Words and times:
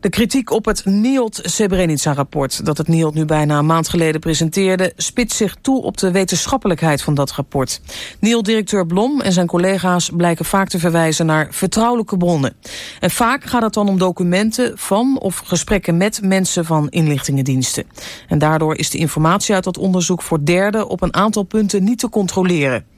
De 0.00 0.08
kritiek 0.08 0.50
op 0.50 0.64
het 0.64 0.84
NIOD 0.84 1.40
Srebrenica-rapport 1.42 2.64
dat 2.64 2.78
het 2.78 2.88
NIOD 2.88 3.14
nu 3.14 3.24
bijna 3.24 3.58
een 3.58 3.66
maand 3.66 3.88
geleden 3.88 4.20
presenteerde, 4.20 4.92
spitst 4.96 5.36
zich 5.36 5.56
toe 5.60 5.82
op 5.82 5.96
de 5.96 6.10
wetenschappelijkheid 6.10 7.02
van 7.02 7.14
dat 7.14 7.32
rapport. 7.32 7.80
NIOD-directeur 8.20 8.86
Blom 8.86 9.20
en 9.20 9.32
zijn 9.32 9.46
collega's 9.46 10.10
blijken 10.16 10.44
vaak 10.44 10.68
te 10.68 10.78
verwijzen 10.78 11.26
naar 11.26 11.48
vertrouwelijke 11.50 12.16
bronnen. 12.16 12.56
En 13.00 13.10
vaak 13.10 13.44
gaat 13.44 13.62
het 13.62 13.74
dan 13.74 13.88
om 13.88 13.98
documenten 13.98 14.78
van 14.78 15.18
of 15.20 15.38
gesprekken 15.38 15.96
met 15.96 16.22
mensen 16.22 16.64
van 16.64 16.88
inlichtingendiensten. 16.88 17.84
En 18.28 18.38
daardoor 18.38 18.76
is 18.76 18.90
de 18.90 18.98
informatie 18.98 19.54
uit 19.54 19.64
dat 19.64 19.78
onderzoek 19.78 20.22
voor 20.22 20.44
derden 20.44 20.88
op 20.88 21.02
een 21.02 21.14
aantal 21.14 21.42
punten 21.42 21.84
niet 21.84 21.98
te 21.98 22.08
controleren. 22.08 22.95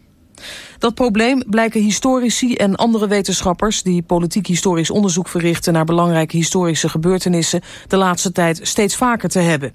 Dat 0.79 0.95
probleem 0.95 1.43
blijken 1.47 1.83
historici 1.83 2.55
en 2.55 2.77
andere 2.77 3.09
wetenschappers... 3.09 3.83
die 3.83 4.03
politiek-historisch 4.03 4.91
onderzoek 4.91 5.29
verrichten... 5.29 5.73
naar 5.73 5.85
belangrijke 5.85 6.37
historische 6.37 6.89
gebeurtenissen... 6.89 7.61
de 7.87 7.97
laatste 7.97 8.33
tijd 8.33 8.61
steeds 8.63 8.97
vaker 8.97 9.29
te 9.29 9.39
hebben. 9.39 9.73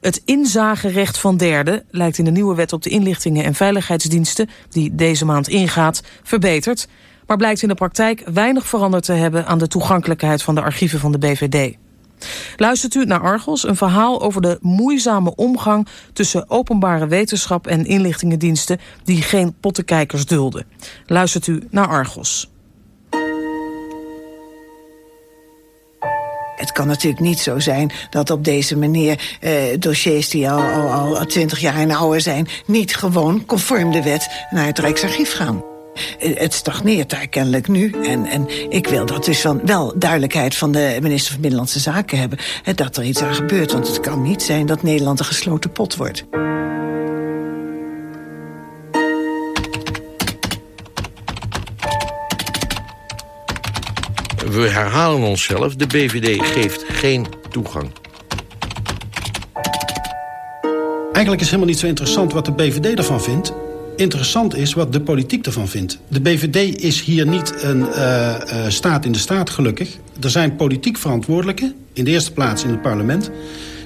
Het 0.00 0.22
inzagerecht 0.24 1.18
van 1.18 1.36
derden 1.36 1.84
lijkt 1.90 2.18
in 2.18 2.24
de 2.24 2.30
nieuwe 2.30 2.54
wet 2.54 2.72
op 2.72 2.82
de 2.82 2.90
inlichtingen 2.90 3.44
en 3.44 3.54
veiligheidsdiensten... 3.54 4.48
die 4.70 4.94
deze 4.94 5.24
maand 5.24 5.48
ingaat, 5.48 6.02
verbeterd... 6.22 6.88
maar 7.26 7.36
blijkt 7.36 7.62
in 7.62 7.68
de 7.68 7.74
praktijk 7.74 8.22
weinig 8.32 8.66
veranderd 8.66 9.04
te 9.04 9.12
hebben... 9.12 9.46
aan 9.46 9.58
de 9.58 9.68
toegankelijkheid 9.68 10.42
van 10.42 10.54
de 10.54 10.62
archieven 10.62 11.00
van 11.00 11.12
de 11.12 11.18
BVD. 11.18 11.76
Luistert 12.56 12.94
u 12.94 13.04
naar 13.04 13.20
Argos, 13.20 13.68
een 13.68 13.76
verhaal 13.76 14.22
over 14.22 14.42
de 14.42 14.58
moeizame 14.60 15.34
omgang 15.34 15.86
tussen 16.12 16.50
openbare 16.50 17.06
wetenschap 17.06 17.66
en 17.66 17.86
inlichtingendiensten 17.86 18.80
die 19.04 19.22
geen 19.22 19.54
pottenkijkers 19.60 20.26
dulden. 20.26 20.66
Luistert 21.06 21.46
u 21.46 21.62
naar 21.70 21.88
Argos. 21.88 22.50
Het 26.56 26.72
kan 26.72 26.86
natuurlijk 26.86 27.22
niet 27.22 27.38
zo 27.38 27.58
zijn 27.58 27.92
dat 28.10 28.30
op 28.30 28.44
deze 28.44 28.76
manier 28.76 29.36
eh, 29.40 29.52
dossiers 29.78 30.28
die 30.28 30.50
al, 30.50 30.62
al, 30.62 31.18
al 31.18 31.26
20 31.26 31.60
jaar 31.60 31.80
in 31.80 31.94
oude 31.94 32.20
zijn... 32.20 32.48
niet 32.66 32.96
gewoon 32.96 33.46
conform 33.46 33.92
de 33.92 34.02
wet 34.02 34.46
naar 34.50 34.66
het 34.66 34.78
Rijksarchief 34.78 35.32
gaan. 35.32 35.75
Eh, 36.18 36.36
het 36.36 36.54
stagneert 36.54 37.10
daar 37.10 37.28
kennelijk 37.28 37.68
nu. 37.68 37.90
En, 38.02 38.26
en 38.26 38.70
ik 38.70 38.86
wil 38.86 39.06
dat 39.06 39.24
dus 39.24 39.40
van 39.40 39.60
wel 39.64 39.92
duidelijkheid 39.96 40.56
van 40.56 40.72
de 40.72 40.98
minister 41.02 41.32
van 41.32 41.40
Binnenlandse 41.40 41.80
Zaken 41.80 42.18
hebben... 42.18 42.38
dat 42.74 42.96
er 42.96 43.04
iets 43.04 43.22
aan 43.22 43.34
gebeurt, 43.34 43.72
want 43.72 43.88
het 43.88 44.00
kan 44.00 44.22
niet 44.22 44.42
zijn 44.42 44.66
dat 44.66 44.82
Nederland 44.82 45.18
een 45.18 45.24
gesloten 45.24 45.72
pot 45.72 45.96
wordt. 45.96 46.24
We 54.50 54.68
herhalen 54.68 55.22
onszelf, 55.22 55.74
de 55.74 55.86
BVD 55.86 56.46
geeft 56.46 56.84
geen 56.88 57.26
toegang. 57.50 57.90
Eigenlijk 61.12 61.40
is 61.40 61.46
helemaal 61.46 61.68
niet 61.68 61.78
zo 61.78 61.86
interessant 61.86 62.32
wat 62.32 62.44
de 62.44 62.52
BVD 62.52 62.98
ervan 62.98 63.22
vindt 63.22 63.52
interessant 63.96 64.56
is 64.56 64.74
wat 64.74 64.92
de 64.92 65.00
politiek 65.00 65.46
ervan 65.46 65.68
vindt. 65.68 65.98
De 66.08 66.20
BVD 66.20 66.82
is 66.82 67.02
hier 67.02 67.26
niet 67.26 67.54
een 67.62 67.80
uh, 67.80 67.86
uh, 67.86 68.68
staat 68.68 69.04
in 69.04 69.12
de 69.12 69.18
staat, 69.18 69.50
gelukkig. 69.50 69.96
Er 70.22 70.30
zijn 70.30 70.56
politiek 70.56 70.98
verantwoordelijken, 70.98 71.74
in 71.92 72.04
de 72.04 72.10
eerste 72.10 72.32
plaats 72.32 72.64
in 72.64 72.70
het 72.70 72.82
parlement... 72.82 73.30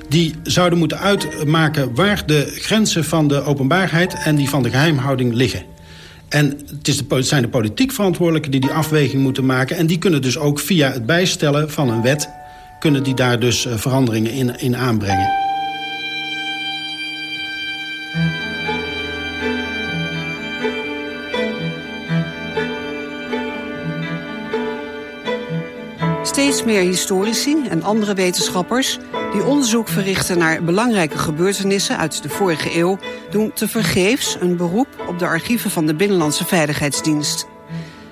die 0.09 0.35
zouden 0.43 0.79
moeten 0.79 0.99
uitmaken 0.99 1.95
waar 1.95 2.27
de 2.27 2.53
grenzen 2.55 3.05
van 3.05 3.29
de 3.29 3.43
openbaarheid... 3.43 4.15
en 4.25 4.37
die 4.37 4.49
van 4.49 4.63
de 4.63 4.71
geheimhouding 4.71 5.33
liggen. 5.33 5.63
En 6.29 6.59
het, 6.67 6.89
is 6.89 7.09
de, 7.09 7.23
zijn 7.23 7.43
de 7.43 7.49
politiek 7.49 7.93
verantwoordelijken 7.93 8.51
die 8.51 8.61
die 8.61 8.71
afweging 8.71 9.23
moeten 9.23 9.47
maken... 9.47 9.77
en 9.77 9.87
die 9.87 9.99
kunnen 9.99 10.23
dus 10.23 10.39
ook 10.39 10.61
via 10.61 10.93
het 10.93 11.07
bijstellen 11.07 11.71
van 11.71 11.91
een 11.91 12.03
wet... 12.03 12.29
kunnen 12.79 13.03
die 13.03 13.15
daar 13.15 13.41
dus 13.41 13.67
uh, 13.67 13.73
veranderingen 13.75 14.33
in, 14.33 14.59
in 14.59 14.77
aanbrengen. 14.77 15.50
Steeds 26.41 26.65
meer 26.65 26.81
historici 26.81 27.57
en 27.69 27.83
andere 27.83 28.15
wetenschappers 28.15 28.99
die 29.33 29.45
onderzoek 29.45 29.89
verrichten 29.89 30.39
naar 30.39 30.65
belangrijke 30.65 31.19
gebeurtenissen 31.19 31.97
uit 31.97 32.23
de 32.23 32.29
vorige 32.29 32.77
eeuw, 32.79 32.99
doen 33.31 33.53
tevergeefs 33.53 34.37
een 34.41 34.57
beroep 34.57 34.87
op 35.09 35.19
de 35.19 35.27
archieven 35.27 35.71
van 35.71 35.87
de 35.87 35.95
Binnenlandse 35.95 36.45
Veiligheidsdienst. 36.45 37.47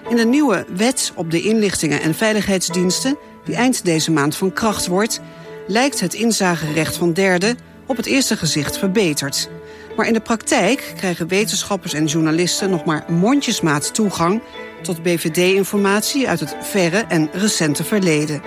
In 0.09 0.17
de 0.17 0.25
nieuwe 0.25 0.67
wet 0.77 1.13
op 1.15 1.31
de 1.31 1.43
inlichtingen 1.43 2.01
en 2.01 2.15
veiligheidsdiensten, 2.15 3.17
die 3.45 3.55
eind 3.55 3.85
deze 3.85 4.11
maand 4.11 4.37
van 4.37 4.53
kracht 4.53 4.87
wordt, 4.87 5.21
lijkt 5.67 6.01
het 6.01 6.15
inzagerecht 6.15 6.97
van 6.97 7.13
derden 7.13 7.59
op 7.87 7.97
het 7.97 8.07
eerste 8.07 8.37
gezicht 8.37 8.79
verbeterd. 8.79 9.49
Maar 9.97 10.07
in 10.07 10.13
de 10.13 10.21
praktijk 10.21 10.93
krijgen 10.97 11.29
wetenschappers 11.29 11.93
en 11.93 12.07
journalisten 12.07 12.71
nog 12.71 12.85
maar 12.85 13.05
mondjesmaat 13.09 13.95
toegang 13.95 14.43
tot 14.83 15.03
BVD-informatie 15.03 16.29
uit 16.29 16.41
het 16.41 16.57
verre 16.61 17.05
en 17.09 17.29
recente 17.33 17.85
verleden. 17.85 18.43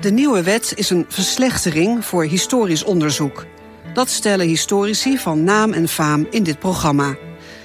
De 0.00 0.10
nieuwe 0.10 0.42
wet 0.42 0.72
is 0.76 0.90
een 0.90 1.06
verslechtering 1.08 2.04
voor 2.04 2.24
historisch 2.24 2.84
onderzoek. 2.84 3.46
Dat 3.94 4.08
stellen 4.08 4.46
historici 4.46 5.18
van 5.18 5.44
naam 5.44 5.72
en 5.72 5.88
faam 5.88 6.26
in 6.30 6.42
dit 6.42 6.58
programma. 6.58 7.16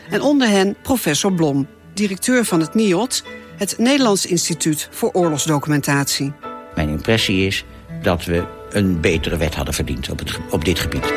En 0.09 0.21
onder 0.21 0.47
hen 0.47 0.75
professor 0.81 1.33
Blom, 1.33 1.67
directeur 1.93 2.45
van 2.45 2.59
het 2.59 2.73
NIOD... 2.73 3.23
het 3.57 3.77
Nederlands 3.77 4.25
Instituut 4.25 4.87
voor 4.91 5.11
Oorlogsdocumentatie. 5.11 6.33
Mijn 6.75 6.89
impressie 6.89 7.45
is 7.45 7.65
dat 8.01 8.25
we 8.25 8.43
een 8.69 9.01
betere 9.01 9.37
wet 9.37 9.55
hadden 9.55 9.73
verdiend 9.73 10.09
op, 10.09 10.21
op 10.49 10.65
dit 10.65 10.79
gebied. 10.79 11.13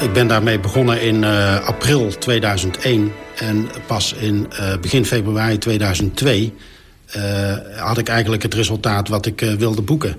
Ik 0.00 0.12
ben 0.12 0.26
daarmee 0.28 0.58
begonnen 0.58 1.02
in 1.02 1.22
uh, 1.22 1.66
april 1.66 2.18
2001. 2.18 3.12
En 3.36 3.68
pas 3.86 4.12
in 4.12 4.46
uh, 4.52 4.76
begin 4.80 5.04
februari 5.04 5.58
2002 5.58 6.54
uh, 7.16 7.22
had 7.76 7.98
ik 7.98 8.08
eigenlijk 8.08 8.42
het 8.42 8.54
resultaat 8.54 9.08
wat 9.08 9.26
ik 9.26 9.40
wilde 9.40 9.82
boeken. 9.82 10.16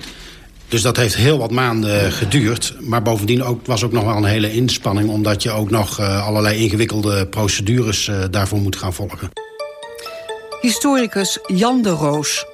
Dus 0.68 0.82
dat 0.82 0.98
heeft 0.98 1.16
heel 1.16 1.38
wat 1.38 1.52
maanden 1.52 2.12
geduurd. 2.12 2.76
Maar 2.80 3.02
bovendien 3.02 3.44
ook, 3.44 3.66
was 3.66 3.84
ook 3.84 3.92
nog 3.92 4.04
wel 4.04 4.16
een 4.16 4.24
hele 4.24 4.54
inspanning... 4.54 5.10
omdat 5.10 5.44
je 5.44 5.52
ook 5.52 5.70
nog 5.70 6.00
allerlei 6.00 6.58
ingewikkelde 6.58 7.28
procedures 7.28 8.12
daarvoor 8.32 8.60
moet 8.60 8.76
gaan 8.76 8.94
volgen. 8.94 9.30
Historicus 10.62 11.40
Jan 11.48 11.82
de 11.82 11.90
Roos. 11.90 12.46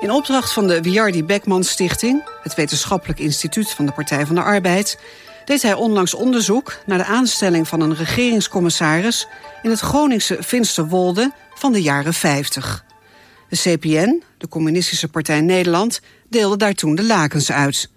In 0.00 0.12
opdracht 0.12 0.52
van 0.52 0.66
de 0.66 0.82
Wiardi 0.82 1.24
Beckman 1.24 1.64
Stichting... 1.64 2.22
het 2.42 2.54
wetenschappelijk 2.54 3.18
instituut 3.18 3.70
van 3.70 3.86
de 3.86 3.92
Partij 3.92 4.26
van 4.26 4.34
de 4.34 4.42
Arbeid 4.42 4.98
deed 5.48 5.62
hij 5.62 5.74
onlangs 5.74 6.14
onderzoek 6.14 6.78
naar 6.86 6.98
de 6.98 7.04
aanstelling 7.04 7.68
van 7.68 7.80
een 7.80 7.94
regeringscommissaris 7.94 9.26
in 9.62 9.70
het 9.70 9.80
Groningse 9.80 10.42
Finsterwolde 10.42 11.32
van 11.54 11.72
de 11.72 11.82
jaren 11.82 12.14
50. 12.14 12.84
De 13.48 13.56
CPN, 13.56 14.22
de 14.38 14.48
Communistische 14.48 15.08
Partij 15.08 15.40
Nederland, 15.40 16.00
deelde 16.28 16.56
daar 16.56 16.74
toen 16.74 16.94
de 16.94 17.04
lakens 17.04 17.52
uit. 17.52 17.90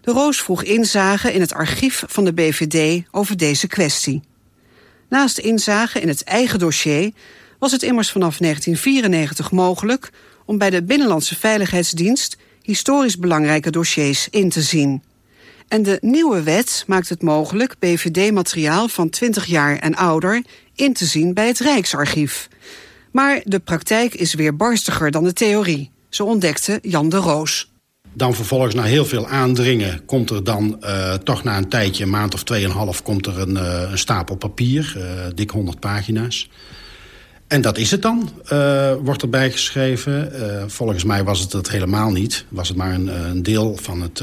De 0.00 0.12
Roos 0.12 0.42
vroeg 0.42 0.62
inzage 0.62 1.32
in 1.32 1.40
het 1.40 1.54
archief 1.54 2.04
van 2.06 2.24
de 2.24 2.32
BVD 2.32 3.02
over 3.10 3.36
deze 3.36 3.66
kwestie. 3.66 4.22
Naast 5.08 5.38
inzage 5.38 6.00
in 6.00 6.08
het 6.08 6.24
eigen 6.24 6.58
dossier 6.58 7.12
was 7.58 7.72
het 7.72 7.82
immers 7.82 8.10
vanaf 8.10 8.36
1994 8.36 9.50
mogelijk 9.50 10.10
om 10.44 10.58
bij 10.58 10.70
de 10.70 10.82
Binnenlandse 10.82 11.36
Veiligheidsdienst 11.36 12.36
historisch 12.62 13.18
belangrijke 13.18 13.70
dossiers 13.70 14.28
in 14.30 14.50
te 14.50 14.62
zien. 14.62 15.02
En 15.68 15.82
de 15.82 15.98
nieuwe 16.00 16.42
wet 16.42 16.84
maakt 16.86 17.08
het 17.08 17.22
mogelijk 17.22 17.78
BVD-materiaal 17.78 18.88
van 18.88 19.08
20 19.08 19.46
jaar 19.46 19.78
en 19.78 19.94
ouder 19.94 20.44
in 20.74 20.92
te 20.92 21.04
zien 21.04 21.34
bij 21.34 21.46
het 21.46 21.58
Rijksarchief. 21.58 22.48
Maar 23.12 23.40
de 23.44 23.58
praktijk 23.58 24.14
is 24.14 24.34
weer 24.34 24.56
barstiger 24.56 25.10
dan 25.10 25.24
de 25.24 25.32
theorie, 25.32 25.90
zo 26.08 26.24
ontdekte 26.24 26.78
Jan 26.82 27.08
de 27.08 27.16
Roos. 27.16 27.70
Dan 28.12 28.34
vervolgens 28.34 28.74
na 28.74 28.82
heel 28.82 29.04
veel 29.04 29.26
aandringen 29.28 30.04
komt 30.04 30.30
er 30.30 30.44
dan 30.44 30.76
uh, 30.80 31.14
toch 31.14 31.44
na 31.44 31.56
een 31.56 31.68
tijdje, 31.68 32.04
een 32.04 32.10
maand 32.10 32.34
of 32.34 32.42
tweeënhalf... 32.42 33.02
komt 33.02 33.26
er 33.26 33.38
een, 33.38 33.54
uh, 33.54 33.90
een 33.90 33.98
stapel 33.98 34.36
papier, 34.36 34.94
uh, 34.96 35.04
dik 35.34 35.50
100 35.50 35.80
pagina's. 35.80 36.48
En 37.46 37.60
dat 37.60 37.78
is 37.78 37.90
het 37.90 38.02
dan, 38.02 38.30
uh, 38.52 38.92
wordt 39.02 39.22
erbij 39.22 39.50
geschreven. 39.50 40.32
Uh, 40.32 40.62
volgens 40.66 41.04
mij 41.04 41.24
was 41.24 41.40
het 41.40 41.52
het 41.52 41.70
helemaal 41.70 42.10
niet. 42.10 42.44
Was 42.48 42.68
het 42.68 42.76
maar 42.76 42.94
een, 42.94 43.28
een 43.28 43.42
deel 43.42 43.76
van 43.82 44.02
het, 44.02 44.22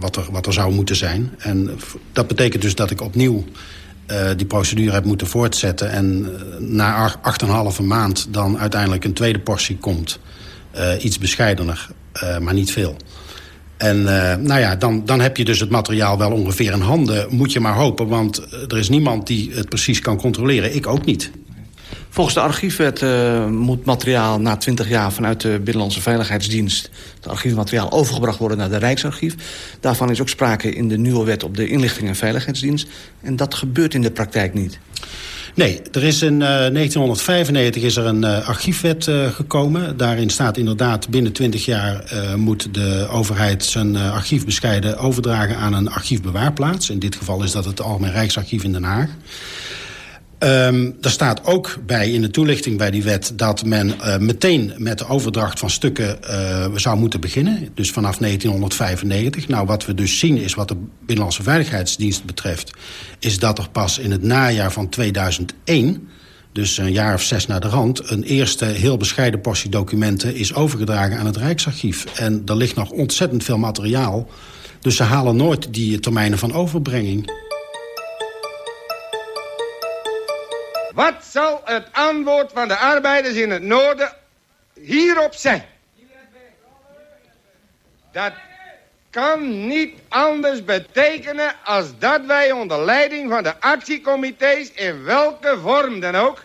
wat, 0.00 0.16
er, 0.16 0.26
wat 0.30 0.46
er 0.46 0.52
zou 0.52 0.72
moeten 0.72 0.96
zijn. 0.96 1.34
En 1.38 1.78
dat 2.12 2.26
betekent 2.26 2.62
dus 2.62 2.74
dat 2.74 2.90
ik 2.90 3.00
opnieuw 3.00 3.44
die 4.36 4.46
procedure 4.46 4.92
heb 4.92 5.04
moeten 5.04 5.26
voortzetten... 5.26 5.90
en 5.90 6.28
na 6.58 7.18
acht 7.22 7.42
en 7.42 7.48
een 7.48 7.54
halve 7.54 7.82
maand 7.82 8.26
dan 8.30 8.58
uiteindelijk 8.58 9.04
een 9.04 9.12
tweede 9.12 9.38
portie 9.38 9.76
komt. 9.76 10.18
iets 11.00 11.18
bescheidener, 11.18 11.88
maar 12.40 12.54
niet 12.54 12.72
veel. 12.72 12.96
En 13.76 14.02
nou 14.42 14.60
ja, 14.60 14.76
dan, 14.76 15.04
dan 15.04 15.20
heb 15.20 15.36
je 15.36 15.44
dus 15.44 15.60
het 15.60 15.70
materiaal 15.70 16.18
wel 16.18 16.32
ongeveer 16.32 16.72
in 16.72 16.80
handen. 16.80 17.26
Moet 17.30 17.52
je 17.52 17.60
maar 17.60 17.74
hopen, 17.74 18.08
want 18.08 18.46
er 18.68 18.78
is 18.78 18.88
niemand 18.88 19.26
die 19.26 19.52
het 19.54 19.68
precies 19.68 20.00
kan 20.00 20.16
controleren. 20.16 20.74
Ik 20.74 20.86
ook 20.86 21.04
niet. 21.04 21.30
Volgens 22.12 22.34
de 22.34 22.40
archiefwet 22.40 23.02
uh, 23.02 23.46
moet 23.46 23.84
materiaal 23.84 24.40
na 24.40 24.56
20 24.56 24.88
jaar 24.88 25.12
vanuit 25.12 25.40
de 25.40 25.48
Binnenlandse 25.48 26.00
Veiligheidsdienst... 26.00 26.90
het 27.14 27.28
archiefmateriaal 27.28 27.92
overgebracht 27.92 28.38
worden 28.38 28.58
naar 28.58 28.68
de 28.68 28.76
Rijksarchief. 28.76 29.34
Daarvan 29.80 30.10
is 30.10 30.20
ook 30.20 30.28
sprake 30.28 30.74
in 30.74 30.88
de 30.88 30.98
nieuwe 30.98 31.24
wet 31.24 31.44
op 31.44 31.56
de 31.56 31.68
inlichting 31.68 32.08
en 32.08 32.16
veiligheidsdienst. 32.16 32.86
En 33.20 33.36
dat 33.36 33.54
gebeurt 33.54 33.94
in 33.94 34.02
de 34.02 34.10
praktijk 34.10 34.54
niet. 34.54 34.78
Nee, 35.54 35.82
er 35.92 36.04
is 36.04 36.22
in 36.22 36.32
uh, 36.32 36.40
1995 36.40 37.82
is 37.82 37.96
er 37.96 38.06
een 38.06 38.22
uh, 38.22 38.48
archiefwet 38.48 39.10
gekomen. 39.34 39.96
Daarin 39.96 40.30
staat 40.30 40.56
inderdaad 40.56 41.08
binnen 41.08 41.32
20 41.32 41.64
jaar 41.64 42.04
moet 42.36 42.74
de 42.74 43.08
overheid 43.10 43.64
zijn 43.64 43.96
archief 43.96 44.44
bescheiden 44.44 44.98
overdragen 44.98 45.56
aan 45.56 45.72
een 45.72 45.90
archiefbewaarplaats. 45.90 46.90
In 46.90 46.98
dit 46.98 47.16
geval 47.16 47.42
is 47.42 47.52
dat 47.52 47.64
het 47.64 47.80
Algemeen 47.80 48.12
Rijksarchief 48.12 48.64
in 48.64 48.72
Den 48.72 48.84
Haag. 48.84 49.08
Um, 50.42 50.96
er 51.00 51.10
staat 51.10 51.44
ook 51.44 51.78
bij 51.86 52.10
in 52.10 52.20
de 52.20 52.30
toelichting 52.30 52.78
bij 52.78 52.90
die 52.90 53.02
wet... 53.02 53.32
dat 53.36 53.64
men 53.64 53.88
uh, 53.88 54.16
meteen 54.16 54.72
met 54.76 54.98
de 54.98 55.06
overdracht 55.06 55.58
van 55.58 55.70
stukken 55.70 56.18
uh, 56.22 56.66
zou 56.74 56.98
moeten 56.98 57.20
beginnen. 57.20 57.68
Dus 57.74 57.90
vanaf 57.90 58.16
1995. 58.16 59.48
Nou, 59.48 59.66
wat 59.66 59.86
we 59.86 59.94
dus 59.94 60.18
zien 60.18 60.36
is 60.36 60.54
wat 60.54 60.68
de 60.68 60.76
Binnenlandse 60.98 61.42
Veiligheidsdienst 61.42 62.24
betreft... 62.24 62.70
is 63.18 63.38
dat 63.38 63.58
er 63.58 63.68
pas 63.72 63.98
in 63.98 64.10
het 64.10 64.22
najaar 64.22 64.72
van 64.72 64.88
2001 64.88 66.08
dus 66.52 66.78
een 66.78 66.92
jaar 66.92 67.14
of 67.14 67.22
zes 67.22 67.46
naar 67.46 67.60
de 67.60 67.68
rand... 67.68 68.10
een 68.10 68.22
eerste 68.22 68.64
heel 68.64 68.96
bescheiden 68.96 69.40
portie 69.40 69.70
documenten 69.70 70.34
is 70.34 70.54
overgedragen 70.54 71.18
aan 71.18 71.26
het 71.26 71.36
Rijksarchief. 71.36 72.04
En 72.04 72.42
er 72.46 72.56
ligt 72.56 72.76
nog 72.76 72.90
ontzettend 72.90 73.44
veel 73.44 73.58
materiaal. 73.58 74.28
Dus 74.80 74.96
ze 74.96 75.02
halen 75.02 75.36
nooit 75.36 75.74
die 75.74 76.00
termijnen 76.00 76.38
van 76.38 76.52
overbrenging. 76.52 77.30
Wat 81.00 81.24
zal 81.24 81.60
het 81.64 81.86
antwoord 81.92 82.52
van 82.52 82.68
de 82.68 82.76
arbeiders 82.76 83.34
in 83.34 83.50
het 83.50 83.62
noorden 83.62 84.12
hierop 84.74 85.34
zijn? 85.34 85.64
Dat 88.12 88.32
kan 89.10 89.66
niet 89.66 89.98
anders 90.08 90.64
betekenen 90.64 91.54
als 91.64 91.98
dat 91.98 92.24
wij 92.26 92.52
onder 92.52 92.84
leiding 92.84 93.30
van 93.30 93.42
de 93.42 93.60
actiecomité's 93.60 94.70
in 94.70 95.04
welke 95.04 95.58
vorm 95.58 96.00
dan 96.00 96.14
ook 96.14 96.42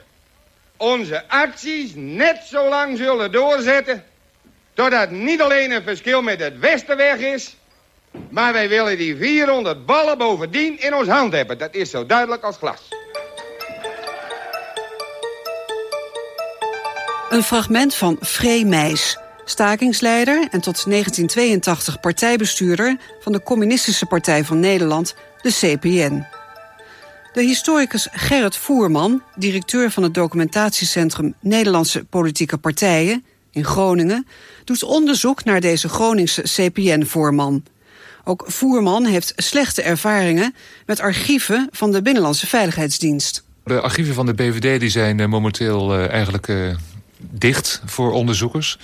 onze 0.77 1.27
acties 1.27 1.91
net 1.95 2.43
zo 2.43 2.69
lang 2.69 2.97
zullen 2.97 3.31
doorzetten 3.31 4.05
totdat 4.73 5.09
niet 5.09 5.41
alleen 5.41 5.71
een 5.71 5.83
verschil 5.83 6.21
met 6.21 6.39
het 6.39 6.59
westen 6.59 6.97
weg 6.97 7.17
is, 7.17 7.55
maar 8.29 8.53
wij 8.53 8.69
willen 8.69 8.97
die 8.97 9.15
400 9.15 9.85
ballen 9.85 10.17
bovendien 10.17 10.79
in 10.79 10.93
ons 10.93 11.07
hand 11.07 11.33
hebben. 11.33 11.57
Dat 11.57 11.73
is 11.73 11.89
zo 11.89 12.05
duidelijk 12.05 12.43
als 12.43 12.57
glas. 12.57 12.94
Een 17.29 17.43
fragment 17.43 17.95
van 17.95 18.17
Free 18.21 18.65
Meis, 18.65 19.17
stakingsleider 19.45 20.47
en 20.51 20.61
tot 20.61 20.85
1982 20.85 21.99
partijbestuurder 21.99 22.97
van 23.19 23.31
de 23.31 23.43
Communistische 23.43 24.05
Partij 24.05 24.43
van 24.43 24.59
Nederland, 24.59 25.15
de 25.41 25.49
CPN. 25.49 26.25
De 27.33 27.41
historicus 27.41 28.07
Gerrit 28.11 28.55
Voerman, 28.55 29.21
directeur 29.35 29.91
van 29.91 30.03
het 30.03 30.13
documentatiecentrum 30.13 31.33
Nederlandse 31.39 32.03
Politieke 32.03 32.57
Partijen 32.57 33.25
in 33.51 33.63
Groningen, 33.63 34.27
doet 34.63 34.83
onderzoek 34.83 35.43
naar 35.43 35.61
deze 35.61 35.89
Groningse 35.89 36.41
CPN-voorman. 36.41 37.63
Ook 38.23 38.43
Voerman 38.47 39.05
heeft 39.05 39.33
slechte 39.35 39.81
ervaringen 39.81 40.55
met 40.85 40.99
archieven 40.99 41.67
van 41.71 41.91
de 41.91 42.01
Binnenlandse 42.01 42.47
Veiligheidsdienst. 42.47 43.43
De 43.63 43.81
archieven 43.81 44.13
van 44.13 44.25
de 44.25 44.33
BVD 44.33 44.79
die 44.79 44.89
zijn 44.89 45.19
eh, 45.19 45.27
momenteel 45.27 45.99
uh, 45.99 46.09
eigenlijk 46.09 46.47
uh, 46.47 46.75
dicht 47.31 47.81
voor 47.85 48.11
onderzoekers. 48.11 48.77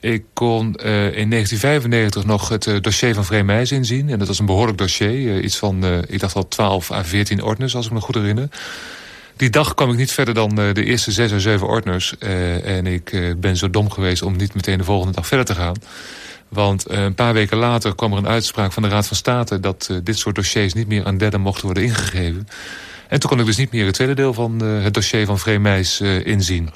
Ik 0.00 0.24
kon 0.32 0.64
uh, 0.64 1.16
in 1.16 1.30
1995 1.30 2.24
nog 2.24 2.48
het 2.48 2.66
uh, 2.66 2.80
dossier 2.80 3.14
van 3.14 3.24
Vreemijs 3.24 3.72
inzien. 3.72 4.08
En 4.08 4.18
dat 4.18 4.28
was 4.28 4.38
een 4.38 4.46
behoorlijk 4.46 4.78
dossier. 4.78 5.36
Uh, 5.36 5.44
iets 5.44 5.56
van, 5.56 5.84
ik 6.06 6.20
dacht 6.20 6.34
wel 6.34 6.48
12 6.48 6.90
à 6.90 7.04
14 7.04 7.42
ordners, 7.42 7.76
als 7.76 7.86
ik 7.86 7.92
me 7.92 8.00
goed 8.00 8.14
herinner. 8.14 8.48
Die 9.36 9.50
dag 9.50 9.74
kwam 9.74 9.90
ik 9.90 9.96
niet 9.96 10.12
verder 10.12 10.34
dan 10.34 10.54
de 10.54 10.84
eerste 10.84 11.12
6 11.12 11.32
of 11.32 11.40
7 11.40 11.66
ordners. 11.66 12.18
en 12.64 12.86
ik 12.86 13.34
ben 13.36 13.56
zo 13.56 13.70
dom 13.70 13.90
geweest 13.90 14.22
om 14.22 14.36
niet 14.36 14.54
meteen 14.54 14.78
de 14.78 14.84
volgende 14.84 15.14
dag 15.14 15.26
verder 15.26 15.46
te 15.46 15.54
gaan. 15.54 15.76
Want 16.48 16.90
een 16.90 17.14
paar 17.14 17.32
weken 17.32 17.56
later 17.56 17.94
kwam 17.94 18.12
er 18.12 18.18
een 18.18 18.28
uitspraak 18.28 18.72
van 18.72 18.82
de 18.82 18.88
Raad 18.88 19.06
van 19.06 19.16
State... 19.16 19.60
dat 19.60 19.90
dit 20.02 20.18
soort 20.18 20.34
dossiers 20.34 20.74
niet 20.74 20.88
meer 20.88 21.04
aan 21.04 21.18
derden 21.18 21.40
mochten 21.40 21.64
worden 21.64 21.82
ingegeven. 21.82 22.48
En 23.08 23.20
toen 23.20 23.30
kon 23.30 23.40
ik 23.40 23.46
dus 23.46 23.56
niet 23.56 23.72
meer 23.72 23.86
het 23.86 23.94
tweede 23.94 24.14
deel 24.14 24.34
van 24.34 24.60
het 24.60 24.94
dossier 24.94 25.26
van 25.26 25.38
Vreemijs 25.38 26.00
inzien. 26.00 26.70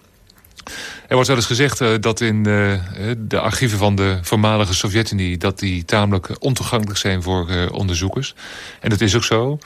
Er 1.15 1.21
wordt 1.21 1.33
wel 1.33 1.43
eens 1.43 1.59
gezegd 1.59 1.81
uh, 1.81 2.01
dat 2.01 2.21
in 2.21 2.37
uh, 2.37 2.73
de 3.19 3.41
archieven 3.41 3.79
van 3.79 3.95
de 3.95 4.19
voormalige 4.23 4.75
Sovjet-Unie... 4.75 5.37
dat 5.37 5.59
die 5.59 5.85
tamelijk 5.85 6.37
ontoegankelijk 6.39 6.99
zijn 6.99 7.23
voor 7.23 7.69
onderzoekers. 7.71 8.35
En 8.81 8.91
dat 8.91 9.01
is 9.01 9.17
ook 9.17 9.25
zo. 9.25 9.59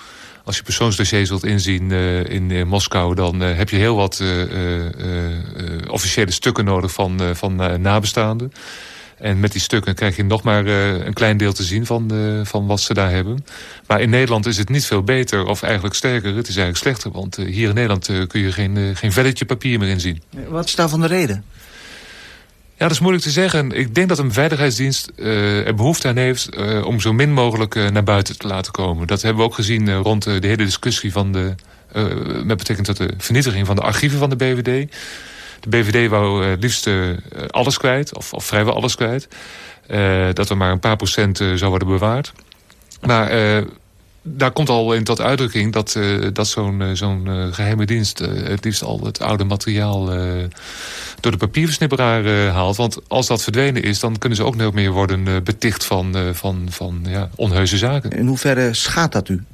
Als 0.44 0.56
je 0.56 0.62
persoonsdossiers 0.62 1.28
wilt 1.28 1.44
inzien 1.44 1.90
in 2.28 2.68
Moskou... 2.68 3.14
dan 3.14 3.40
heb 3.40 3.68
je 3.70 3.76
heel 3.76 3.96
wat 3.96 4.22
officiële 5.86 6.30
stukken 6.30 6.64
nodig 6.64 6.92
van, 6.92 7.20
van 7.32 7.80
nabestaanden. 7.80 8.52
En 9.20 9.40
met 9.40 9.52
die 9.52 9.60
stukken 9.60 9.94
krijg 9.94 10.16
je 10.16 10.24
nog 10.24 10.42
maar 10.42 10.66
uh, 10.66 11.04
een 11.04 11.12
klein 11.12 11.36
deel 11.36 11.52
te 11.52 11.62
zien 11.62 11.86
van, 11.86 12.08
de, 12.08 12.40
van 12.44 12.66
wat 12.66 12.80
ze 12.80 12.94
daar 12.94 13.10
hebben. 13.10 13.44
Maar 13.86 14.00
in 14.00 14.10
Nederland 14.10 14.46
is 14.46 14.56
het 14.56 14.68
niet 14.68 14.86
veel 14.86 15.02
beter 15.02 15.44
of 15.44 15.62
eigenlijk 15.62 15.94
sterker. 15.94 16.36
Het 16.36 16.48
is 16.48 16.56
eigenlijk 16.56 16.76
slechter, 16.76 17.10
want 17.10 17.38
uh, 17.38 17.46
hier 17.46 17.68
in 17.68 17.74
Nederland 17.74 18.10
kun 18.26 18.40
je 18.40 18.52
geen, 18.52 18.96
geen 18.96 19.12
velletje 19.12 19.44
papier 19.44 19.78
meer 19.78 19.88
inzien. 19.88 20.22
Wat 20.48 20.64
is 20.64 20.74
daarvan 20.74 21.00
de 21.00 21.06
reden? 21.06 21.44
Ja, 22.76 22.84
dat 22.84 22.90
is 22.90 23.00
moeilijk 23.00 23.24
te 23.24 23.30
zeggen. 23.30 23.72
Ik 23.72 23.94
denk 23.94 24.08
dat 24.08 24.18
een 24.18 24.32
veiligheidsdienst 24.32 25.10
er 25.16 25.74
behoefte 25.74 26.08
aan 26.08 26.16
heeft... 26.16 26.56
om 26.84 27.00
zo 27.00 27.12
min 27.12 27.32
mogelijk 27.32 27.74
naar 27.74 28.04
buiten 28.04 28.38
te 28.38 28.46
laten 28.46 28.72
komen. 28.72 29.06
Dat 29.06 29.22
hebben 29.22 29.42
we 29.42 29.48
ook 29.48 29.54
gezien 29.54 29.94
rond 29.94 30.24
de 30.24 30.38
hele 30.40 30.56
discussie 30.56 31.12
van 31.12 31.32
de... 31.32 31.54
met 32.44 32.56
betrekking 32.56 32.86
tot 32.86 32.96
de 32.96 33.14
vernietiging 33.16 33.66
van 33.66 33.76
de 33.76 33.82
archieven 33.82 34.18
van 34.18 34.30
de 34.30 34.36
BVD... 34.36 34.94
De 35.60 35.68
BVD 35.68 36.08
wou 36.08 36.44
het 36.44 36.62
liefst 36.62 36.86
uh, 36.86 37.16
alles 37.48 37.78
kwijt, 37.78 38.16
of, 38.16 38.32
of, 38.32 38.44
vrijwel 38.44 38.74
alles 38.74 38.94
kwijt. 38.94 39.28
Uh, 39.90 40.26
dat 40.32 40.50
er 40.50 40.56
maar 40.56 40.72
een 40.72 40.80
paar 40.80 40.96
procent 40.96 41.36
zou 41.36 41.68
worden 41.68 41.88
bewaard. 41.88 42.32
Maar 43.00 43.62
daar 44.22 44.50
komt 44.50 44.68
al 44.68 44.94
in 44.94 45.04
tot 45.04 45.20
uitdrukking 45.20 45.72
dat, 45.72 45.98
dat 46.32 46.48
zo'n 46.48 46.90
zo'n 46.92 47.28
geheime 47.52 47.86
dienst... 47.86 48.18
het 48.18 48.64
liefst 48.64 48.82
al 48.82 49.00
het 49.04 49.20
oude 49.20 49.44
materiaal 49.44 50.06
door 51.20 51.32
de 51.32 51.36
papierversnipperaar 51.38 52.48
haalt. 52.48 52.76
Want 52.76 52.98
als 53.08 53.26
dat 53.26 53.42
verdwenen 53.42 53.82
is, 53.82 54.00
dan 54.00 54.18
kunnen 54.18 54.38
ze 54.38 54.44
ook 54.44 54.56
nooit 54.56 54.74
meer 54.74 54.90
worden 54.90 55.44
beticht 55.44 55.84
van, 55.84 56.16
van, 56.32 56.66
van 56.70 57.06
ja, 57.08 57.30
zaken. 57.64 58.10
In 58.10 58.26
hoeverre 58.26 58.74
schaadt 58.74 59.12
dat 59.12 59.28
u? 59.28 59.44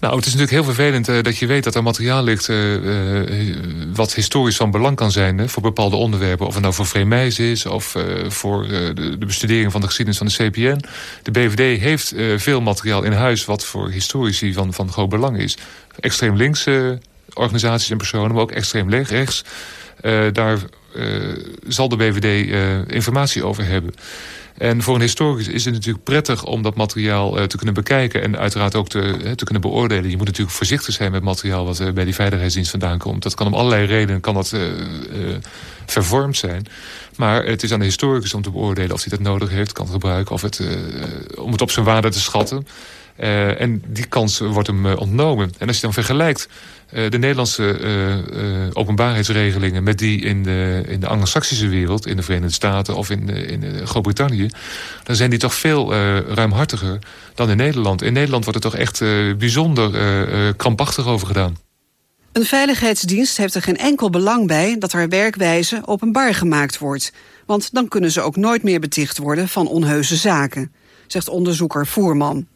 Nou, 0.00 0.16
het 0.16 0.26
is 0.26 0.34
natuurlijk 0.34 0.64
heel 0.64 0.74
vervelend 0.74 1.08
uh, 1.08 1.22
dat 1.22 1.36
je 1.36 1.46
weet 1.46 1.64
dat 1.64 1.74
er 1.74 1.82
materiaal 1.82 2.22
ligt... 2.22 2.48
Uh, 2.48 2.74
uh, 2.74 3.56
wat 3.94 4.14
historisch 4.14 4.56
van 4.56 4.70
belang 4.70 4.96
kan 4.96 5.12
zijn 5.12 5.48
voor 5.48 5.62
bepaalde 5.62 5.96
onderwerpen. 5.96 6.46
Of 6.46 6.52
het 6.52 6.62
nou 6.62 6.74
voor 6.74 6.86
Vreemijs 6.86 7.38
is 7.38 7.66
of 7.66 7.96
voor 8.28 8.68
de, 8.68 9.16
de, 9.18 9.26
bestudering 9.26 9.72
van 9.72 9.80
de 9.80 9.86
geschiedenis 9.86 10.18
van 10.18 10.26
de 10.26 10.50
CPN. 10.50 10.84
De 11.22 11.30
BVD 11.30 11.80
heeft 11.80 12.14
veel 12.36 12.60
materiaal 12.60 13.02
in 13.02 13.12
huis 13.12 13.44
wat 13.44 13.64
voor 13.64 13.90
historici 13.90 14.52
van, 14.52 14.72
van 14.72 14.92
groot 14.92 15.08
belang 15.08 15.38
is. 15.38 15.56
Extreem 16.00 16.36
linkse 16.36 16.98
organisaties 17.34 17.90
en 17.90 17.96
personen, 17.96 18.32
maar 18.32 18.42
ook 18.42 18.52
extreem 18.52 18.90
rechts. 18.90 19.44
daar 20.32 20.58
zal 21.68 21.88
de 21.88 21.96
BVD 21.96 22.50
informatie 22.92 23.44
over 23.44 23.66
hebben. 23.66 23.94
En 24.58 24.82
voor 24.82 24.94
een 24.94 25.00
historicus 25.00 25.48
is 25.48 25.64
het 25.64 25.74
natuurlijk 25.74 26.04
prettig 26.04 26.44
om 26.44 26.62
dat 26.62 26.74
materiaal 26.74 27.38
uh, 27.38 27.44
te 27.44 27.56
kunnen 27.56 27.74
bekijken... 27.74 28.22
en 28.22 28.38
uiteraard 28.38 28.74
ook 28.74 28.88
te, 28.88 28.98
uh, 28.98 29.30
te 29.30 29.44
kunnen 29.44 29.62
beoordelen. 29.62 30.10
Je 30.10 30.16
moet 30.16 30.26
natuurlijk 30.26 30.56
voorzichtig 30.56 30.94
zijn 30.94 31.12
met 31.12 31.22
materiaal 31.22 31.64
wat 31.64 31.80
uh, 31.80 31.90
bij 31.90 32.04
die 32.04 32.14
veiligheidsdienst 32.14 32.70
vandaan 32.70 32.98
komt. 32.98 33.22
Dat 33.22 33.34
kan 33.34 33.46
om 33.46 33.54
allerlei 33.54 33.86
redenen 33.86 34.20
kan 34.20 34.34
dat, 34.34 34.54
vervormd 35.86 36.36
zijn. 36.36 36.66
Maar 37.16 37.44
het 37.44 37.62
is 37.62 37.72
aan 37.72 37.78
de 37.78 37.84
historicus 37.84 38.34
om 38.34 38.42
te 38.42 38.50
beoordelen 38.50 38.92
of 38.92 39.04
hij 39.04 39.18
dat 39.18 39.26
nodig 39.26 39.50
heeft, 39.50 39.72
kan 39.72 39.88
gebruiken... 39.88 40.34
Of 40.34 40.42
het, 40.42 40.60
om 41.38 41.52
het 41.52 41.62
op 41.62 41.70
zijn 41.70 41.84
waarde 41.84 42.08
te 42.08 42.20
schatten. 42.20 42.66
Uh, 43.20 43.60
en 43.60 43.82
die 43.86 44.06
kans 44.06 44.38
wordt 44.38 44.66
hem 44.66 44.86
uh, 44.86 44.96
ontnomen. 44.96 45.52
En 45.58 45.66
als 45.66 45.76
je 45.76 45.82
dan 45.82 45.92
vergelijkt 45.92 46.48
uh, 46.92 47.10
de 47.10 47.18
Nederlandse 47.18 48.70
openbaarheidsregelingen... 48.72 49.82
met 49.82 49.98
die 49.98 50.20
in 50.20 50.42
de, 50.42 50.82
in 50.86 51.00
de 51.00 51.06
anglo-saxische 51.06 51.68
wereld, 51.68 52.06
in 52.06 52.16
de 52.16 52.22
Verenigde 52.22 52.54
Staten 52.54 52.96
of 52.96 53.10
in, 53.10 53.28
in 53.28 53.86
Groot-Brittannië... 53.86 54.48
dan 55.02 55.16
zijn 55.16 55.30
die 55.30 55.38
toch 55.38 55.54
veel 55.54 55.94
ruimhartiger 56.34 56.98
dan 57.34 57.50
in 57.50 57.56
Nederland. 57.56 58.02
In 58.02 58.12
Nederland 58.12 58.44
wordt 58.44 58.64
er 58.64 58.70
toch 58.70 58.80
echt 58.80 59.00
bijzonder 59.38 59.90
krampachtig 60.56 61.06
over 61.06 61.26
gedaan. 61.26 61.56
Een 62.32 62.44
veiligheidsdienst 62.44 63.36
heeft 63.36 63.54
er 63.54 63.62
geen 63.62 63.78
enkel 63.78 64.10
belang 64.10 64.46
bij... 64.46 64.76
dat 64.78 64.92
haar 64.92 65.08
werkwijze 65.08 65.82
openbaar 65.84 66.34
gemaakt 66.34 66.78
wordt. 66.78 67.12
Want 67.46 67.72
dan 67.72 67.88
kunnen 67.88 68.12
ze 68.12 68.20
ook 68.20 68.36
nooit 68.36 68.62
meer 68.62 68.80
beticht 68.80 69.18
worden 69.18 69.48
van 69.48 69.66
onheuse 69.66 70.16
zaken... 70.16 70.72
zegt 71.06 71.28
onderzoeker 71.28 71.86
Voerman. 71.86 72.46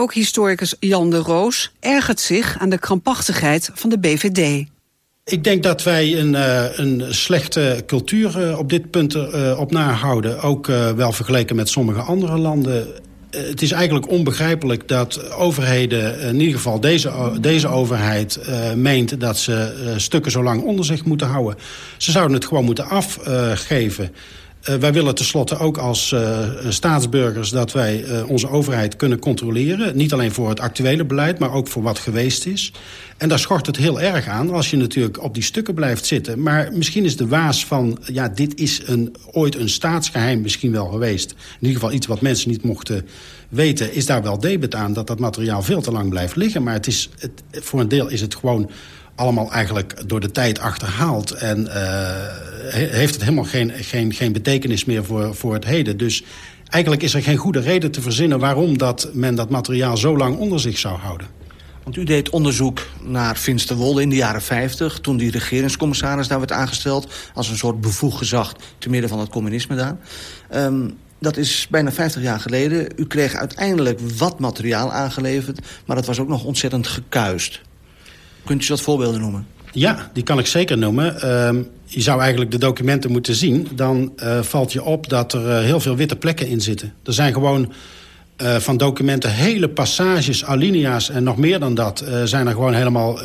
Ook 0.00 0.14
historicus 0.14 0.74
Jan 0.80 1.10
de 1.10 1.16
Roos 1.16 1.72
ergert 1.80 2.20
zich 2.20 2.58
aan 2.58 2.68
de 2.68 2.78
krampachtigheid 2.78 3.70
van 3.74 3.90
de 3.90 3.98
BVD. 3.98 4.66
Ik 5.24 5.44
denk 5.44 5.62
dat 5.62 5.82
wij 5.82 6.18
een, 6.18 6.32
uh, 6.32 6.78
een 6.78 7.14
slechte 7.14 7.82
cultuur 7.86 8.48
uh, 8.48 8.58
op 8.58 8.68
dit 8.68 8.90
punt 8.90 9.14
uh, 9.14 9.58
op 9.58 9.70
nahouden. 9.70 10.40
Ook 10.40 10.66
wel 10.96 11.12
vergeleken 11.12 11.56
met 11.56 11.68
sommige 11.68 12.00
andere 12.00 12.38
landen. 12.38 12.86
het 13.30 13.62
is 13.62 13.70
eigenlijk 13.72 14.10
onbegrijpelijk 14.10 14.88
dat 14.88 15.32
overheden, 15.32 16.20
in 16.20 16.40
ieder 16.40 16.56
geval 16.56 16.80
deze, 16.80 17.36
deze 17.40 17.68
overheid... 17.68 18.40
meent 18.76 19.20
dat 19.20 19.38
ze 19.38 19.94
stukken 19.96 20.30
zo 20.30 20.42
lang 20.42 20.62
onder 20.62 20.84
zich 20.84 21.04
moeten 21.04 21.26
houden. 21.26 21.58
Ze 21.96 22.10
zouden 22.10 22.36
het 22.36 22.46
gewoon 22.46 22.64
moeten 22.64 22.88
afgeven. 22.88 24.14
Uh, 24.68 24.74
wij 24.74 24.92
willen 24.92 25.14
tenslotte 25.14 25.58
ook 25.58 25.78
als 25.78 26.12
uh, 26.12 26.38
staatsburgers 26.68 27.50
dat 27.50 27.72
wij 27.72 28.04
uh, 28.04 28.30
onze 28.30 28.48
overheid 28.48 28.96
kunnen 28.96 29.18
controleren. 29.18 29.96
Niet 29.96 30.12
alleen 30.12 30.32
voor 30.32 30.48
het 30.48 30.60
actuele 30.60 31.04
beleid, 31.04 31.38
maar 31.38 31.52
ook 31.52 31.68
voor 31.68 31.82
wat 31.82 31.98
geweest 31.98 32.46
is. 32.46 32.72
En 33.16 33.28
daar 33.28 33.38
schort 33.38 33.66
het 33.66 33.76
heel 33.76 34.00
erg 34.00 34.26
aan 34.26 34.50
als 34.50 34.70
je 34.70 34.76
natuurlijk 34.76 35.22
op 35.22 35.34
die 35.34 35.42
stukken 35.42 35.74
blijft 35.74 36.06
zitten. 36.06 36.42
Maar 36.42 36.68
misschien 36.72 37.04
is 37.04 37.16
de 37.16 37.26
waas 37.26 37.66
van, 37.66 37.98
ja, 38.04 38.28
dit 38.28 38.60
is 38.60 38.82
een, 38.84 39.16
ooit 39.30 39.54
een 39.54 39.68
staatsgeheim 39.68 40.40
misschien 40.40 40.72
wel 40.72 40.86
geweest. 40.86 41.30
In 41.30 41.66
ieder 41.66 41.80
geval 41.80 41.92
iets 41.92 42.06
wat 42.06 42.20
mensen 42.20 42.50
niet 42.50 42.62
mochten 42.62 43.06
weten. 43.48 43.94
Is 43.94 44.06
daar 44.06 44.22
wel 44.22 44.38
debet 44.38 44.74
aan 44.74 44.92
dat 44.92 45.06
dat 45.06 45.18
materiaal 45.18 45.62
veel 45.62 45.80
te 45.80 45.92
lang 45.92 46.10
blijft 46.10 46.36
liggen. 46.36 46.62
Maar 46.62 46.74
het 46.74 46.86
is, 46.86 47.08
het, 47.18 47.30
voor 47.50 47.80
een 47.80 47.88
deel 47.88 48.08
is 48.08 48.20
het 48.20 48.34
gewoon 48.34 48.70
allemaal 49.18 49.52
eigenlijk 49.52 50.08
door 50.08 50.20
de 50.20 50.30
tijd 50.30 50.60
achterhaald. 50.60 51.30
En 51.30 51.60
uh, 51.60 51.74
heeft 52.72 53.14
het 53.14 53.22
helemaal 53.22 53.44
geen, 53.44 53.70
geen, 53.70 54.12
geen 54.12 54.32
betekenis 54.32 54.84
meer 54.84 55.04
voor, 55.04 55.34
voor 55.34 55.54
het 55.54 55.64
heden. 55.64 55.96
Dus 55.96 56.24
eigenlijk 56.68 57.02
is 57.02 57.14
er 57.14 57.22
geen 57.22 57.36
goede 57.36 57.60
reden 57.60 57.90
te 57.90 58.00
verzinnen... 58.00 58.38
waarom 58.38 58.78
dat 58.78 59.10
men 59.12 59.34
dat 59.34 59.50
materiaal 59.50 59.96
zo 59.96 60.16
lang 60.16 60.36
onder 60.36 60.60
zich 60.60 60.78
zou 60.78 60.98
houden. 60.98 61.26
Want 61.82 61.96
u 61.96 62.04
deed 62.04 62.30
onderzoek 62.30 62.86
naar 63.02 63.36
Finsterwolde 63.36 64.02
in 64.02 64.10
de 64.10 64.16
jaren 64.16 64.42
50... 64.42 64.98
toen 64.98 65.16
die 65.16 65.30
regeringscommissaris 65.30 66.28
daar 66.28 66.38
werd 66.38 66.52
aangesteld... 66.52 67.12
als 67.34 67.48
een 67.48 67.56
soort 67.56 67.80
bevoegd 67.80 68.16
gezag 68.16 68.54
te 68.78 68.88
midden 68.90 69.10
van 69.10 69.18
het 69.18 69.28
communisme 69.28 69.76
daar. 69.76 69.96
Um, 70.54 70.96
dat 71.18 71.36
is 71.36 71.66
bijna 71.70 71.92
50 71.92 72.22
jaar 72.22 72.40
geleden. 72.40 72.92
U 72.96 73.06
kreeg 73.06 73.34
uiteindelijk 73.34 74.00
wat 74.00 74.38
materiaal 74.38 74.92
aangeleverd... 74.92 75.60
maar 75.86 75.96
dat 75.96 76.06
was 76.06 76.18
ook 76.18 76.28
nog 76.28 76.44
ontzettend 76.44 76.86
gekuist. 76.86 77.60
Kunt 78.48 78.64
u 78.64 78.66
wat 78.68 78.80
voorbeelden 78.80 79.20
noemen? 79.20 79.46
Ja, 79.72 80.10
die 80.12 80.22
kan 80.22 80.38
ik 80.38 80.46
zeker 80.46 80.78
noemen. 80.78 81.14
Uh, 81.14 81.62
je 81.84 82.00
zou 82.00 82.20
eigenlijk 82.20 82.50
de 82.50 82.58
documenten 82.58 83.10
moeten 83.10 83.34
zien. 83.34 83.68
Dan 83.74 84.12
uh, 84.16 84.42
valt 84.42 84.72
je 84.72 84.82
op 84.82 85.08
dat 85.08 85.32
er 85.32 85.46
uh, 85.46 85.58
heel 85.58 85.80
veel 85.80 85.96
witte 85.96 86.16
plekken 86.16 86.46
in 86.46 86.60
zitten. 86.60 86.92
Er 87.04 87.12
zijn 87.12 87.32
gewoon 87.32 87.72
uh, 88.42 88.56
van 88.56 88.76
documenten 88.76 89.32
hele 89.32 89.68
passages, 89.68 90.44
alinea's 90.44 91.10
en 91.10 91.22
nog 91.22 91.36
meer 91.36 91.60
dan 91.60 91.74
dat... 91.74 92.04
zijn 92.24 92.46
er 92.46 92.52
gewoon 92.52 92.74
helemaal 92.74 93.18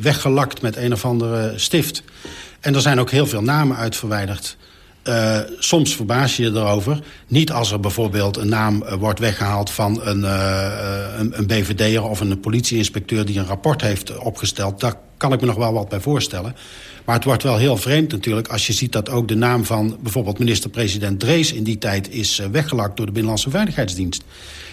weggelakt 0.00 0.62
met 0.62 0.76
een 0.76 0.92
of 0.92 1.04
andere 1.04 1.52
stift. 1.56 2.02
En 2.60 2.74
er 2.74 2.80
zijn 2.80 3.00
ook 3.00 3.10
heel 3.10 3.26
veel 3.26 3.42
namen 3.42 3.76
uit 3.76 3.96
verwijderd. 3.96 4.56
Uh, 5.08 5.38
soms 5.58 5.96
verbaas 5.96 6.36
je 6.36 6.42
je 6.42 6.50
erover. 6.50 7.00
Niet 7.28 7.52
als 7.52 7.72
er 7.72 7.80
bijvoorbeeld 7.80 8.36
een 8.36 8.48
naam 8.48 8.82
uh, 8.82 8.92
wordt 8.92 9.18
weggehaald 9.18 9.70
van 9.70 10.00
een, 10.02 10.20
uh, 10.20 10.68
een, 11.18 11.38
een 11.38 11.46
BVD'er 11.46 12.02
of 12.02 12.20
een 12.20 12.40
politieinspecteur 12.40 13.24
die 13.24 13.38
een 13.38 13.46
rapport 13.46 13.80
heeft 13.80 14.18
opgesteld. 14.18 14.80
Daar 14.80 14.94
kan 15.16 15.32
ik 15.32 15.40
me 15.40 15.46
nog 15.46 15.56
wel 15.56 15.72
wat 15.72 15.88
bij 15.88 16.00
voorstellen. 16.00 16.56
Maar 17.04 17.14
het 17.14 17.24
wordt 17.24 17.42
wel 17.42 17.56
heel 17.56 17.76
vreemd 17.76 18.12
natuurlijk 18.12 18.48
als 18.48 18.66
je 18.66 18.72
ziet 18.72 18.92
dat 18.92 19.10
ook 19.10 19.28
de 19.28 19.34
naam 19.34 19.64
van 19.64 19.96
bijvoorbeeld 20.02 20.38
minister-president 20.38 21.20
Drees 21.20 21.52
in 21.52 21.64
die 21.64 21.78
tijd 21.78 22.10
is 22.10 22.42
weggelakt 22.52 22.96
door 22.96 23.06
de 23.06 23.12
Binnenlandse 23.12 23.50
Veiligheidsdienst. 23.50 24.24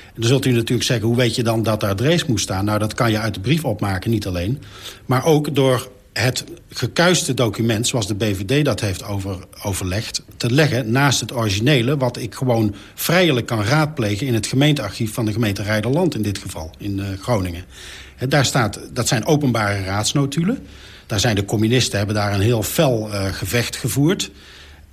En 0.06 0.22
dan 0.22 0.30
zult 0.30 0.46
u 0.46 0.52
natuurlijk 0.52 0.84
zeggen, 0.84 1.08
hoe 1.08 1.16
weet 1.16 1.36
je 1.36 1.44
dan 1.44 1.64
dat 1.64 1.80
daar 1.80 1.96
Drees 1.96 2.26
moest 2.26 2.44
staan? 2.44 2.66
Nou, 2.66 2.80
dat 2.80 2.94
kan 2.94 3.12
je 3.12 3.20
uit 3.20 3.34
de 3.34 3.40
brief 3.40 3.66
opmaken, 3.66 4.12
niet 4.12 4.28
alleen. 4.28 4.62
Maar 5.06 5.26
ook 5.26 5.56
door 5.56 5.90
het 6.20 6.44
gekuiste 6.70 7.34
document, 7.34 7.88
zoals 7.88 8.08
de 8.08 8.16
BVD 8.16 8.66
dat 8.66 8.80
heeft 8.80 9.04
over, 9.04 9.38
overlegd... 9.64 10.24
te 10.38 10.52
leggen 10.52 10.92
naast 10.92 11.20
het 11.20 11.34
originele... 11.34 11.98
wat 11.98 12.18
ik 12.18 12.36
gewoon 12.36 12.76
vrijelijk 12.94 13.46
kan 13.46 13.64
raadplegen 13.64 14.28
in 14.28 14.34
het 14.34 14.48
gemeentearchief... 14.48 15.14
van 15.14 15.26
de 15.26 15.32
gemeente 15.32 15.64
Rijderland 15.64 16.16
in 16.16 16.22
dit 16.22 16.38
geval, 16.38 16.72
in 16.78 16.98
uh, 16.98 17.06
Groningen. 17.22 17.66
Daar 18.28 18.46
staat, 18.46 18.80
dat 18.94 19.08
zijn 19.08 19.26
openbare 19.26 19.84
raadsnotulen. 19.84 20.68
Daar 21.06 21.20
zijn 21.20 21.36
de 21.36 21.46
communisten 21.46 21.98
hebben 21.98 22.16
daar 22.16 22.34
een 22.34 22.42
heel 22.42 22.64
fel 22.64 23.10
uh, 23.12 23.26
gevecht 23.26 23.76
gevoerd... 23.76 24.32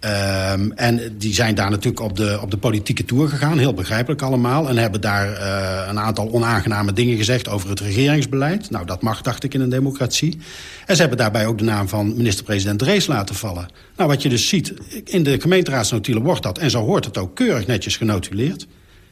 Um, 0.04 0.73
en 0.73 1.14
die 1.18 1.35
zijn 1.35 1.54
daar 1.54 1.71
natuurlijk 1.71 2.02
op 2.02 2.16
de, 2.16 2.38
op 2.42 2.50
de 2.50 2.56
politieke 2.56 3.04
tour 3.04 3.28
gegaan, 3.28 3.59
heel 3.59 3.75
begrijpelijk 3.75 4.23
allemaal... 4.23 4.68
en 4.68 4.76
hebben 4.76 5.00
daar 5.00 5.30
uh, 5.30 5.88
een 5.88 5.99
aantal 5.99 6.32
onaangename 6.32 6.92
dingen 6.92 7.16
gezegd 7.16 7.49
over 7.49 7.68
het 7.68 7.80
regeringsbeleid. 7.80 8.71
Nou, 8.71 8.87
dat 8.87 9.02
mag, 9.02 9.23
dacht 9.23 9.44
ik, 9.44 9.54
in 9.54 9.61
een 9.61 9.68
democratie. 9.68 10.38
En 10.87 10.94
ze 10.94 11.00
hebben 11.00 11.18
daarbij 11.18 11.47
ook 11.47 11.59
de 11.59 11.64
naam 11.64 11.88
van 11.88 12.16
minister-president 12.16 12.78
Drees 12.78 13.06
laten 13.06 13.35
vallen. 13.35 13.68
Nou, 13.97 14.09
wat 14.09 14.23
je 14.23 14.28
dus 14.28 14.49
ziet, 14.49 14.75
in 15.04 15.23
de 15.23 15.40
gemeenteraadsnotulen 15.40 16.23
wordt 16.23 16.42
dat... 16.42 16.59
en 16.59 16.71
zo 16.71 16.85
hoort 16.85 17.04
het 17.04 17.18
ook 17.18 17.35
keurig 17.35 17.66
netjes 17.66 17.97
genotuleerd. 17.97 18.66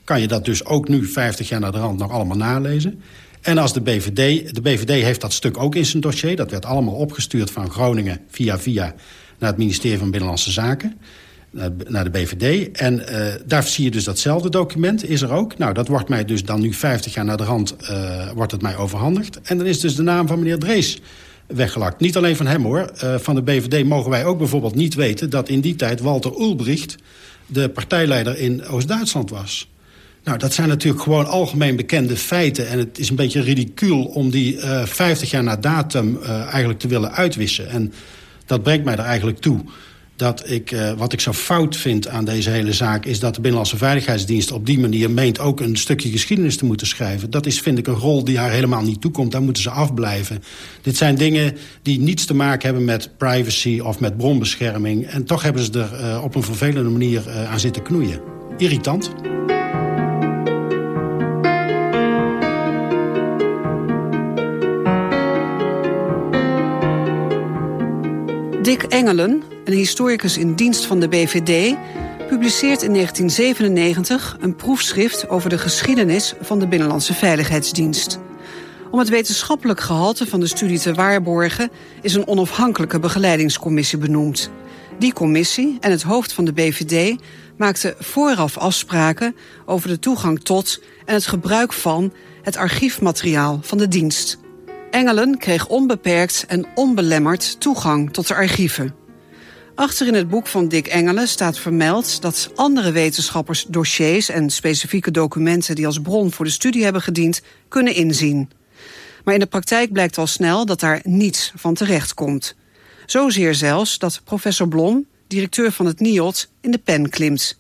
Kan 0.05 0.21
je 0.21 0.29
dat 0.29 0.45
dus 0.45 0.65
ook 0.65 0.89
nu, 0.89 1.07
50 1.07 1.49
jaar 1.49 1.61
naar 1.61 1.73
de 1.73 1.79
rand, 1.79 1.99
nog 1.99 2.11
allemaal 2.11 2.37
nalezen. 2.37 3.03
En 3.41 3.59
als 3.59 3.73
de 3.73 3.81
BVD, 3.81 4.55
de 4.55 4.61
BVD 4.61 5.03
heeft 5.03 5.21
dat 5.21 5.33
stuk 5.33 5.59
ook 5.59 5.75
in 5.75 5.87
zijn 5.87 6.03
dossier... 6.03 6.37
dat 6.37 6.51
werd 6.51 6.65
allemaal 6.65 6.95
opgestuurd 6.95 7.51
van 7.51 7.71
Groningen 7.71 8.21
via 8.29 8.59
via 8.59 8.95
naar 9.41 9.51
het 9.51 9.59
ministerie 9.59 9.99
van 9.99 10.11
Binnenlandse 10.11 10.51
Zaken 10.51 10.99
naar 11.89 12.05
de 12.05 12.11
BVD. 12.11 12.77
En 12.77 12.95
uh, 12.95 13.27
daar 13.47 13.63
zie 13.63 13.85
je 13.85 13.91
dus 13.91 14.05
datzelfde 14.05 14.51
document, 14.51 15.09
is 15.09 15.23
er 15.23 15.33
ook. 15.33 15.59
Nou, 15.59 15.75
dat 15.75 15.89
wordt 15.89 16.09
mij 16.09 16.25
dus 16.25 16.45
dan 16.45 16.61
nu 16.61 16.73
50 16.73 17.15
jaar 17.15 17.25
naar 17.25 17.37
de 17.37 17.45
rand 17.45 17.77
uh, 17.81 18.31
wordt 18.35 18.53
het 18.53 18.63
mij 18.63 18.77
overhandigd. 18.77 19.41
En 19.43 19.59
dan 19.59 19.67
is 19.67 19.81
dus 19.81 19.95
de 19.95 20.03
naam 20.03 20.27
van 20.27 20.39
meneer 20.39 20.59
Drees 20.59 21.01
weggelakt. 21.47 22.01
Niet 22.01 22.17
alleen 22.17 22.37
van 22.37 22.47
hem 22.47 22.63
hoor. 22.63 22.91
Uh, 23.05 23.15
van 23.19 23.35
de 23.35 23.43
BVD 23.43 23.85
mogen 23.85 24.11
wij 24.11 24.25
ook 24.25 24.39
bijvoorbeeld 24.39 24.75
niet 24.75 24.95
weten... 24.95 25.31
dat 25.31 25.49
in 25.49 25.61
die 25.61 25.77
tijd 25.77 26.01
Walter 26.01 26.41
Ulbricht 26.41 26.97
de 27.47 27.69
partijleider 27.69 28.39
in 28.39 28.67
Oost-Duitsland 28.67 29.31
was. 29.31 29.69
Nou, 30.25 30.39
dat 30.39 30.53
zijn 30.53 30.69
natuurlijk 30.69 31.03
gewoon 31.03 31.27
algemeen 31.27 31.77
bekende 31.77 32.17
feiten. 32.17 32.69
En 32.69 32.79
het 32.79 32.99
is 32.99 33.11
een 33.11 33.17
beetje 33.17 33.41
ridicuul 33.41 34.05
om 34.05 34.31
die 34.31 34.57
uh, 34.57 34.85
50 34.85 35.31
jaar 35.31 35.43
na 35.43 35.57
datum 35.57 36.23
eigenlijk 36.23 36.79
te 36.79 36.89
willen 36.89 37.13
uitwissen. 37.13 37.69
En 37.69 37.93
dat 38.51 38.63
brengt 38.63 38.85
mij 38.85 38.97
er 38.97 39.05
eigenlijk 39.05 39.39
toe 39.39 39.61
dat 40.17 40.51
ik, 40.51 40.71
uh, 40.71 40.93
wat 40.93 41.13
ik 41.13 41.21
zo 41.21 41.33
fout 41.33 41.77
vind 41.77 42.09
aan 42.09 42.25
deze 42.25 42.51
hele 42.51 42.73
zaak... 42.73 43.05
is 43.05 43.21
dat 43.21 43.35
de 43.35 43.41
Binnenlandse 43.41 43.77
Veiligheidsdienst 43.77 44.53
op 44.53 44.67
die 44.67 44.79
manier 44.79 45.11
meent... 45.11 45.39
ook 45.39 45.61
een 45.61 45.77
stukje 45.77 46.11
geschiedenis 46.11 46.57
te 46.57 46.65
moeten 46.65 46.87
schrijven. 46.87 47.31
Dat 47.31 47.47
is, 47.47 47.61
vind 47.61 47.79
ik, 47.79 47.87
een 47.87 47.95
rol 47.95 48.25
die 48.25 48.39
haar 48.39 48.51
helemaal 48.51 48.83
niet 48.83 49.01
toekomt. 49.01 49.33
Daar 49.33 49.43
moeten 49.43 49.63
ze 49.63 49.71
afblijven. 49.71 50.43
Dit 50.83 50.97
zijn 50.97 51.15
dingen 51.15 51.57
die 51.83 52.01
niets 52.01 52.25
te 52.25 52.35
maken 52.35 52.67
hebben 52.67 52.85
met 52.85 53.11
privacy 53.17 53.81
of 53.81 54.01
met 54.01 54.17
bronbescherming. 54.17 55.07
En 55.07 55.25
toch 55.25 55.43
hebben 55.43 55.63
ze 55.63 55.73
er 55.73 56.01
uh, 56.01 56.25
op 56.25 56.35
een 56.35 56.43
vervelende 56.43 56.91
manier 56.91 57.23
uh, 57.27 57.51
aan 57.51 57.61
zitten 57.61 57.83
knoeien. 57.83 58.21
Irritant. 58.59 59.11
Dick 68.71 68.83
Engelen, 68.83 69.43
een 69.65 69.73
historicus 69.73 70.39
in 70.39 70.55
dienst 70.55 70.87
van 70.87 71.01
de 71.01 71.09
BVD... 71.09 71.77
publiceert 72.29 72.83
in 72.83 72.93
1997 72.93 74.37
een 74.41 74.57
proefschrift 74.57 75.29
over 75.29 75.51
de 75.51 75.59
geschiedenis 75.59 76.35
van 76.41 76.59
de 76.59 76.69
Binnenlandse 76.69 77.15
Veiligheidsdienst. 77.15 78.19
Om 78.91 78.99
het 78.99 79.09
wetenschappelijk 79.09 79.81
gehalte 79.81 80.27
van 80.27 80.41
de 80.41 80.47
studie 80.47 80.79
te 80.79 80.95
waarborgen... 80.95 81.71
is 82.03 82.15
een 82.15 82.27
onafhankelijke 82.27 82.99
begeleidingscommissie 82.99 83.99
benoemd. 83.99 84.51
Die 84.99 85.13
commissie 85.13 85.77
en 85.81 85.91
het 85.91 86.03
hoofd 86.03 86.33
van 86.33 86.45
de 86.45 86.53
BVD 86.53 87.21
maakten 87.57 87.95
vooraf 87.99 88.59
afspraken... 88.59 89.37
over 89.67 89.89
de 89.89 89.99
toegang 89.99 90.41
tot 90.43 90.83
en 91.05 91.15
het 91.15 91.27
gebruik 91.27 91.73
van 91.73 92.13
het 92.43 92.57
archiefmateriaal 92.57 93.59
van 93.63 93.79
de 93.79 93.89
dienst... 93.89 94.40
Engelen 94.91 95.39
kreeg 95.39 95.67
onbeperkt 95.67 96.45
en 96.49 96.67
onbelemmerd 96.75 97.61
toegang 97.61 98.13
tot 98.13 98.27
de 98.27 98.35
archieven. 98.35 98.95
Achter 99.75 100.07
in 100.07 100.15
het 100.15 100.29
boek 100.29 100.47
van 100.47 100.69
Dick 100.69 100.87
Engelen 100.87 101.29
staat 101.29 101.59
vermeld 101.59 102.23
dat 102.23 102.51
andere 102.55 102.93
wetenschappers 102.93 103.65
dossiers 103.69 104.29
en 104.29 104.51
specifieke 104.51 105.11
documenten 105.11 105.75
die 105.75 105.87
als 105.87 106.01
bron 106.01 106.33
voor 106.33 106.45
de 106.45 106.51
studie 106.51 106.83
hebben 106.83 107.03
gediend, 107.03 107.43
kunnen 107.69 107.95
inzien. 107.95 108.51
Maar 109.25 109.35
in 109.35 109.41
de 109.41 109.47
praktijk 109.47 109.93
blijkt 109.93 110.19
al 110.19 110.27
snel 110.27 110.67
dat 110.67 110.81
daar 110.81 111.01
niets 111.03 111.53
van 111.57 111.75
terecht 111.75 112.15
komt. 112.15 112.55
Zozeer 113.07 113.55
zelfs 113.55 113.99
dat 113.99 114.21
professor 114.25 114.69
Blom, 114.69 115.07
directeur 115.27 115.73
van 115.73 115.87
het 115.87 116.01
NIOT, 116.01 116.49
in 116.61 116.71
de 116.71 116.79
pen 116.79 117.11
klimt. 117.11 117.59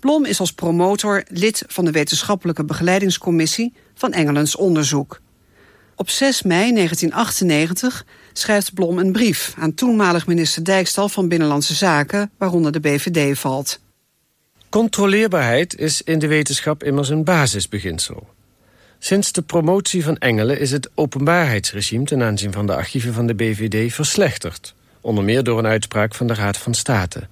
Blom 0.00 0.24
is 0.24 0.40
als 0.40 0.52
promotor 0.52 1.24
lid 1.28 1.64
van 1.66 1.84
de 1.84 1.90
wetenschappelijke 1.90 2.64
begeleidingscommissie 2.64 3.72
van 3.94 4.12
Engelens 4.12 4.56
onderzoek. 4.56 5.22
Op 5.96 6.10
6 6.10 6.42
mei 6.42 6.72
1998 6.72 8.04
schrijft 8.32 8.74
Blom 8.74 8.98
een 8.98 9.12
brief 9.12 9.54
aan 9.58 9.74
toenmalig 9.74 10.26
minister 10.26 10.64
Dijkstal 10.64 11.08
van 11.08 11.28
Binnenlandse 11.28 11.74
Zaken, 11.74 12.30
waaronder 12.38 12.72
de 12.72 12.80
BVD 12.80 13.38
valt. 13.38 13.80
Controleerbaarheid 14.68 15.78
is 15.78 16.02
in 16.02 16.18
de 16.18 16.26
wetenschap 16.26 16.82
immers 16.82 17.08
een 17.08 17.24
basisbeginsel. 17.24 18.28
Sinds 18.98 19.32
de 19.32 19.42
promotie 19.42 20.04
van 20.04 20.16
Engelen 20.16 20.58
is 20.60 20.70
het 20.70 20.90
openbaarheidsregime... 20.94 22.04
ten 22.04 22.22
aanzien 22.22 22.52
van 22.52 22.66
de 22.66 22.74
archieven 22.74 23.14
van 23.14 23.26
de 23.26 23.34
BVD 23.34 23.92
verslechterd. 23.92 24.74
Onder 25.00 25.24
meer 25.24 25.42
door 25.42 25.58
een 25.58 25.66
uitspraak 25.66 26.14
van 26.14 26.26
de 26.26 26.34
Raad 26.34 26.56
van 26.56 26.74
State. 26.74 27.28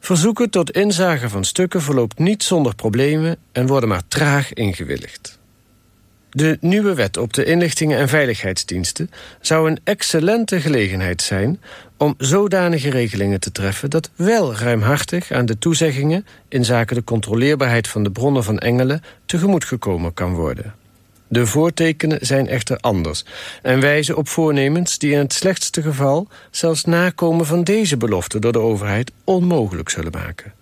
Verzoeken 0.00 0.50
tot 0.50 0.70
inzage 0.70 1.28
van 1.28 1.44
stukken 1.44 1.82
verloopt 1.82 2.18
niet 2.18 2.42
zonder 2.42 2.74
problemen... 2.74 3.36
en 3.52 3.66
worden 3.66 3.88
maar 3.88 4.08
traag 4.08 4.52
ingewilligd. 4.52 5.40
De 6.34 6.56
nieuwe 6.60 6.94
wet 6.94 7.16
op 7.16 7.32
de 7.32 7.44
inlichtingen 7.44 7.98
en 7.98 8.08
veiligheidsdiensten... 8.08 9.10
zou 9.40 9.70
een 9.70 9.78
excellente 9.84 10.60
gelegenheid 10.60 11.22
zijn 11.22 11.60
om 11.96 12.14
zodanige 12.18 12.90
regelingen 12.90 13.40
te 13.40 13.52
treffen... 13.52 13.90
dat 13.90 14.10
wel 14.16 14.54
ruimhartig 14.54 15.30
aan 15.30 15.46
de 15.46 15.58
toezeggingen... 15.58 16.26
in 16.48 16.64
zaken 16.64 16.96
de 16.96 17.04
controleerbaarheid 17.04 17.88
van 17.88 18.02
de 18.02 18.10
bronnen 18.10 18.44
van 18.44 18.58
Engelen... 18.58 19.02
tegemoetgekomen 19.26 20.14
kan 20.14 20.34
worden. 20.34 20.74
De 21.28 21.46
voortekenen 21.46 22.26
zijn 22.26 22.48
echter 22.48 22.76
anders 22.76 23.24
en 23.62 23.80
wijzen 23.80 24.16
op 24.16 24.28
voornemens 24.28 24.98
die 24.98 25.12
in 25.12 25.18
het 25.18 25.32
slechtste 25.32 25.82
geval 25.82 26.28
zelfs 26.50 26.84
nakomen 26.84 27.46
van 27.46 27.64
deze 27.64 27.96
belofte 27.96 28.38
door 28.38 28.52
de 28.52 28.58
overheid 28.58 29.12
onmogelijk 29.24 29.88
zullen 29.88 30.12
maken. 30.12 30.52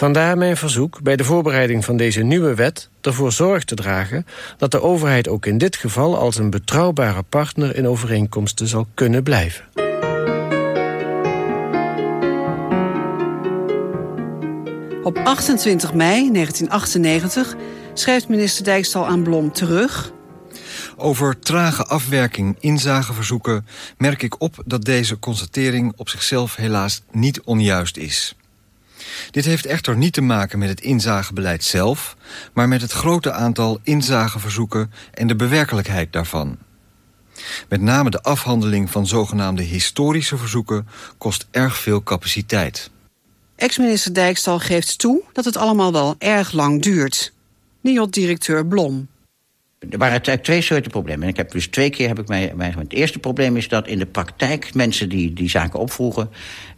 Vandaar 0.00 0.38
mijn 0.38 0.56
verzoek 0.56 1.02
bij 1.02 1.16
de 1.16 1.24
voorbereiding 1.24 1.84
van 1.84 1.96
deze 1.96 2.22
nieuwe 2.22 2.54
wet 2.54 2.88
ervoor 3.00 3.32
zorg 3.32 3.64
te 3.64 3.74
dragen 3.74 4.26
dat 4.56 4.70
de 4.70 4.82
overheid 4.82 5.28
ook 5.28 5.46
in 5.46 5.58
dit 5.58 5.76
geval 5.76 6.16
als 6.16 6.36
een 6.36 6.50
betrouwbare 6.50 7.22
partner 7.22 7.76
in 7.76 7.88
overeenkomsten 7.88 8.66
zal 8.66 8.86
kunnen 8.94 9.22
blijven. 9.22 9.64
Op 15.02 15.18
28 15.24 15.92
mei 15.94 16.32
1998 16.32 17.56
schrijft 17.94 18.28
minister 18.28 18.64
Dijkstal 18.64 19.06
aan 19.06 19.22
Blom 19.22 19.52
terug... 19.52 20.12
Over 20.96 21.38
trage 21.38 21.84
afwerking 21.84 22.56
inzageverzoeken 22.60 23.66
merk 23.98 24.22
ik 24.22 24.40
op 24.40 24.62
dat 24.64 24.84
deze 24.84 25.18
constatering 25.18 25.92
op 25.96 26.08
zichzelf 26.08 26.56
helaas 26.56 27.02
niet 27.10 27.40
onjuist 27.40 27.96
is. 27.96 28.34
Dit 29.30 29.44
heeft 29.44 29.66
echter 29.66 29.96
niet 29.96 30.12
te 30.12 30.20
maken 30.20 30.58
met 30.58 30.68
het 30.68 30.80
inzagebeleid 30.80 31.64
zelf... 31.64 32.16
maar 32.52 32.68
met 32.68 32.80
het 32.80 32.92
grote 32.92 33.32
aantal 33.32 33.78
inzageverzoeken 33.82 34.92
en 35.14 35.26
de 35.26 35.36
bewerkelijkheid 35.36 36.12
daarvan. 36.12 36.58
Met 37.68 37.80
name 37.80 38.10
de 38.10 38.22
afhandeling 38.22 38.90
van 38.90 39.06
zogenaamde 39.06 39.62
historische 39.62 40.36
verzoeken 40.36 40.86
kost 41.18 41.46
erg 41.50 41.76
veel 41.76 42.02
capaciteit. 42.02 42.90
Ex-minister 43.56 44.14
Dijkstal 44.14 44.58
geeft 44.58 44.98
toe 44.98 45.22
dat 45.32 45.44
het 45.44 45.56
allemaal 45.56 45.92
wel 45.92 46.14
erg 46.18 46.52
lang 46.52 46.82
duurt. 46.82 47.32
NIOD-directeur 47.80 48.66
Blom. 48.66 49.08
Er 49.88 49.98
waren 49.98 50.42
twee 50.42 50.62
soorten 50.62 50.90
problemen. 50.90 51.22
En 51.22 51.28
ik 51.28 51.36
heb 51.36 51.50
dus 51.50 51.66
twee 51.66 51.90
keer 51.90 52.08
heb 52.08 52.18
ik 52.18 52.28
mij, 52.28 52.52
Het 52.58 52.92
eerste 52.92 53.18
probleem 53.18 53.56
is 53.56 53.68
dat 53.68 53.86
in 53.86 53.98
de 53.98 54.06
praktijk 54.06 54.74
mensen 54.74 55.08
die 55.08 55.32
die 55.32 55.50
zaken 55.50 55.78
opvroegen... 55.78 56.30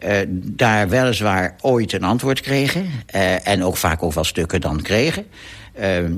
Uh, 0.04 0.16
daar 0.28 0.88
weliswaar 0.88 1.56
ooit 1.60 1.92
een 1.92 2.02
antwoord 2.02 2.40
kregen. 2.40 2.90
Uh, 3.14 3.48
en 3.48 3.64
ook 3.64 3.76
vaak 3.76 4.02
ook 4.02 4.12
wel 4.12 4.24
stukken 4.24 4.60
dan 4.60 4.82
kregen. 4.82 5.26
Uh, 5.80 6.10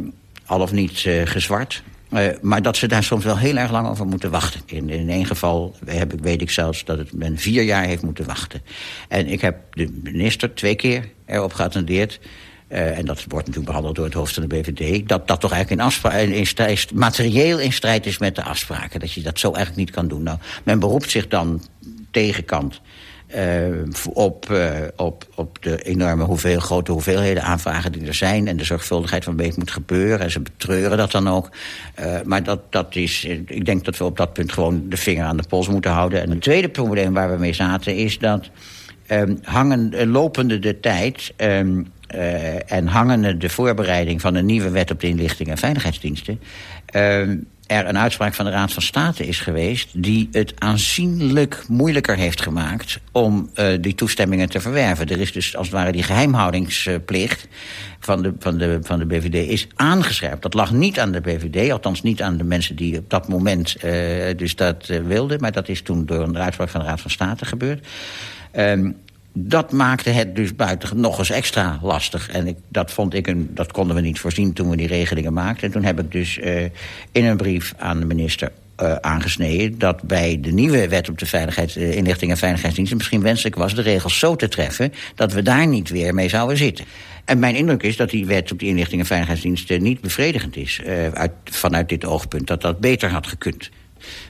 al 0.47 0.61
of 0.61 0.73
niet 0.73 1.09
gezwart. 1.25 1.83
maar 2.41 2.63
dat 2.63 2.77
ze 2.77 2.87
daar 2.87 3.05
soms 3.05 3.25
wel 3.25 3.39
heel 3.39 3.57
erg 3.57 3.71
lang 3.71 3.89
over 3.89 4.07
moeten 4.07 4.31
wachten. 4.31 4.61
In, 4.67 4.91
in 4.91 5.11
één 5.11 5.27
geval 5.27 5.77
heb 5.87 6.13
ik, 6.13 6.21
weet 6.21 6.43
ik 6.43 6.51
zelfs 6.51 6.85
dat 6.85 6.99
het 6.99 7.13
men 7.13 7.39
vier 7.39 7.63
jaar 7.63 7.85
heeft 7.85 8.03
moeten 8.03 8.27
wachten. 8.27 8.63
En 9.09 9.27
ik 9.27 9.41
heb 9.41 9.57
de 9.71 10.01
minister 10.03 10.55
twee 10.55 10.75
keer 10.75 11.09
erop 11.27 11.53
geattendeerd... 11.53 12.21
Uh, 12.69 12.99
en 12.99 13.05
dat 13.05 13.25
wordt 13.29 13.47
natuurlijk 13.47 13.67
behandeld 13.67 13.95
door 13.95 14.05
het 14.05 14.15
hoofd 14.15 14.35
van 14.35 14.49
de 14.49 14.57
BVD... 14.57 15.09
dat 15.09 15.29
dat 15.29 15.41
toch 15.41 15.53
eigenlijk 15.53 16.03
in, 16.13 16.33
in 16.33 16.47
strijd, 16.47 16.95
materieel 16.95 17.59
in 17.59 17.73
strijd 17.73 18.07
is 18.07 18.19
met 18.19 18.35
de 18.35 18.43
afspraken. 18.43 19.01
Dat 19.01 19.13
je 19.13 19.23
dat 19.23 19.39
zo 19.39 19.47
eigenlijk 19.47 19.77
niet 19.77 19.91
kan 19.91 20.09
doen. 20.09 20.23
Nou, 20.23 20.39
men 20.65 20.79
beroept 20.79 21.11
zich 21.11 21.29
dan 21.29 21.63
tegenkant... 22.11 22.81
Uh, 23.37 23.83
op, 24.13 24.49
uh, 24.51 24.71
op, 24.97 25.27
op 25.35 25.63
de 25.63 25.83
enorme 25.83 26.25
hoeveel, 26.25 26.61
grote 26.61 26.93
hoeveelheden 26.93 27.43
aanvragen 27.43 27.93
die 27.93 28.07
er 28.07 28.15
zijn... 28.15 28.49
en 28.49 28.57
de 28.57 28.65
zorgvuldigheid 28.65 29.25
waarmee 29.25 29.47
het 29.47 29.57
moet 29.57 29.71
gebeuren. 29.71 30.21
En 30.21 30.31
ze 30.31 30.41
betreuren 30.41 30.99
dat 30.99 31.11
dan 31.11 31.29
ook. 31.29 31.51
Maar 32.25 32.43
dat, 32.43 32.61
dat 32.73 32.97
is, 32.97 33.25
ik 33.25 33.65
denk 33.65 33.85
dat 33.85 33.97
we 33.97 34.05
op 34.05 34.17
dat 34.17 34.33
punt 34.33 34.53
gewoon 34.53 34.89
de 34.89 34.97
vinger 34.97 35.25
aan 35.25 35.37
de 35.37 35.49
pols 35.49 35.69
moeten 35.69 35.91
houden. 35.91 36.23
En 36.23 36.31
een 36.31 36.39
tweede 36.39 36.69
probleem 36.69 37.13
waar 37.13 37.31
we 37.31 37.39
mee 37.39 37.53
zaten 37.53 37.97
is 37.97 38.19
dat... 38.19 38.51
Um, 39.11 39.39
hangen, 39.43 40.09
lopende 40.11 40.59
de 40.59 40.81
tijd 40.81 41.33
um, 41.37 41.93
uh, 42.15 42.73
en 42.73 42.87
hangende 42.87 43.37
de 43.37 43.49
voorbereiding 43.49 44.21
van 44.21 44.35
een 44.35 44.47
nieuwe 44.47 44.71
wet 44.71 44.91
op 44.91 45.01
de 45.01 45.09
inlichting 45.09 45.49
en 45.49 45.59
veiligheidsdiensten... 45.59 46.41
Uh, 46.97 47.29
er 47.67 47.87
een 47.89 47.99
uitspraak 47.99 48.35
van 48.35 48.45
de 48.45 48.51
Raad 48.51 48.73
van 48.73 48.83
State 48.83 49.27
is 49.27 49.41
geweest... 49.41 49.89
die 49.93 50.29
het 50.33 50.53
aanzienlijk 50.59 51.65
moeilijker 51.69 52.17
heeft 52.17 52.43
gemaakt 52.43 53.01
om 53.13 53.51
uh, 53.55 53.67
die 53.81 53.95
toestemmingen 53.95 54.49
te 54.49 54.61
verwerven. 54.61 55.09
Er 55.09 55.21
is 55.21 55.33
dus 55.33 55.57
als 55.57 55.67
het 55.67 55.77
ware 55.77 55.93
die 55.93 56.03
geheimhoudingsplicht 56.03 57.49
van 58.01 58.23
de, 58.23 58.33
van, 58.39 58.59
de, 58.59 58.79
van 58.83 58.99
de 58.99 59.07
BVD 59.07 59.49
is 59.49 59.67
aangescherpt. 59.75 60.43
Dat 60.43 60.55
lag 60.55 60.73
niet 60.73 60.99
aan 60.99 61.13
de 61.13 61.21
BVD, 61.21 61.73
althans 61.73 62.03
niet 62.03 62.23
aan 62.23 62.37
de 62.37 62.45
mensen 62.45 62.77
die 62.77 62.99
op 62.99 63.11
dat 63.11 63.29
moment 63.29 63.77
uh, 63.85 63.93
dus 64.37 64.57
dat 64.57 64.87
wilden... 64.87 65.41
maar 65.41 65.53
dat 65.53 65.69
is 65.69 65.83
toen 65.83 66.07
door 66.07 66.23
een 66.23 66.39
uitspraak 66.39 66.69
van 66.69 66.81
de 66.81 66.87
Raad 66.87 67.01
van 67.01 67.11
State 67.11 67.45
gebeurd. 67.45 67.87
Um, 68.57 68.97
dat 69.37 69.73
maakte 69.73 70.11
het 70.11 70.37
dus 70.37 70.57
buiten 70.57 71.01
nog 71.01 71.19
eens 71.19 71.31
extra 71.31 71.79
lastig. 71.83 72.29
En 72.29 72.47
ik, 72.47 72.57
dat, 72.69 72.91
vond 72.91 73.15
ik 73.15 73.27
een, 73.27 73.51
dat 73.55 73.73
konden 73.73 73.97
we 73.97 74.03
niet 74.03 74.21
voorzien 74.21 74.53
toen 74.53 74.71
we 74.71 74.77
die 74.77 74.87
regelingen 74.87 75.33
maakten. 75.33 75.67
En 75.67 75.73
toen 75.73 75.85
heb 75.85 76.01
ik 76.01 76.13
dus 76.13 76.39
uh, 76.39 76.63
in 77.13 77.25
een 77.25 77.37
brief 77.37 77.75
aan 77.79 78.01
de 78.01 78.07
minister 78.07 78.53
uh, 78.83 78.95
aangesneden... 78.95 79.79
dat 79.79 80.03
bij 80.03 80.39
de 80.41 80.53
nieuwe 80.53 80.89
wet 80.89 81.09
op 81.09 81.19
de 81.19 81.27
veiligheid, 81.27 81.77
uh, 81.77 81.97
inlichting 81.97 82.31
en 82.31 82.37
veiligheidsdiensten... 82.37 82.97
misschien 82.97 83.23
wenselijk 83.23 83.57
was 83.57 83.75
de 83.75 83.83
regels 83.83 84.19
zo 84.19 84.37
te 84.37 84.49
treffen... 84.49 84.93
dat 85.15 85.33
we 85.33 85.43
daar 85.43 85.67
niet 85.67 85.89
weer 85.89 86.15
mee 86.15 86.29
zouden 86.29 86.57
zitten. 86.57 86.85
En 87.25 87.39
mijn 87.39 87.55
indruk 87.55 87.83
is 87.83 87.97
dat 87.97 88.11
die 88.11 88.27
wet 88.27 88.53
op 88.53 88.59
de 88.59 88.67
inlichting 88.67 89.01
en 89.01 89.07
veiligheidsdiensten... 89.07 89.83
niet 89.83 90.01
bevredigend 90.01 90.57
is 90.57 90.81
uit, 91.13 91.33
vanuit 91.45 91.89
dit 91.89 92.05
oogpunt. 92.05 92.47
Dat 92.47 92.61
dat 92.61 92.81
beter 92.81 93.11
had 93.11 93.27
gekund. 93.27 93.71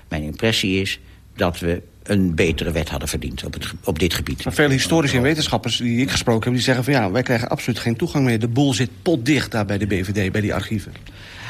Mijn 0.08 0.22
impressie 0.22 0.80
is 0.80 1.00
dat 1.36 1.58
we 1.58 1.82
een 2.04 2.34
betere 2.34 2.70
wet 2.70 2.88
hadden 2.88 3.08
verdiend 3.08 3.44
op, 3.44 3.52
het, 3.52 3.72
op 3.84 3.98
dit 3.98 4.14
gebied. 4.14 4.44
Maar 4.44 4.52
veel 4.52 4.70
historici 4.70 5.16
en 5.16 5.22
wetenschappers 5.22 5.76
die 5.76 6.00
ik 6.00 6.10
gesproken 6.10 6.44
heb... 6.44 6.52
die 6.52 6.62
zeggen 6.62 6.84
van 6.84 6.92
ja, 6.92 7.10
wij 7.10 7.22
krijgen 7.22 7.48
absoluut 7.48 7.78
geen 7.78 7.96
toegang 7.96 8.24
meer. 8.24 8.38
De 8.38 8.48
boel 8.48 8.74
zit 8.74 8.90
potdicht 9.02 9.50
daar 9.50 9.64
bij 9.64 9.78
de 9.78 9.86
BVD, 9.86 10.32
bij 10.32 10.40
die 10.40 10.54
archieven. 10.54 10.92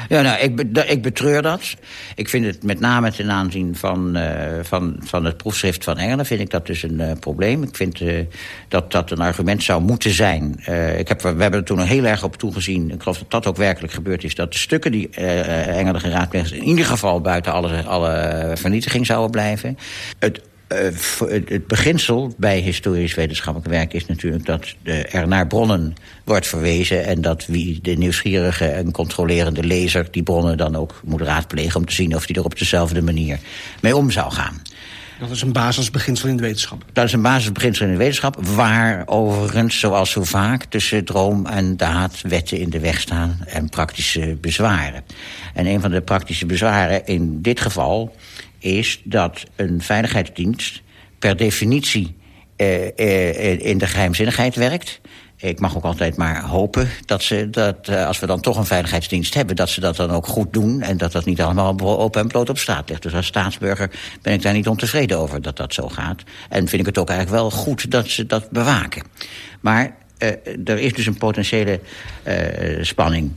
Ja, 0.08 0.22
nou, 0.22 0.40
ik, 0.40 0.60
ik 0.88 1.02
betreur 1.02 1.42
dat. 1.42 1.74
Ik 2.14 2.28
vind 2.28 2.44
het 2.46 2.62
met 2.62 2.80
name 2.80 3.12
ten 3.12 3.30
aanzien 3.30 3.76
van, 3.76 4.16
uh, 4.16 4.24
van, 4.62 4.96
van 5.00 5.24
het 5.24 5.36
proefschrift 5.36 5.84
van 5.84 5.98
Engelen... 5.98 6.26
vind 6.26 6.40
ik 6.40 6.50
dat 6.50 6.66
dus 6.66 6.82
een 6.82 7.00
uh, 7.00 7.12
probleem. 7.20 7.62
Ik 7.62 7.76
vind 7.76 8.00
uh, 8.00 8.20
dat 8.68 8.92
dat 8.92 9.10
een 9.10 9.20
argument 9.20 9.62
zou 9.62 9.82
moeten 9.82 10.10
zijn. 10.10 10.58
ik 10.98 11.08
heb, 11.08 11.22
we 11.22 11.28
hebben 11.28 11.52
er 11.52 11.64
toen 11.64 11.80
heel 11.80 12.04
erg 12.04 12.24
op 12.24 12.36
toegezien. 12.36 12.90
Ik 12.90 13.02
geloof 13.02 13.18
dat 13.18 13.30
dat 13.30 13.46
ook 13.46 13.56
werkelijk 13.56 13.92
gebeurd 13.92 14.24
is. 14.24 14.34
Dat 14.34 14.52
de 14.52 14.58
stukken 14.58 14.92
die 14.92 15.10
Engelen 15.10 16.00
geraadpleegd 16.00 16.52
in 16.52 16.62
ieder 16.62 16.84
geval 16.84 17.20
buiten 17.20 17.52
alle, 17.52 17.82
alle 17.82 18.50
vernietiging 18.54 19.06
zouden 19.06 19.30
blijven. 19.30 19.78
Het 20.18 20.40
het 21.48 21.66
beginsel 21.66 22.34
bij 22.36 22.58
historisch 22.58 23.14
wetenschappelijk 23.14 23.70
werk 23.70 23.92
is 23.92 24.06
natuurlijk 24.06 24.46
dat 24.46 24.74
er 25.10 25.28
naar 25.28 25.46
bronnen 25.46 25.94
wordt 26.24 26.46
verwezen... 26.46 27.04
en 27.04 27.20
dat 27.20 27.46
wie 27.46 27.78
de 27.82 27.92
nieuwsgierige 27.92 28.66
en 28.66 28.90
controlerende 28.90 29.62
lezer 29.62 30.08
die 30.10 30.22
bronnen 30.22 30.56
dan 30.56 30.76
ook 30.76 31.00
moet 31.04 31.20
raadplegen... 31.20 31.80
om 31.80 31.86
te 31.86 31.94
zien 31.94 32.14
of 32.14 32.26
die 32.26 32.36
er 32.36 32.44
op 32.44 32.58
dezelfde 32.58 33.02
manier 33.02 33.38
mee 33.80 33.96
om 33.96 34.10
zou 34.10 34.32
gaan. 34.32 34.62
Dat 35.20 35.30
is 35.30 35.42
een 35.42 35.52
basisbeginsel 35.52 36.28
in 36.28 36.36
de 36.36 36.42
wetenschap. 36.42 36.84
Dat 36.92 37.04
is 37.04 37.12
een 37.12 37.22
basisbeginsel 37.22 37.86
in 37.86 37.92
de 37.92 37.98
wetenschap... 37.98 38.46
waar 38.46 39.02
overigens, 39.06 39.78
zoals 39.78 40.10
zo 40.10 40.24
vaak, 40.24 40.64
tussen 40.64 41.04
droom 41.04 41.46
en 41.46 41.76
daad 41.76 42.20
wetten 42.22 42.58
in 42.58 42.70
de 42.70 42.80
weg 42.80 43.00
staan... 43.00 43.38
en 43.46 43.68
praktische 43.68 44.36
bezwaren. 44.40 45.04
En 45.54 45.66
een 45.66 45.80
van 45.80 45.90
de 45.90 46.00
praktische 46.00 46.46
bezwaren 46.46 47.06
in 47.06 47.42
dit 47.42 47.60
geval 47.60 48.14
is 48.64 49.00
dat 49.04 49.44
een 49.56 49.82
veiligheidsdienst 49.82 50.82
per 51.18 51.36
definitie 51.36 52.16
uh, 52.56 52.84
uh, 52.96 53.60
in 53.60 53.78
de 53.78 53.86
geheimzinnigheid 53.86 54.54
werkt. 54.54 55.00
Ik 55.36 55.60
mag 55.60 55.76
ook 55.76 55.84
altijd 55.84 56.16
maar 56.16 56.42
hopen 56.42 56.88
dat 57.06 57.22
ze 57.22 57.50
dat 57.50 57.88
als 57.88 58.20
we 58.20 58.26
dan 58.26 58.40
toch 58.40 58.56
een 58.56 58.66
veiligheidsdienst 58.66 59.34
hebben... 59.34 59.56
dat 59.56 59.68
ze 59.68 59.80
dat 59.80 59.96
dan 59.96 60.10
ook 60.10 60.26
goed 60.26 60.52
doen 60.52 60.82
en 60.82 60.96
dat 60.96 61.12
dat 61.12 61.24
niet 61.24 61.40
allemaal 61.40 61.98
open 62.00 62.20
en 62.20 62.28
bloot 62.28 62.48
op 62.48 62.58
straat 62.58 62.88
ligt. 62.88 63.02
Dus 63.02 63.14
als 63.14 63.26
staatsburger 63.26 63.90
ben 64.22 64.32
ik 64.32 64.42
daar 64.42 64.52
niet 64.52 64.68
ontevreden 64.68 65.18
over 65.18 65.42
dat 65.42 65.56
dat 65.56 65.74
zo 65.74 65.88
gaat. 65.88 66.22
En 66.48 66.68
vind 66.68 66.80
ik 66.80 66.86
het 66.86 66.98
ook 66.98 67.08
eigenlijk 67.08 67.40
wel 67.40 67.50
goed 67.50 67.90
dat 67.90 68.08
ze 68.08 68.26
dat 68.26 68.50
bewaken. 68.50 69.02
Maar 69.60 69.96
er 70.64 70.78
is 70.78 70.92
dus 70.92 71.06
een 71.06 71.18
potentiële 71.18 71.80
spanning. 72.80 73.32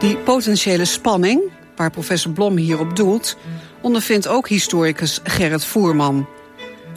Die 0.00 0.16
potentiële 0.16 0.84
spanning, 0.84 1.40
waar 1.76 1.90
professor 1.90 2.32
Blom 2.32 2.56
hierop 2.56 2.96
doelt... 2.96 3.36
ondervindt 3.80 4.28
ook 4.28 4.48
historicus 4.48 5.20
Gerrit 5.24 5.64
Voerman. 5.64 6.28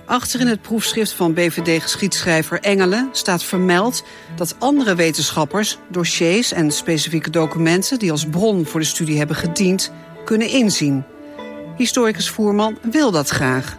Achter 0.06 0.40
in 0.40 0.48
het 0.48 0.62
proefschrift 0.62 1.12
van 1.12 1.34
BVD-geschiedschrijver 1.34 2.60
Engelen 2.60 3.10
staat 3.12 3.44
vermeld 3.44 4.04
dat 4.36 4.56
andere 4.60 4.96
wetenschappers 4.96 5.78
dossiers 5.92 6.52
en 6.52 6.72
specifieke 6.72 7.30
documenten 7.30 8.00
die 8.00 8.12
als 8.12 8.26
bron 8.26 8.66
voor 8.66 8.80
de 8.80 8.86
studie 8.86 9.18
hebben 9.18 9.36
gediend, 9.36 9.92
kunnen 10.26 10.50
inzien. 10.50 11.04
Historicus 11.78 12.30
Voerman 12.30 12.78
wil 12.92 13.12
dat 13.12 13.30
graag. 13.30 13.78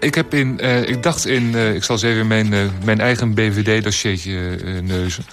Ik 0.00 0.14
heb 0.14 0.34
in, 0.34 0.58
uh, 0.60 0.88
ik 0.88 1.02
dacht 1.02 1.26
in, 1.26 1.42
uh, 1.42 1.74
ik 1.74 1.84
zal 1.84 1.94
eens 1.94 2.04
even 2.04 2.26
mijn, 2.26 2.52
uh, 2.52 2.64
mijn 2.84 3.00
eigen 3.00 3.34
BVD-dossiertje 3.34 4.58
neuzen. 4.82 5.24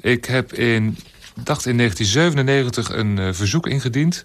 Ik 0.00 0.24
heb 0.24 0.52
in, 0.52 0.98
dacht 1.34 1.66
in 1.66 1.76
1997 1.76 2.88
een 2.88 3.34
verzoek 3.34 3.66
ingediend 3.66 4.24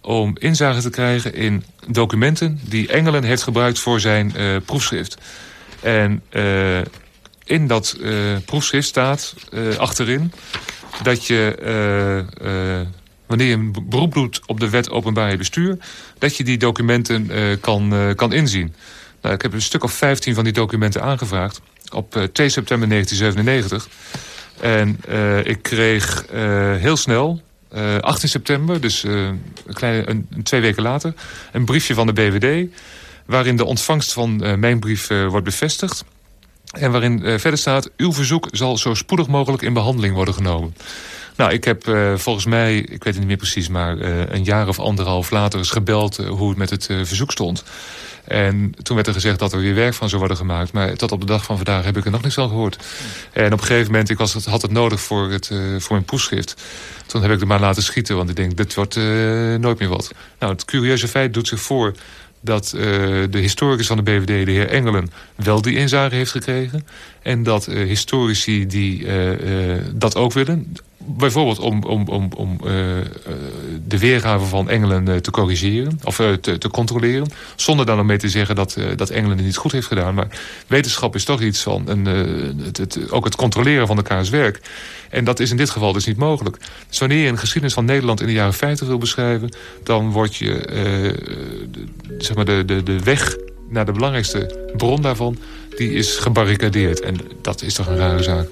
om 0.00 0.36
inzage 0.38 0.80
te 0.80 0.90
krijgen 0.90 1.34
in 1.34 1.64
documenten 1.86 2.60
die 2.68 2.88
Engelen 2.88 3.24
heeft 3.24 3.42
gebruikt 3.42 3.78
voor 3.78 4.00
zijn 4.00 4.32
uh, 4.36 4.56
proefschrift. 4.64 5.16
En 5.80 6.22
uh, 6.30 6.78
in 7.44 7.66
dat 7.66 7.96
proefschrift 8.44 8.88
staat 8.88 9.34
achterin 9.78 10.32
dat 11.02 11.26
je, 11.26 11.54
wanneer 13.26 13.46
je 13.46 13.54
een 13.54 13.76
beroep 13.88 14.14
doet 14.14 14.40
op 14.46 14.60
de 14.60 14.70
wet 14.70 14.90
openbaarheid 14.90 15.38
bestuur, 15.38 15.78
dat 16.18 16.36
je 16.36 16.44
die 16.44 16.58
documenten 16.58 17.30
kan, 17.60 18.12
kan 18.16 18.32
inzien. 18.32 18.74
Nou, 19.22 19.34
ik 19.34 19.42
heb 19.42 19.52
een 19.52 19.62
stuk 19.62 19.84
of 19.84 19.92
15 19.92 20.34
van 20.34 20.44
die 20.44 20.52
documenten 20.52 21.02
aangevraagd 21.02 21.60
op 21.90 22.28
2 22.32 22.48
september 22.48 22.88
1997. 22.88 23.88
En 24.60 25.00
ik 25.44 25.62
kreeg 25.62 26.24
heel 26.80 26.96
snel, 26.96 27.42
uh, 27.74 27.96
eh, 27.96 28.02
18 28.02 28.28
september, 28.28 28.80
dus 28.80 29.02
een, 29.02 29.40
een, 30.10 30.42
twee 30.42 30.60
weken 30.60 30.82
later... 30.82 31.14
een 31.52 31.64
briefje 31.64 31.94
van 31.94 32.06
de 32.06 32.12
BVD... 32.12 32.68
waarin 33.26 33.56
de 33.56 33.64
ontvangst 33.64 34.12
van 34.12 34.60
mijn 34.60 34.78
brief 34.78 35.08
wordt 35.08 35.44
bevestigd... 35.44 36.04
en 36.72 36.90
waarin 36.90 37.20
verder 37.20 37.58
staat... 37.58 37.90
uw 37.96 38.12
verzoek 38.12 38.48
zal 38.50 38.76
zo 38.76 38.94
spoedig 38.94 39.26
mogelijk 39.26 39.62
in 39.62 39.72
behandeling 39.72 40.14
worden 40.14 40.34
genomen. 40.34 40.74
Nou, 41.38 41.52
ik 41.52 41.64
heb 41.64 41.84
volgens 42.14 42.46
mij, 42.46 42.76
ik 42.76 42.88
weet 42.88 43.04
het 43.04 43.18
niet 43.18 43.26
meer 43.26 43.36
precies... 43.36 43.68
maar 43.68 44.00
een 44.00 44.44
jaar 44.44 44.68
of 44.68 44.78
anderhalf 44.78 45.30
later 45.30 45.58
eens 45.58 45.70
gebeld 45.70 46.16
hoe 46.16 46.48
het 46.48 46.58
met 46.58 46.70
het 46.70 46.84
verzoek 46.84 47.30
stond... 47.30 47.64
En 48.24 48.74
toen 48.82 48.94
werd 48.94 49.08
er 49.08 49.14
gezegd 49.14 49.38
dat 49.38 49.52
er 49.52 49.58
weer 49.58 49.74
werk 49.74 49.94
van 49.94 50.08
zou 50.08 50.18
worden 50.20 50.36
gemaakt. 50.36 50.72
Maar 50.72 50.96
tot 50.96 51.12
op 51.12 51.20
de 51.20 51.26
dag 51.26 51.44
van 51.44 51.56
vandaag 51.56 51.84
heb 51.84 51.96
ik 51.96 52.04
er 52.04 52.10
nog 52.10 52.22
niks 52.22 52.34
van 52.34 52.48
gehoord. 52.48 52.78
En 53.32 53.52
op 53.52 53.60
een 53.60 53.66
gegeven 53.66 53.90
moment, 53.90 54.10
ik 54.10 54.18
was 54.18 54.44
had 54.44 54.62
het 54.62 54.70
nodig 54.70 55.00
voor, 55.00 55.30
het, 55.30 55.46
voor 55.78 55.92
mijn 55.92 56.04
proefschrift. 56.04 56.62
Toen 57.06 57.22
heb 57.22 57.30
ik 57.30 57.40
er 57.40 57.46
maar 57.46 57.60
laten 57.60 57.82
schieten, 57.82 58.16
want 58.16 58.30
ik 58.30 58.36
denk, 58.36 58.56
dit 58.56 58.74
wordt 58.74 58.96
nooit 59.58 59.78
meer 59.78 59.88
wat. 59.88 60.12
Nou, 60.38 60.52
het 60.52 60.64
curieuze 60.64 61.08
feit 61.08 61.34
doet 61.34 61.48
zich 61.48 61.60
voor 61.60 61.94
dat 62.40 62.68
de 63.30 63.38
historicus 63.38 63.86
van 63.86 63.96
de 63.96 64.02
BVD, 64.02 64.46
de 64.46 64.52
heer 64.52 64.68
Engelen, 64.68 65.10
wel 65.34 65.62
die 65.62 65.76
inzage 65.76 66.14
heeft 66.14 66.30
gekregen. 66.30 66.86
En 67.22 67.42
dat 67.42 67.66
historici 67.66 68.66
die 68.66 69.06
dat 69.94 70.16
ook 70.16 70.32
willen, 70.32 70.76
bijvoorbeeld 71.16 71.58
om, 71.58 71.82
om, 71.82 72.08
om, 72.08 72.28
om 72.36 72.58
uh, 72.64 72.70
de 73.86 73.98
weergave 73.98 74.44
van 74.44 74.68
Engelen 74.68 75.08
uh, 75.08 75.16
te 75.16 75.30
corrigeren. 75.30 76.00
Of 76.04 76.16
te, 76.16 76.58
te, 76.58 76.68
controleren. 76.68 77.28
Zonder 77.56 77.86
dan 77.86 78.06
mee 78.06 78.18
te 78.18 78.28
zeggen 78.28 78.54
dat, 78.54 78.76
dat 78.96 79.10
Engelen 79.10 79.36
het 79.36 79.46
niet 79.46 79.56
goed 79.56 79.72
heeft 79.72 79.86
gedaan. 79.86 80.14
Maar 80.14 80.28
wetenschap 80.66 81.14
is 81.14 81.24
toch 81.24 81.40
iets 81.40 81.62
van... 81.62 81.82
Een, 81.86 82.04
het, 82.64 82.76
het, 82.76 83.10
ook 83.10 83.24
het 83.24 83.36
controleren 83.36 83.86
van 83.86 83.96
elkaars 83.96 84.28
werk. 84.28 84.60
En 85.10 85.24
dat 85.24 85.40
is 85.40 85.50
in 85.50 85.56
dit 85.56 85.70
geval 85.70 85.92
dus 85.92 86.06
niet 86.06 86.16
mogelijk. 86.16 86.56
Dus 86.88 86.98
wanneer 86.98 87.22
je 87.22 87.28
een 87.28 87.38
geschiedenis 87.38 87.74
van 87.74 87.84
Nederland 87.84 88.20
in 88.20 88.26
de 88.26 88.32
jaren 88.32 88.54
50 88.54 88.86
wil 88.86 88.98
beschrijven... 88.98 89.50
dan 89.82 90.10
word 90.10 90.36
je 90.36 90.62
zeg 92.18 92.36
maar 92.36 92.44
de, 92.44 92.62
de, 92.66 92.82
de 92.82 92.98
weg 92.98 93.36
naar 93.68 93.84
de 93.84 93.92
belangrijkste 93.92 94.68
bron 94.76 95.02
daarvan... 95.02 95.38
die 95.76 95.92
is 95.92 96.16
gebarricadeerd. 96.16 97.00
En 97.00 97.16
dat 97.42 97.62
is 97.62 97.74
toch 97.74 97.86
een 97.86 97.96
rare 97.96 98.22
zaak. 98.22 98.48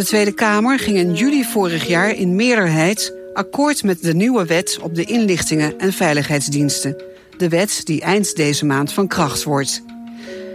De 0.00 0.06
Tweede 0.06 0.32
Kamer 0.32 0.78
ging 0.78 0.96
in 0.96 1.14
juli 1.14 1.44
vorig 1.44 1.86
jaar 1.86 2.14
in 2.14 2.34
meerderheid 2.34 3.14
akkoord 3.32 3.82
met 3.82 4.02
de 4.02 4.14
nieuwe 4.14 4.44
wet 4.44 4.78
op 4.82 4.94
de 4.94 5.04
inlichtingen 5.04 5.78
en 5.78 5.92
veiligheidsdiensten. 5.92 7.02
De 7.36 7.48
wet 7.48 7.80
die 7.84 8.00
eind 8.00 8.36
deze 8.36 8.66
maand 8.66 8.92
van 8.92 9.08
kracht 9.08 9.42
wordt. 9.42 9.82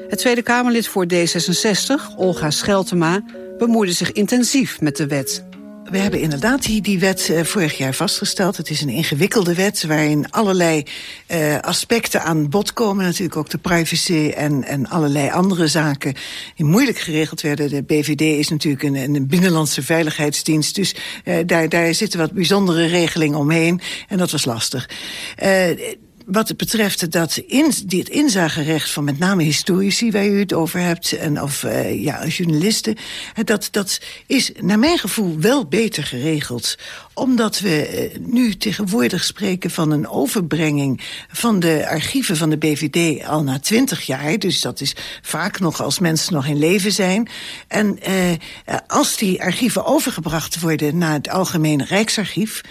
Het 0.08 0.20
Tweede 0.20 0.42
Kamerlid 0.42 0.88
voor 0.88 1.06
D66, 1.14 2.18
Olga 2.18 2.52
Scheltema, 2.52 3.24
bemoeide 3.58 3.94
zich 3.94 4.12
intensief 4.12 4.82
met 4.82 4.98
de 4.98 5.08
wet. 5.08 5.44
We 5.90 5.98
hebben 5.98 6.20
inderdaad 6.20 6.64
die, 6.64 6.82
die 6.82 7.00
wet 7.00 7.28
uh, 7.32 7.44
vorig 7.44 7.78
jaar 7.78 7.94
vastgesteld. 7.94 8.58
Het 8.58 8.70
is 8.70 8.82
een 8.82 8.90
ingewikkelde 8.90 9.56
wet 9.56 9.84
waarin 9.84 10.32
allerlei 10.32 10.84
uh, 11.32 11.60
aspecten 11.60 12.24
aan 12.24 12.50
bod 12.50 12.74
komen. 12.74 13.06
Natuurlijk 13.06 13.38
ook 13.38 13.50
de 13.50 13.58
privacy 13.58 14.32
en, 14.36 14.64
en 14.64 14.88
allerlei 14.88 15.30
andere 15.30 15.68
zaken 15.68 16.14
die 16.56 16.66
moeilijk 16.66 16.98
geregeld 16.98 17.42
werden. 17.42 17.70
De 17.70 17.84
BVD 17.84 18.22
is 18.22 18.50
natuurlijk 18.50 18.84
een, 18.84 18.96
een 18.96 19.28
binnenlandse 19.28 19.84
veiligheidsdienst. 19.84 20.76
Dus 20.76 20.96
uh, 21.26 21.38
daar, 21.46 21.70
daar 21.70 21.94
zitten 21.94 22.20
wat 22.20 22.32
bijzondere 22.32 22.86
regelingen 22.86 23.40
omheen. 23.40 23.82
En 24.08 24.18
dat 24.18 24.32
was 24.32 24.46
lastig 24.46 24.90
wat 26.26 26.58
betreft 26.58 27.12
dat 27.12 27.38
in, 27.38 27.72
dit 27.86 28.10
inzagerecht 28.10 28.92
van 28.92 29.04
met 29.04 29.20
name 29.20 29.44
historici... 29.44 30.12
waar 30.12 30.28
u 30.28 30.40
het 30.40 30.54
over 30.54 30.80
hebt, 30.80 31.12
en 31.12 31.42
of 31.42 31.64
uh, 31.64 32.04
ja, 32.04 32.28
journalisten... 32.28 32.96
Dat, 33.44 33.68
dat 33.72 34.00
is 34.26 34.52
naar 34.60 34.80
mijn 34.80 34.98
gevoel 34.98 35.40
wel 35.40 35.66
beter 35.66 36.04
geregeld 36.04 36.78
omdat 37.16 37.60
we 37.60 37.88
eh, 37.88 38.20
nu 38.20 38.56
tegenwoordig 38.58 39.24
spreken 39.24 39.72
van 39.72 39.92
een 39.92 40.08
overbrenging 40.08 41.02
van 41.32 41.60
de 41.60 41.86
archieven 41.90 42.38
van 42.38 42.50
de 42.50 42.58
BVD 42.58 43.26
al 43.26 43.44
na 43.44 43.60
twintig 43.60 44.02
jaar. 44.02 44.40
Dus 44.40 44.62
dat 44.62 44.82
is 44.82 44.96
vaak 45.22 45.60
nog 45.60 45.82
als 45.82 46.00
mensen 46.00 46.34
nog 46.34 46.46
in 46.46 46.58
leven 46.58 46.92
zijn. 46.92 47.30
En 47.68 48.00
eh, 48.02 48.14
als 48.88 49.18
die 49.18 49.44
archieven 49.44 49.86
overgebracht 49.86 50.60
worden 50.60 50.98
naar 50.98 51.14
het 51.14 51.30
Algemene 51.30 51.84
Rijksarchief, 51.84 52.62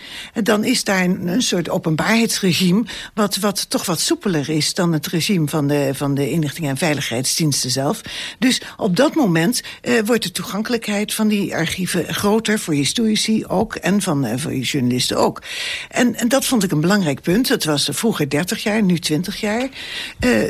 dan 0.42 0.64
is 0.64 0.84
daar 0.84 1.04
een, 1.04 1.42
soort 1.42 1.68
openbaarheidsregime 1.68 2.84
wat, 3.14 3.36
wat 3.36 3.70
toch 3.70 3.86
wat 3.86 4.00
soepeler 4.00 4.48
is 4.48 4.74
dan 4.74 4.92
het 4.92 5.06
regime 5.06 5.48
van 5.48 5.66
de, 5.66 5.90
van 5.92 6.14
de 6.14 6.30
inlichting 6.30 6.68
en 6.68 6.76
veiligheidsdiensten 6.76 7.70
zelf. 7.70 8.00
Dus 8.38 8.62
op 8.76 8.96
dat 8.96 9.14
moment 9.14 9.62
uh, 9.82 10.00
wordt 10.04 10.22
de 10.22 10.30
toegankelijkheid 10.30 11.14
van 11.14 11.28
die 11.28 11.54
archieven 11.54 12.14
groter 12.14 12.58
voor 12.58 12.74
historici 12.74 13.46
ook 13.46 13.74
en 13.74 14.02
van 14.02 14.33
uh, 14.34 14.40
voor 14.40 14.54
journalisten 14.54 15.16
ook. 15.16 15.42
En, 15.88 16.14
en 16.14 16.28
dat 16.28 16.44
vond 16.44 16.62
ik 16.62 16.70
een 16.70 16.80
belangrijk 16.80 17.20
punt. 17.20 17.48
Het 17.48 17.64
was 17.64 17.88
vroeger 17.92 18.28
30 18.28 18.62
jaar, 18.62 18.82
nu 18.82 18.98
20 18.98 19.40
jaar. 19.40 19.68
Uh, 20.20 20.42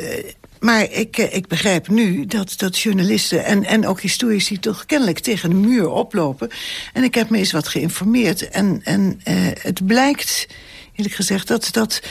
maar 0.59 0.91
ik, 0.91 1.17
ik 1.17 1.47
begrijp 1.47 1.87
nu 1.87 2.25
dat, 2.25 2.53
dat 2.57 2.79
journalisten 2.79 3.45
en, 3.45 3.63
en 3.63 3.87
ook 3.87 4.01
historici 4.01 4.59
toch 4.59 4.85
kennelijk 4.85 5.19
tegen 5.19 5.49
de 5.49 5.55
muur 5.55 5.89
oplopen. 5.89 6.49
En 6.93 7.03
ik 7.03 7.15
heb 7.15 7.29
me 7.29 7.37
eens 7.37 7.51
wat 7.51 7.67
geïnformeerd. 7.67 8.49
En, 8.49 8.81
en 8.83 9.21
uh, 9.27 9.35
het 9.61 9.85
blijkt, 9.85 10.47
eerlijk 10.95 11.15
gezegd, 11.15 11.47
dat, 11.47 11.67
dat 11.71 12.01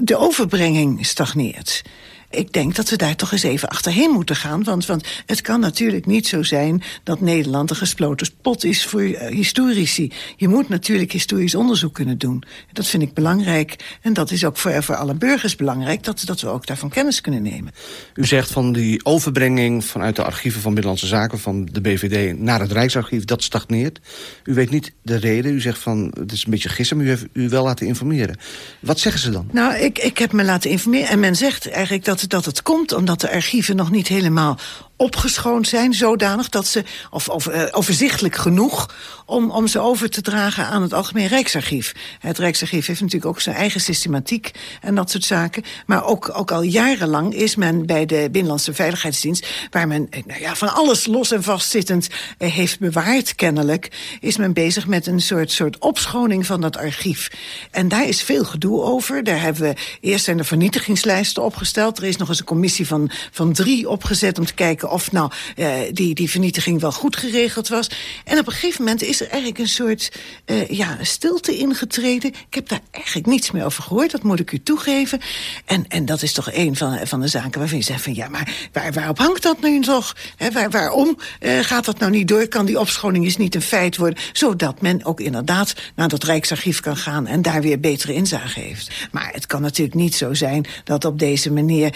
de 0.00 0.16
overbrenging 0.16 1.06
stagneert 1.06 1.82
ik 2.30 2.52
denk 2.52 2.74
dat 2.74 2.90
we 2.90 2.96
daar 2.96 3.16
toch 3.16 3.32
eens 3.32 3.42
even 3.42 3.68
achterheen 3.68 4.10
moeten 4.10 4.36
gaan. 4.36 4.62
Want, 4.62 4.86
want 4.86 5.06
het 5.26 5.40
kan 5.40 5.60
natuurlijk 5.60 6.06
niet 6.06 6.26
zo 6.26 6.42
zijn 6.42 6.82
dat 7.02 7.20
Nederland 7.20 7.70
een 7.70 7.76
gesloten 7.76 8.28
pot 8.42 8.64
is 8.64 8.86
voor 8.86 9.02
uh, 9.02 9.26
historici. 9.26 10.12
Je 10.36 10.48
moet 10.48 10.68
natuurlijk 10.68 11.12
historisch 11.12 11.54
onderzoek 11.54 11.94
kunnen 11.94 12.18
doen. 12.18 12.42
Dat 12.72 12.86
vind 12.86 13.02
ik 13.02 13.14
belangrijk. 13.14 13.98
En 14.02 14.12
dat 14.12 14.30
is 14.30 14.44
ook 14.44 14.56
voor, 14.56 14.82
voor 14.82 14.94
alle 14.94 15.14
burgers 15.14 15.56
belangrijk, 15.56 16.04
dat, 16.04 16.22
dat 16.24 16.40
we 16.40 16.48
ook 16.48 16.66
daarvan 16.66 16.88
kennis 16.88 17.20
kunnen 17.20 17.42
nemen. 17.42 17.72
U 18.14 18.26
zegt 18.26 18.50
van 18.50 18.72
die 18.72 19.04
overbrenging 19.04 19.84
vanuit 19.84 20.16
de 20.16 20.24
archieven 20.24 20.60
van 20.60 20.74
Binnenlandse 20.74 21.06
Zaken... 21.06 21.38
van 21.38 21.68
de 21.72 21.80
BVD 21.80 22.38
naar 22.38 22.60
het 22.60 22.72
Rijksarchief, 22.72 23.24
dat 23.24 23.42
stagneert. 23.42 24.00
U 24.44 24.54
weet 24.54 24.70
niet 24.70 24.92
de 25.02 25.16
reden. 25.16 25.52
U 25.52 25.60
zegt 25.60 25.78
van, 25.78 26.12
het 26.18 26.32
is 26.32 26.44
een 26.44 26.50
beetje 26.50 26.68
gissen, 26.68 26.96
maar 26.96 27.06
u 27.06 27.08
heeft 27.08 27.26
u 27.32 27.48
wel 27.48 27.64
laten 27.64 27.86
informeren. 27.86 28.36
Wat 28.80 28.98
zeggen 28.98 29.20
ze 29.20 29.30
dan? 29.30 29.48
Nou, 29.52 29.74
ik, 29.74 29.98
ik 29.98 30.18
heb 30.18 30.32
me 30.32 30.44
laten 30.44 30.70
informeren 30.70 31.08
en 31.08 31.20
men 31.20 31.36
zegt 31.36 31.70
eigenlijk 31.70 32.04
dat 32.04 32.15
dat 32.20 32.44
het 32.44 32.62
komt 32.62 32.92
omdat 32.92 33.20
de 33.20 33.30
archieven 33.30 33.76
nog 33.76 33.90
niet 33.90 34.08
helemaal 34.08 34.58
opgeschoond 34.96 35.68
zijn, 35.68 35.94
zodanig 35.94 36.48
dat 36.48 36.66
ze, 36.66 36.84
of, 37.10 37.28
of 37.28 37.46
uh, 37.46 37.62
overzichtelijk 37.70 38.36
genoeg, 38.36 38.94
om, 39.26 39.50
om 39.50 39.66
ze 39.66 39.80
over 39.80 40.10
te 40.10 40.20
dragen 40.20 40.66
aan 40.66 40.82
het 40.82 40.92
Algemeen 40.92 41.26
Rijksarchief. 41.26 41.94
Het 42.18 42.38
Rijksarchief 42.38 42.86
heeft 42.86 43.00
natuurlijk 43.00 43.30
ook 43.30 43.40
zijn 43.40 43.56
eigen 43.56 43.80
systematiek 43.80 44.50
en 44.80 44.94
dat 44.94 45.10
soort 45.10 45.24
zaken. 45.24 45.62
Maar 45.86 46.04
ook, 46.04 46.30
ook 46.38 46.50
al 46.50 46.62
jarenlang 46.62 47.34
is 47.34 47.56
men 47.56 47.86
bij 47.86 48.06
de 48.06 48.28
Binnenlandse 48.30 48.74
Veiligheidsdienst, 48.74 49.46
waar 49.70 49.88
men 49.88 50.06
eh, 50.10 50.22
nou 50.26 50.40
ja, 50.40 50.56
van 50.56 50.74
alles 50.74 51.06
los 51.06 51.30
en 51.30 51.42
vastzittend 51.42 52.08
uh, 52.38 52.52
heeft 52.52 52.78
bewaard, 52.78 53.34
kennelijk, 53.34 53.90
is 54.20 54.36
men 54.36 54.52
bezig 54.52 54.86
met 54.86 55.06
een 55.06 55.20
soort, 55.20 55.50
soort 55.50 55.78
opschoning 55.78 56.46
van 56.46 56.60
dat 56.60 56.76
archief. 56.76 57.30
En 57.70 57.88
daar 57.88 58.08
is 58.08 58.22
veel 58.22 58.44
gedoe 58.44 58.82
over. 58.82 59.24
Daar 59.24 59.40
hebben 59.40 59.62
we 59.62 59.74
eerst 60.00 60.24
zijn 60.24 60.36
de 60.36 60.44
vernietigingslijsten 60.44 61.42
opgesteld. 61.42 61.98
Er 61.98 62.04
is 62.04 62.16
nog 62.16 62.28
eens 62.28 62.38
een 62.38 62.44
commissie 62.44 62.86
van, 62.86 63.10
van 63.30 63.52
drie 63.52 63.88
opgezet 63.88 64.38
om 64.38 64.46
te 64.46 64.54
kijken 64.54 64.85
of 64.90 65.12
nou 65.12 65.30
uh, 65.56 65.68
die, 65.92 66.14
die 66.14 66.30
vernietiging 66.30 66.80
wel 66.80 66.92
goed 66.92 67.16
geregeld 67.16 67.68
was. 67.68 67.90
En 68.24 68.38
op 68.38 68.46
een 68.46 68.52
gegeven 68.52 68.84
moment 68.84 69.02
is 69.02 69.20
er 69.20 69.28
eigenlijk 69.28 69.58
een 69.58 69.68
soort 69.68 70.12
uh, 70.46 70.68
ja, 70.68 70.98
stilte 71.02 71.56
ingetreden. 71.56 72.30
Ik 72.30 72.54
heb 72.54 72.68
daar 72.68 72.80
eigenlijk 72.90 73.26
niets 73.26 73.50
meer 73.50 73.64
over 73.64 73.82
gehoord, 73.82 74.10
dat 74.10 74.22
moet 74.22 74.40
ik 74.40 74.52
u 74.52 74.62
toegeven. 74.62 75.20
En, 75.64 75.84
en 75.88 76.04
dat 76.04 76.22
is 76.22 76.32
toch 76.32 76.52
een 76.52 76.76
van, 76.76 76.98
van 77.04 77.20
de 77.20 77.28
zaken 77.28 77.58
waarvan 77.58 77.78
je 77.78 77.84
zegt 77.84 78.02
van... 78.02 78.14
ja, 78.14 78.28
maar 78.28 78.68
waar, 78.72 78.92
waarop 78.92 79.18
hangt 79.18 79.42
dat 79.42 79.60
nu 79.60 79.80
toch? 79.80 80.16
Waar, 80.52 80.70
waarom 80.70 81.18
uh, 81.40 81.58
gaat 81.58 81.84
dat 81.84 81.98
nou 81.98 82.10
niet 82.12 82.28
door? 82.28 82.48
Kan 82.48 82.66
die 82.66 82.80
opschoning 82.80 83.24
eens 83.24 83.36
niet 83.36 83.54
een 83.54 83.62
feit 83.62 83.96
worden? 83.96 84.18
Zodat 84.32 84.80
men 84.80 85.04
ook 85.04 85.20
inderdaad 85.20 85.74
naar 85.94 86.08
dat 86.08 86.24
Rijksarchief 86.24 86.80
kan 86.80 86.96
gaan... 86.96 87.26
en 87.26 87.42
daar 87.42 87.62
weer 87.62 87.80
betere 87.80 88.14
inzage 88.14 88.60
heeft. 88.60 88.90
Maar 89.10 89.30
het 89.32 89.46
kan 89.46 89.62
natuurlijk 89.62 89.96
niet 89.96 90.14
zo 90.14 90.34
zijn 90.34 90.66
dat 90.84 91.04
op 91.04 91.18
deze 91.18 91.52
manier... 91.52 91.94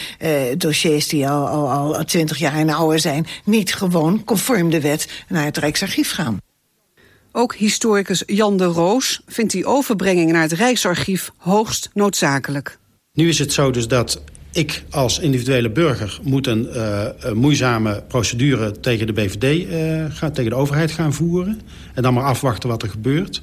Dossiers 0.57 1.09
die 1.09 1.29
al, 1.29 1.49
al, 1.49 1.97
al 1.97 2.05
20 2.05 2.39
jaar 2.39 2.55
en 2.55 2.71
zijn... 2.99 3.27
niet 3.45 3.75
gewoon 3.75 4.25
conform 4.25 4.71
de 4.71 4.81
wet 4.81 5.25
naar 5.29 5.45
het 5.45 5.57
Rijksarchief 5.57 6.13
gaan. 6.13 6.39
Ook 7.33 7.55
historicus 7.55 8.23
Jan 8.27 8.57
de 8.57 8.65
Roos 8.65 9.21
vindt 9.27 9.53
die 9.53 9.67
overbrenging 9.67 10.33
naar 10.33 10.43
het 10.43 10.53
Rijksarchief 10.53 11.31
hoogst 11.37 11.91
noodzakelijk. 11.95 12.79
Nu 13.13 13.29
is 13.29 13.39
het 13.39 13.53
zo 13.53 13.71
dus 13.71 13.89
dat 13.89 14.23
ik 14.53 14.85
als 14.91 15.19
individuele 15.19 15.71
burger 15.71 16.19
moet 16.23 16.47
een, 16.47 16.69
uh, 16.75 17.05
een 17.19 17.37
moeizame 17.37 18.03
procedure 18.09 18.81
tegen 18.81 19.07
de 19.07 19.13
BVD, 19.13 19.45
uh, 19.45 20.05
gaan, 20.17 20.33
tegen 20.33 20.51
de 20.51 20.57
overheid 20.57 20.91
gaan 20.91 21.13
voeren. 21.13 21.61
En 21.95 22.03
dan 22.03 22.15
maar 22.15 22.25
afwachten 22.25 22.69
wat 22.69 22.83
er 22.83 22.89
gebeurt. 22.89 23.43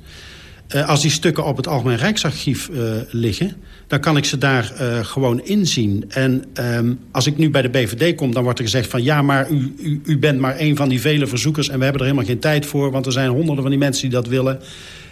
Uh, 0.76 0.90
als 0.90 1.02
die 1.02 1.12
stukken 1.12 1.46
op 1.46 1.58
het 1.58 1.68
Algemeen 1.68 1.98
Rijksarchief 1.98 2.70
liggen, 3.10 3.56
dan 3.88 4.00
kan 4.00 4.18
ik 4.18 4.26
ze 4.26 4.38
daar 4.38 4.64
gewoon 5.04 5.42
inzien. 5.44 6.06
En 6.10 6.44
um, 6.54 7.00
als 7.12 7.28
ik 7.28 7.38
nu 7.38 7.50
bij 7.50 7.62
de 7.62 7.70
BVD 7.70 8.16
kom, 8.16 8.34
dan 8.34 8.44
wordt 8.44 8.60
er 8.60 8.66
gezegd 8.66 8.90
van... 8.90 9.04
ja, 9.04 9.22
maar 9.22 9.50
u, 9.50 9.74
u, 9.78 10.02
u 10.06 10.18
bent 10.18 10.40
maar 10.40 10.60
een 10.60 10.76
van 10.76 10.90
die 10.90 11.02
vele 11.02 11.28
verzoekers... 11.28 11.70
en 11.70 11.78
we 11.78 11.84
hebben 11.84 12.02
er 12.02 12.08
helemaal 12.08 12.30
geen 12.30 12.40
tijd 12.40 12.66
voor... 12.66 12.92
want 12.92 13.06
er 13.06 13.12
zijn 13.12 13.30
honderden 13.30 13.62
van 13.62 13.70
die 13.70 13.80
mensen 13.80 14.02
die 14.02 14.12
dat 14.12 14.28
willen. 14.28 14.60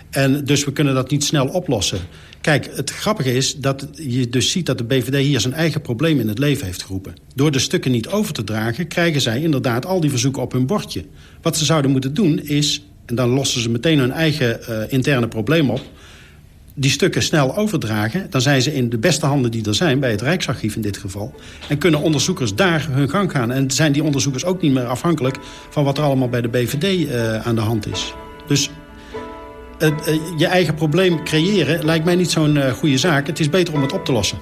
En 0.10 0.46
dus 0.46 0.64
we 0.66 0.72
kunnen 0.72 0.94
dat 0.94 1.10
niet 1.10 1.24
snel 1.24 1.48
oplossen. 1.48 2.00
Kijk, 2.42 2.70
het 2.76 2.90
grappige 2.92 3.34
is 3.34 3.56
dat 3.56 3.88
je 3.94 4.30
dus 4.30 4.52
ziet 4.52 4.66
dat 4.66 4.78
de 4.78 4.84
BVD 4.84 5.26
hier 5.26 5.40
zijn 5.40 5.54
eigen 5.54 5.82
probleem 5.82 6.20
in 6.20 6.28
het 6.28 6.38
leven 6.38 6.66
heeft 6.66 6.84
geroepen. 6.84 7.14
Door 7.36 7.52
de 7.52 7.60
stukken 7.60 7.92
niet 7.92 8.08
over 8.08 8.34
te 8.34 8.44
dragen, 8.44 8.88
krijgen 8.88 9.22
zij 9.22 9.42
inderdaad 9.42 9.86
al 9.86 10.00
die 10.00 10.10
verzoeken 10.10 10.42
op 10.42 10.52
hun 10.52 10.66
bordje. 10.66 11.06
Wat 11.42 11.58
ze 11.58 11.66
zouden 11.66 11.92
moeten 11.92 12.14
doen 12.14 12.40
is, 12.40 12.86
en 13.06 13.16
dan 13.16 13.30
lossen 13.30 13.62
ze 13.62 13.70
meteen 13.70 14.00
hun 14.00 14.12
eigen 14.12 14.60
uh, 14.70 14.78
interne 14.88 15.28
probleem 15.28 15.70
op... 15.70 15.82
die 16.74 16.92
stukken 16.92 17.24
snel 17.24 17.58
overdragen, 17.58 18.28
dan 18.30 18.42
zijn 18.42 18.62
ze 18.62 18.74
in 18.74 18.90
de 18.90 18.98
beste 18.98 19.26
handen 19.26 19.52
die 19.52 19.68
er 19.68 19.76
zijn... 19.76 20.00
bij 20.00 20.12
het 20.12 20.22
Rijksarchief 20.22 20.76
in 20.76 20.82
dit 20.82 20.98
geval. 20.98 21.34
En 21.70 21.78
kunnen 21.78 22.00
onderzoekers 22.00 22.56
daar 22.56 22.88
hun 22.92 23.10
gang 23.10 23.32
gaan. 23.32 23.52
En 23.52 23.72
zijn 23.72 23.92
die 23.92 24.04
onderzoekers 24.04 24.46
ook 24.46 24.62
niet 24.62 24.74
meer 24.74 24.86
afhankelijk... 24.86 25.38
van 25.70 25.84
wat 25.84 25.98
er 25.98 26.04
allemaal 26.04 26.30
bij 26.30 26.42
de 26.42 26.50
BVD 26.50 26.84
uh, 26.84 27.48
aan 27.48 27.56
de 27.56 27.62
hand 27.62 27.88
is. 27.88 28.14
Dus 28.48 28.70
uh, 29.80 29.90
je 30.38 30.48
eigen 30.48 30.74
probleem 30.74 31.24
creëren 31.24 31.86
lijkt 31.86 32.06
mij 32.06 32.16
niet 32.16 32.32
zo'n 32.32 32.72
goede 32.72 32.98
zaak. 32.98 33.28
Het 33.28 33.40
is 33.40 33.50
beter 33.50 33.74
om 33.74 33.82
het 33.82 33.94
op 33.94 34.06
te 34.06 34.12
lossen. 34.12 34.38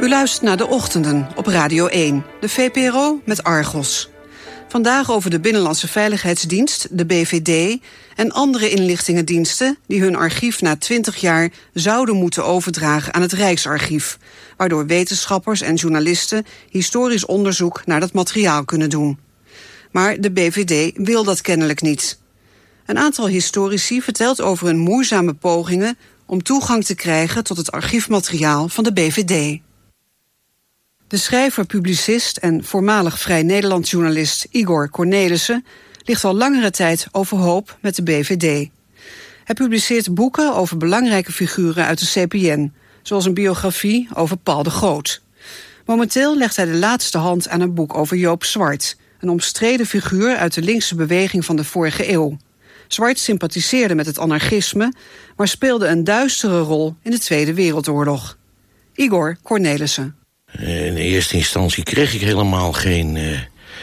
U 0.00 0.08
luistert 0.08 0.42
naar 0.42 0.56
de 0.56 0.68
ochtenden 0.68 1.28
op 1.34 1.46
Radio 1.46 1.86
1, 1.86 2.24
de 2.40 2.48
VPRO 2.48 3.20
met 3.24 3.42
Argos. 3.42 4.08
Vandaag 4.68 5.10
over 5.10 5.30
de 5.30 5.40
Binnenlandse 5.40 5.88
Veiligheidsdienst, 5.88 6.88
de 6.90 7.06
BVD... 7.06 7.78
en 8.16 8.32
andere 8.32 8.70
inlichtingendiensten 8.70 9.78
die 9.86 10.00
hun 10.00 10.16
archief 10.16 10.60
na 10.60 10.76
20 10.76 11.16
jaar... 11.16 11.50
zouden 11.74 12.16
moeten 12.16 12.44
overdragen 12.44 13.14
aan 13.14 13.22
het 13.22 13.32
Rijksarchief... 13.32 14.18
waardoor 14.56 14.86
wetenschappers 14.86 15.60
en 15.60 15.74
journalisten 15.74 16.46
historisch 16.70 17.26
onderzoek 17.26 17.82
naar 17.86 18.00
dat 18.00 18.12
materiaal 18.12 18.64
kunnen 18.64 18.90
doen. 18.90 19.18
Maar 19.90 20.20
de 20.20 20.30
BVD 20.30 20.92
wil 20.94 21.24
dat 21.24 21.40
kennelijk 21.40 21.80
niet. 21.80 22.18
Een 22.86 22.98
aantal 22.98 23.28
historici 23.28 24.02
vertelt 24.02 24.40
over 24.40 24.66
hun 24.66 24.78
moeizame 24.78 25.34
pogingen... 25.34 25.98
om 26.26 26.42
toegang 26.42 26.84
te 26.84 26.94
krijgen 26.94 27.44
tot 27.44 27.56
het 27.56 27.72
archiefmateriaal 27.72 28.68
van 28.68 28.84
de 28.84 28.92
BVD. 28.92 29.60
De 31.10 31.16
schrijver, 31.16 31.66
publicist 31.66 32.36
en 32.36 32.64
voormalig 32.64 33.18
Vrij 33.18 33.42
Nederland-journalist 33.42 34.46
Igor 34.50 34.90
Cornelissen 34.90 35.64
ligt 36.04 36.24
al 36.24 36.34
langere 36.34 36.70
tijd 36.70 37.06
overhoop 37.12 37.78
met 37.80 37.96
de 37.96 38.02
BVD. 38.02 38.68
Hij 39.44 39.54
publiceert 39.54 40.14
boeken 40.14 40.54
over 40.54 40.76
belangrijke 40.76 41.32
figuren 41.32 41.84
uit 41.86 41.98
de 41.98 42.06
CPN, 42.06 42.72
zoals 43.02 43.24
een 43.24 43.34
biografie 43.34 44.08
over 44.14 44.36
Paul 44.36 44.62
de 44.62 44.70
Groot. 44.70 45.22
Momenteel 45.86 46.36
legt 46.36 46.56
hij 46.56 46.64
de 46.64 46.76
laatste 46.76 47.18
hand 47.18 47.48
aan 47.48 47.60
een 47.60 47.74
boek 47.74 47.94
over 47.94 48.16
Joop 48.16 48.44
Zwart, 48.44 48.96
een 49.20 49.28
omstreden 49.28 49.86
figuur 49.86 50.36
uit 50.36 50.54
de 50.54 50.62
linkse 50.62 50.94
beweging 50.94 51.44
van 51.44 51.56
de 51.56 51.64
vorige 51.64 52.12
eeuw. 52.12 52.36
Zwart 52.88 53.18
sympathiseerde 53.18 53.94
met 53.94 54.06
het 54.06 54.18
anarchisme, 54.18 54.92
maar 55.36 55.48
speelde 55.48 55.86
een 55.86 56.04
duistere 56.04 56.60
rol 56.60 56.94
in 57.02 57.10
de 57.10 57.18
Tweede 57.18 57.54
Wereldoorlog. 57.54 58.36
Igor 58.94 59.36
Cornelissen. 59.42 60.19
In 60.58 60.96
eerste 60.96 61.36
instantie 61.36 61.82
kreeg 61.82 62.14
ik 62.14 62.20
helemaal 62.20 62.72
geen 62.72 63.14
uh, 63.14 63.38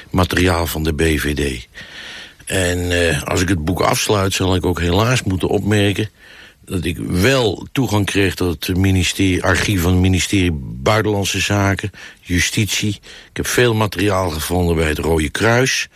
materiaal 0.10 0.68
van 0.68 0.84
de 0.84 0.94
BVD. 0.94 1.68
En 2.46 2.78
uh, 2.80 3.24
als 3.24 3.42
ik 3.42 3.50
het 3.50 3.66
boek 3.66 3.82
afsluit, 3.82 4.34
zal 4.34 4.56
ik 4.56 4.66
ook 4.66 4.80
helaas 4.80 5.24
moeten 5.24 5.48
opmerken... 5.48 6.10
dat 6.66 6.86
ik 6.86 6.98
wel 6.98 7.68
toegang 7.72 8.06
kreeg 8.06 8.36
tot 8.36 8.68
het 8.68 8.78
ministerie, 8.78 9.44
archief 9.44 9.82
van 9.82 9.92
het 9.92 10.02
ministerie 10.02 10.52
Buitenlandse 10.62 11.40
Zaken... 11.40 11.92
Justitie. 12.22 13.00
Ik 13.30 13.38
heb 13.38 13.48
veel 13.48 13.74
materiaal 13.74 14.30
gevonden 14.30 14.76
bij 14.76 14.88
het 14.88 15.00
Rode 15.00 15.30
Kruis... 15.30 15.88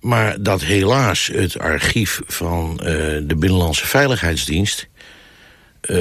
Maar 0.00 0.42
dat 0.42 0.62
helaas 0.62 1.30
het 1.32 1.58
archief 1.58 2.20
van 2.26 2.76
de 2.76 3.34
Binnenlandse 3.38 3.86
Veiligheidsdienst... 3.86 4.88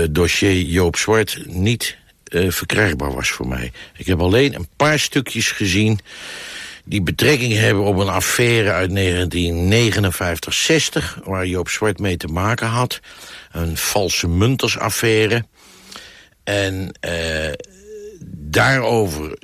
dossier 0.09 0.61
Joop 0.61 0.95
Zwart 0.95 1.43
niet 1.45 1.98
uh, 2.29 2.51
verkrijgbaar 2.51 3.13
was 3.13 3.29
voor 3.29 3.47
mij. 3.47 3.71
Ik 3.97 4.05
heb 4.05 4.19
alleen 4.19 4.55
een 4.55 4.67
paar 4.75 4.99
stukjes 4.99 5.51
gezien 5.51 5.99
die 6.89 7.01
betrekking 7.01 7.53
hebben 7.53 7.83
op 7.83 7.97
een 7.97 8.09
affaire 8.09 8.71
uit 8.71 8.89
1959-60... 11.21 11.23
waar 11.23 11.45
Joop 11.45 11.69
Zwart 11.69 11.99
mee 11.99 12.17
te 12.17 12.27
maken 12.27 12.67
had. 12.67 12.99
Een 13.51 13.77
valse 13.77 14.27
muntersaffaire. 14.27 15.45
En 16.43 16.91
uh, 17.07 17.51
daarover 18.35 19.37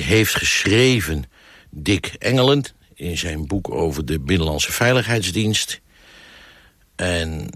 heeft 0.00 0.34
geschreven 0.34 1.24
Dick 1.70 2.14
Engeland... 2.18 2.74
in 2.94 3.18
zijn 3.18 3.46
boek 3.46 3.70
over 3.70 4.04
de 4.04 4.20
Binnenlandse 4.20 4.72
Veiligheidsdienst. 4.72 5.80
En 6.96 7.50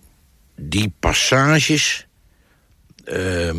die 0.56 0.92
passages 1.00 2.05
uh, 3.12 3.50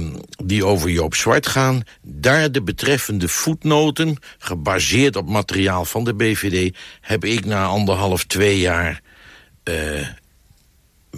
die 0.44 0.66
over 0.66 0.90
Joop 0.90 1.16
Zwart 1.16 1.48
gaan... 1.48 1.82
daar 2.02 2.52
de 2.52 2.62
betreffende 2.62 3.28
voetnoten, 3.28 4.18
gebaseerd 4.38 5.16
op 5.16 5.30
materiaal 5.30 5.86
van 5.86 6.04
de 6.04 6.16
BVD... 6.16 6.78
heb 7.02 7.26
ik 7.26 7.46
na 7.46 7.66
anderhalf, 7.66 8.24
twee 8.24 8.60
jaar... 8.60 9.02
Uh, 9.64 10.08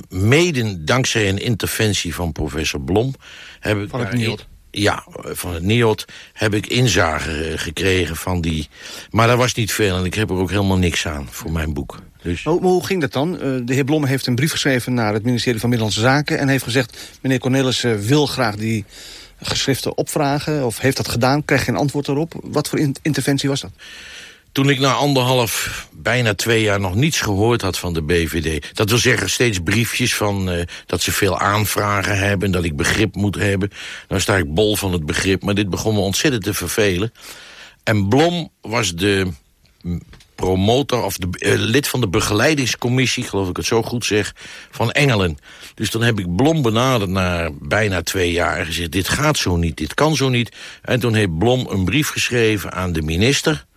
mede 0.10 0.84
dankzij 0.84 1.30
een 1.30 1.38
interventie 1.42 2.15
van 2.15 2.32
professor 2.32 2.82
Blom... 2.82 3.15
Heb 3.60 3.78
ik 3.78 3.89
van 3.89 4.00
het 4.00 4.13
NIOD? 4.13 4.48
Ja, 4.72 5.06
van 5.13 5.54
het 5.54 5.63
NIOD 5.63 6.06
heb 6.34 6.54
ik 6.54 6.68
inzage 6.68 7.54
gekregen 7.58 8.15
van 8.15 8.42
die... 8.42 8.70
Maar 9.10 9.28
dat 9.28 9.38
was 9.38 9.54
niet 9.54 9.72
veel 9.72 9.98
en 9.98 10.06
ik 10.06 10.13
heb 10.13 10.30
er 10.30 10.36
ook 10.36 10.50
helemaal 10.50 10.78
niks 10.78 11.08
aan 11.08 11.28
voor 11.32 11.52
mijn 11.52 11.74
boek. 11.74 12.00
Dus... 12.21 12.43
Hoe, 12.43 12.62
hoe, 12.62 12.86
ging 12.86 13.01
dat 13.01 13.13
dan? 13.13 13.34
Uh, 13.34 13.39
de 13.65 13.73
heer 13.73 13.84
Blom 13.84 14.05
heeft 14.05 14.27
een 14.27 14.36
brief 14.36 14.51
geschreven 14.51 14.93
naar 14.93 15.13
het 15.13 15.23
ministerie 15.23 15.60
van 15.60 15.69
Middellandse 15.69 16.03
Zaken... 16.03 16.39
en 16.39 16.47
heeft 16.47 16.63
gezegd, 16.63 16.97
meneer 17.21 17.39
Cornelissen 17.39 18.01
wil 18.01 18.25
graag 18.25 18.55
die 18.55 18.86
geschriften 19.41 19.97
opvragen... 19.97 20.65
of 20.65 20.79
heeft 20.79 20.97
dat 20.97 21.08
gedaan, 21.08 21.45
krijgt 21.45 21.65
geen 21.65 21.75
antwoord 21.75 22.08
erop. 22.08 22.34
Wat 22.43 22.69
voor 22.69 22.79
in 22.79 22.95
interventie 23.01 23.49
was 23.49 23.62
dat? 23.62 23.71
Toen 24.51 24.69
ik 24.69 24.79
na 24.79 24.93
anderhalf, 24.93 25.88
bijna 25.91 26.34
twee 26.34 26.62
jaar 26.62 26.79
nog 26.79 26.95
niets 26.95 27.21
gehoord 27.21 27.62
had 27.62 27.77
van 27.77 27.93
de 27.93 28.01
BVD... 28.01 28.75
dat 28.75 28.89
wil 28.89 28.99
zeggen 28.99 29.29
steeds 29.29 29.60
briefjes 29.60 30.15
van 30.15 30.53
uh, 30.53 30.62
dat 30.86 31.01
ze 31.01 31.12
veel 31.12 31.39
aanvragen 31.39 32.17
hebben... 32.17 32.51
dat 32.51 32.63
ik 32.63 32.75
begrip 32.75 33.15
moet 33.15 33.36
hebben. 33.36 33.71
Dan 34.08 34.21
sta 34.21 34.38
ik 34.38 34.53
bol 34.53 34.75
van 34.75 34.93
het 34.93 35.05
begrip, 35.05 35.43
maar 35.43 35.53
dit 35.53 35.69
begon 35.69 35.93
me 35.93 35.99
ontzettend 35.99 36.43
te 36.43 36.53
vervelen. 36.53 37.12
En 37.84 38.08
Blom 38.08 38.49
was 38.62 38.95
de 38.95 39.27
promotor 40.39 41.04
of 41.04 41.17
de, 41.17 41.28
uh, 41.39 41.54
lid 41.58 41.88
van 41.88 42.02
de 42.02 42.08
begeleidingscommissie, 42.08 43.23
geloof 43.23 43.49
ik 43.49 43.58
het 43.58 43.65
zo 43.65 43.84
goed 43.84 44.06
zeg, 44.06 44.36
van 44.71 44.91
Engelen. 44.91 45.38
Dus 45.75 45.91
dan 45.91 46.02
heb 46.02 46.19
ik 46.19 46.36
Blom 46.36 46.62
benaderd 46.62 47.10
na 47.10 47.49
bijna 47.62 48.02
twee 48.02 48.32
jaar 48.32 48.58
en 48.58 48.65
gezegd, 48.65 48.91
dit 48.91 49.10
gaat 49.10 49.38
zo 49.38 49.56
niet, 49.56 49.78
dit 49.78 49.93
kan 49.93 50.15
zo 50.15 50.30
niet. 50.30 50.56
En 50.82 50.99
toen 50.99 51.13
heeft 51.13 51.38
Blom 51.38 51.67
een 51.69 51.86
brief 51.86 52.10
geschreven 52.10 52.71
aan 52.71 52.93
de 52.93 53.02
minister... 53.02 53.67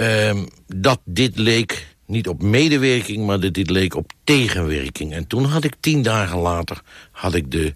Uh, 0.00 0.32
dat 0.66 1.00
dit 1.04 1.38
leek 1.38 1.86
niet 2.06 2.28
op 2.28 2.42
medewerking, 2.42 3.26
maar 3.26 3.40
dat 3.40 3.54
dit 3.54 3.70
leek 3.70 3.94
op 3.94 4.12
tegenwerking. 4.24 5.12
En 5.12 5.26
toen 5.26 5.44
had 5.44 5.64
ik 5.64 5.74
tien 5.80 6.02
dagen 6.02 6.38
later 6.38 6.80
had 7.10 7.34
ik 7.34 7.50
de 7.50 7.74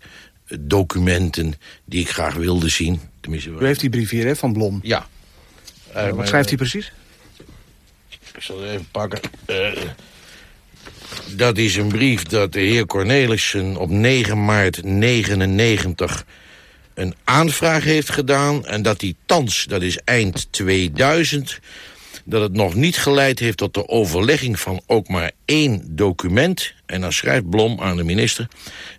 documenten 0.61 1.55
die 1.85 2.01
ik 2.01 2.11
graag 2.11 2.35
wilde 2.35 2.68
zien. 2.68 3.01
Tenminste, 3.20 3.51
U 3.51 3.66
heeft 3.66 3.81
die 3.81 3.90
brief 3.90 4.11
hier 4.11 4.27
hè, 4.27 4.37
van 4.37 4.53
Blom? 4.53 4.81
Ja. 4.83 5.07
Uh, 5.96 6.09
wat 6.09 6.29
schrijft 6.29 6.48
hij 6.48 6.59
precies? 6.59 6.92
Ik 8.35 8.43
zal 8.43 8.61
het 8.61 8.71
even 8.71 8.88
pakken. 8.91 9.21
Uh, 9.47 9.71
dat 11.37 11.59
is 11.59 11.77
een 11.77 11.88
brief 11.88 12.23
dat 12.23 12.53
de 12.53 12.61
heer 12.61 12.87
Cornelissen 12.87 13.77
op 13.77 13.91
9 13.91 14.45
maart 14.45 14.85
99 14.85 16.25
een 16.95 17.14
aanvraag 17.25 17.85
heeft 17.85 18.11
gedaan... 18.11 18.67
en 18.67 18.83
dat 18.83 19.01
hij 19.01 19.14
thans, 19.27 19.64
dat 19.64 19.83
is 19.83 19.99
eind 20.05 20.53
2000... 20.53 21.61
dat 22.25 22.43
het 22.43 22.53
nog 22.53 22.75
niet 22.75 22.97
geleid 22.97 23.38
heeft 23.38 23.57
tot 23.57 23.75
de 23.75 23.88
overlegging 23.88 24.61
van 24.61 24.81
ook 24.87 25.09
maar 25.09 25.31
één 25.45 25.83
document... 25.87 26.73
en 26.87 27.01
dan 27.01 27.12
schrijft 27.12 27.51
Blom 27.51 27.81
aan 27.81 27.97
de 27.97 28.05
minister... 28.05 28.49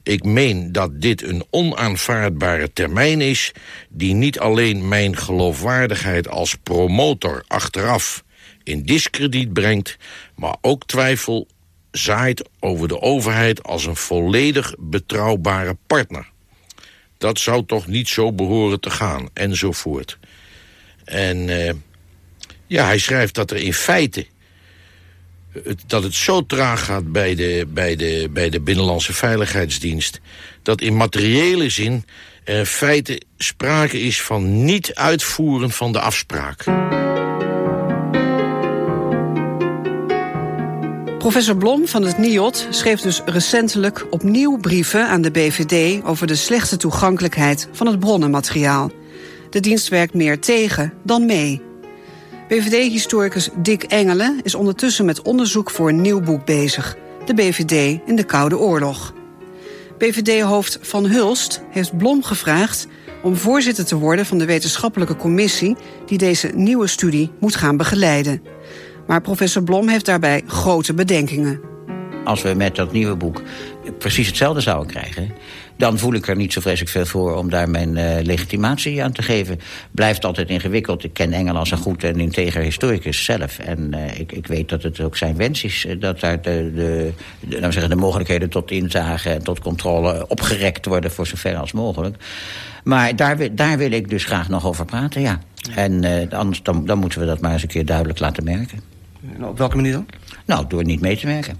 ik 0.04 0.24
meen 0.24 0.72
dat 0.72 1.02
dit 1.02 1.24
een 1.24 1.46
onaanvaardbare 1.50 2.74
termijn 2.74 3.22
is... 3.22 3.52
die 3.89 4.13
niet 4.13 4.39
alleen 4.39 4.88
mijn 4.88 5.18
geloofwaardigheid 5.18 6.28
als 6.28 6.56
promotor 6.63 7.44
achteraf 7.48 8.24
in 8.69 8.84
diskrediet 8.84 9.53
brengt... 9.53 9.97
maar 10.36 10.55
ook 10.62 10.86
twijfel 10.86 11.47
zaait 11.91 12.49
over 12.60 12.88
de 12.88 13.01
overheid 13.01 13.63
als 13.63 13.86
een 13.86 13.95
volledig 13.95 14.75
betrouwbare 14.79 15.77
partner. 15.88 16.29
Dat 17.17 17.39
zou 17.39 17.65
toch 17.65 17.88
niet 17.88 18.08
zo 18.08 18.34
behoren 18.34 18.79
te 18.79 18.89
gaan, 18.89 19.29
enzovoort. 19.34 20.17
En 21.05 21.47
uh, 21.47 21.71
ja, 22.67 22.86
hij 22.86 22.99
schrijft 22.99 23.36
dat 23.36 23.51
er 23.51 23.58
in 23.58 23.73
feite... 23.73 24.25
Het, 25.63 25.84
dat 25.88 26.03
het 26.03 26.13
zo 26.13 26.45
traag 26.45 26.86
gaat 26.86 27.12
bij 27.12 27.36
de, 27.36 27.65
bij, 27.67 27.95
de, 27.95 28.29
bij 28.32 28.49
de 28.49 28.62
Binnenlandse 28.62 29.13
Veiligheidsdienst... 29.13 30.19
dat 30.63 30.82
in 30.82 30.95
materiële 30.95 31.69
zin 31.69 32.05
er 32.43 32.58
in 32.58 32.65
feite 32.65 33.21
sprake 33.38 34.01
is 34.01 34.21
van 34.21 34.63
niet 34.65 34.95
uitvoeren 34.95 35.71
van 35.71 35.91
de 35.91 35.99
afspraak. 35.99 36.63
Professor 41.30 41.58
Blom 41.58 41.88
van 41.88 42.04
het 42.04 42.18
NIOT 42.18 42.68
schreef 42.70 43.02
dus 43.02 43.22
recentelijk 43.26 44.06
opnieuw 44.10 44.58
brieven 44.58 45.08
aan 45.08 45.22
de 45.22 45.32
BVD 45.32 46.04
over 46.04 46.28
de 46.28 46.36
slechte 46.36 46.78
toegankelijkheid 46.78 47.68
van 47.72 47.88
het 47.88 48.00
bronnenmateriaal. 48.00 48.92
De 49.50 49.60
dienst 49.60 49.88
werkt 49.88 50.13
meer 50.13 50.39
tegen 50.39 50.94
dan 51.04 51.26
mee. 51.26 51.62
BVD-historicus 52.48 53.50
Dick 53.58 53.84
Engelen 53.84 54.39
is 54.44 54.56
ondertussen 54.56 55.06
met 55.06 55.22
onderzoek 55.22 55.70
voor 55.70 55.89
een 55.89 56.02
nieuw 56.02 56.22
boek 56.22 56.46
bezig. 56.46 56.98
De 57.26 57.34
BVD 57.34 58.00
in 58.06 58.15
de 58.15 58.24
Koude 58.24 58.58
Oorlog. 58.58 59.13
BVD-hoofd 59.98 60.80
Van 60.82 61.06
Hulst 61.06 61.62
heeft 61.70 61.98
Blom 61.98 62.24
gevraagd 62.24 62.88
om 63.24 63.36
voorzitter 63.36 63.86
te 63.86 63.96
worden 63.96 64.26
van 64.26 64.38
de 64.38 64.46
wetenschappelijke 64.46 65.15
commissie 65.15 65.76
die 66.06 66.18
deze 66.18 66.48
nieuwe 66.48 66.88
studie 66.88 67.32
moet 67.39 67.56
gaan 67.56 67.78
begeleiden. 67.78 68.42
Maar 69.10 69.22
professor 69.22 69.63
Blom 69.63 69.88
heeft 69.88 70.06
daarbij 70.06 70.43
grote 70.48 70.93
bedenkingen. 70.93 71.60
Als 72.24 72.41
we 72.41 72.54
met 72.54 72.76
dat 72.76 72.91
nieuwe 72.91 73.15
boek 73.15 73.41
precies 73.98 74.28
hetzelfde 74.28 74.62
zouden 74.62 74.88
krijgen... 74.88 75.32
dan 75.78 75.98
voel 75.98 76.13
ik 76.13 76.28
er 76.28 76.36
niet 76.36 76.54
zo 76.54 76.62
vreselijk 76.62 76.91
veel 76.91 77.06
voor 77.06 77.36
om 77.36 77.50
daar 77.50 77.69
mijn 77.69 77.95
uh, 77.95 78.24
legitimatie 78.24 79.04
aan 79.04 79.12
te 79.12 79.22
geven. 79.22 79.60
Blijft 79.91 80.26
altijd 80.26 80.50
ingewikkeld. 80.50 81.04
Ik 81.04 81.13
ken 81.13 81.34
Engel 81.34 81.56
als 81.56 81.72
een 81.72 81.78
goed 81.78 82.04
en 82.04 82.19
integer 82.19 82.62
historicus 82.62 83.24
zelf. 83.24 83.60
En 83.60 83.91
uh, 83.95 84.19
ik, 84.19 84.32
ik, 84.32 84.48
weet 84.48 84.69
dat 84.69 84.84
het 84.84 85.00
ook 85.00 85.17
zijn 85.17 85.36
wens 85.36 85.63
is... 85.63 85.86
Eh, 85.86 86.00
dat 86.00 86.19
daar 86.19 86.41
de, 86.41 86.72
de, 86.76 87.12
de, 87.39 87.60
nou 87.60 87.72
zeggen, 87.72 87.91
de 87.91 87.95
mogelijkheden 87.95 88.50
tot 88.50 88.72
inzage 88.72 89.30
en 89.30 89.43
tot 89.43 89.60
controle 89.60 90.28
opgerekt 90.28 90.86
worden... 90.86 91.12
voor 91.12 91.28
zover 91.28 91.56
als 91.56 91.72
mogelijk. 91.72 92.15
Maar 92.84 93.15
daar, 93.15 93.56
daar 93.56 93.78
wil 93.78 93.91
ik 93.91 94.10
dus 94.10 94.26
graag 94.26 94.50
nog 94.50 94.65
over 94.65 94.86
praten, 94.86 95.22
ja. 95.22 95.39
En 95.76 96.04
uh, 96.04 96.32
anders 96.32 96.63
dan, 96.63 96.86
dan 96.86 96.98
moeten 96.98 97.19
we 97.19 97.26
dat 97.26 97.41
maar 97.41 97.52
eens 97.52 97.62
een 97.62 97.67
keer 97.67 97.86
duidelijk 97.86 98.19
laten 98.19 98.43
merken. 98.43 98.88
Op 99.41 99.58
welke 99.58 99.75
manier 99.75 99.91
dan? 99.91 100.05
Nou, 100.45 100.65
door 100.67 100.84
niet 100.84 101.01
mee 101.01 101.17
te 101.17 101.27
werken. 101.27 101.58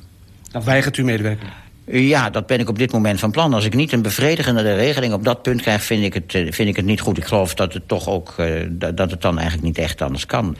Dan 0.51 0.63
weigert 0.63 0.97
u 0.97 1.03
medewerken? 1.03 1.47
Ja, 1.91 2.29
dat 2.29 2.47
ben 2.47 2.59
ik 2.59 2.69
op 2.69 2.77
dit 2.77 2.91
moment 2.91 3.19
van 3.19 3.31
plan. 3.31 3.53
Als 3.53 3.65
ik 3.65 3.73
niet 3.73 3.91
een 3.91 4.01
bevredigende 4.01 4.75
regeling 4.75 5.13
op 5.13 5.23
dat 5.23 5.41
punt 5.41 5.61
krijg... 5.61 5.83
vind 5.83 6.03
ik 6.03 6.13
het, 6.13 6.35
eh, 6.35 6.51
vind 6.51 6.69
ik 6.69 6.75
het 6.75 6.85
niet 6.85 7.01
goed. 7.01 7.17
Ik 7.17 7.25
geloof 7.25 7.53
dat 7.53 7.73
het 7.73 7.87
toch 7.87 8.07
ook 8.07 8.35
uh, 8.39 8.67
dat 8.93 9.11
het 9.11 9.21
dan 9.21 9.37
eigenlijk 9.37 9.67
niet 9.67 9.77
echt 9.77 10.01
anders 10.01 10.25
kan. 10.25 10.57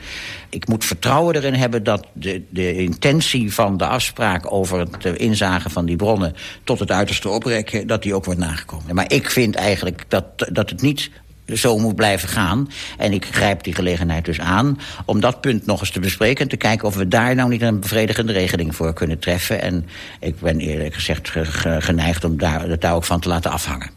Ik 0.48 0.68
moet 0.68 0.84
vertrouwen 0.84 1.34
erin 1.34 1.54
hebben 1.54 1.82
dat 1.84 2.06
de, 2.12 2.42
de 2.48 2.74
intentie 2.76 3.54
van 3.54 3.76
de 3.76 3.86
afspraak... 3.86 4.52
over 4.52 4.78
het 4.78 5.04
uh, 5.04 5.12
inzagen 5.16 5.70
van 5.70 5.84
die 5.84 5.96
bronnen 5.96 6.34
tot 6.64 6.78
het 6.78 6.90
uiterste 6.90 7.28
oprekken... 7.28 7.86
dat 7.86 8.02
die 8.02 8.14
ook 8.14 8.24
wordt 8.24 8.40
nagekomen. 8.40 8.94
Maar 8.94 9.12
ik 9.12 9.30
vind 9.30 9.54
eigenlijk 9.54 10.04
dat, 10.08 10.24
dat 10.52 10.70
het 10.70 10.82
niet 10.82 11.10
zo 11.58 11.78
moet 11.78 11.94
blijven 11.94 12.28
gaan. 12.28 12.70
En 12.98 13.12
ik 13.12 13.24
grijp 13.24 13.62
die 13.62 13.74
gelegenheid 13.74 14.24
dus 14.24 14.40
aan 14.40 14.78
om 15.04 15.20
dat 15.20 15.40
punt 15.40 15.66
nog 15.66 15.80
eens 15.80 15.90
te 15.90 16.00
bespreken... 16.00 16.42
en 16.42 16.48
te 16.48 16.56
kijken 16.56 16.88
of 16.88 16.94
we 16.94 17.08
daar 17.08 17.34
nou 17.34 17.48
niet 17.48 17.62
een 17.62 17.80
bevredigende 17.80 18.32
regeling 18.32 18.76
voor 18.76 18.92
kunnen 18.92 19.18
treffen. 19.18 19.62
En 19.62 19.86
ik 20.20 20.40
ben 20.40 20.60
eerlijk 20.60 20.94
gezegd 20.94 21.30
geneigd 21.78 22.24
om 22.24 22.38
daar, 22.38 22.68
het 22.68 22.80
daar 22.80 22.94
ook 22.94 23.04
van 23.04 23.20
te 23.20 23.28
laten 23.28 23.50
afhangen. 23.50 23.90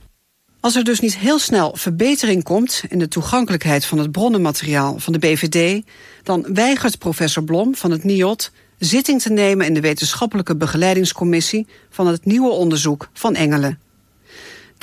Als 0.63 0.75
er 0.75 0.83
dus 0.83 0.99
niet 0.99 1.17
heel 1.17 1.39
snel 1.39 1.75
verbetering 1.75 2.43
komt 2.43 2.83
in 2.89 2.99
de 2.99 3.07
toegankelijkheid 3.07 3.85
van 3.85 3.97
het 3.97 4.11
bronnenmateriaal 4.11 4.99
van 4.99 5.13
de 5.13 5.19
BVD, 5.19 5.81
dan 6.23 6.45
weigert 6.53 6.97
professor 6.97 7.43
Blom 7.43 7.75
van 7.75 7.91
het 7.91 8.03
NIOT 8.03 8.51
zitting 8.77 9.21
te 9.21 9.31
nemen 9.31 9.65
in 9.65 9.73
de 9.73 9.81
wetenschappelijke 9.81 10.55
begeleidingscommissie 10.55 11.67
van 11.89 12.07
het 12.07 12.25
nieuwe 12.25 12.51
onderzoek 12.51 13.09
van 13.13 13.35
Engelen. 13.35 13.79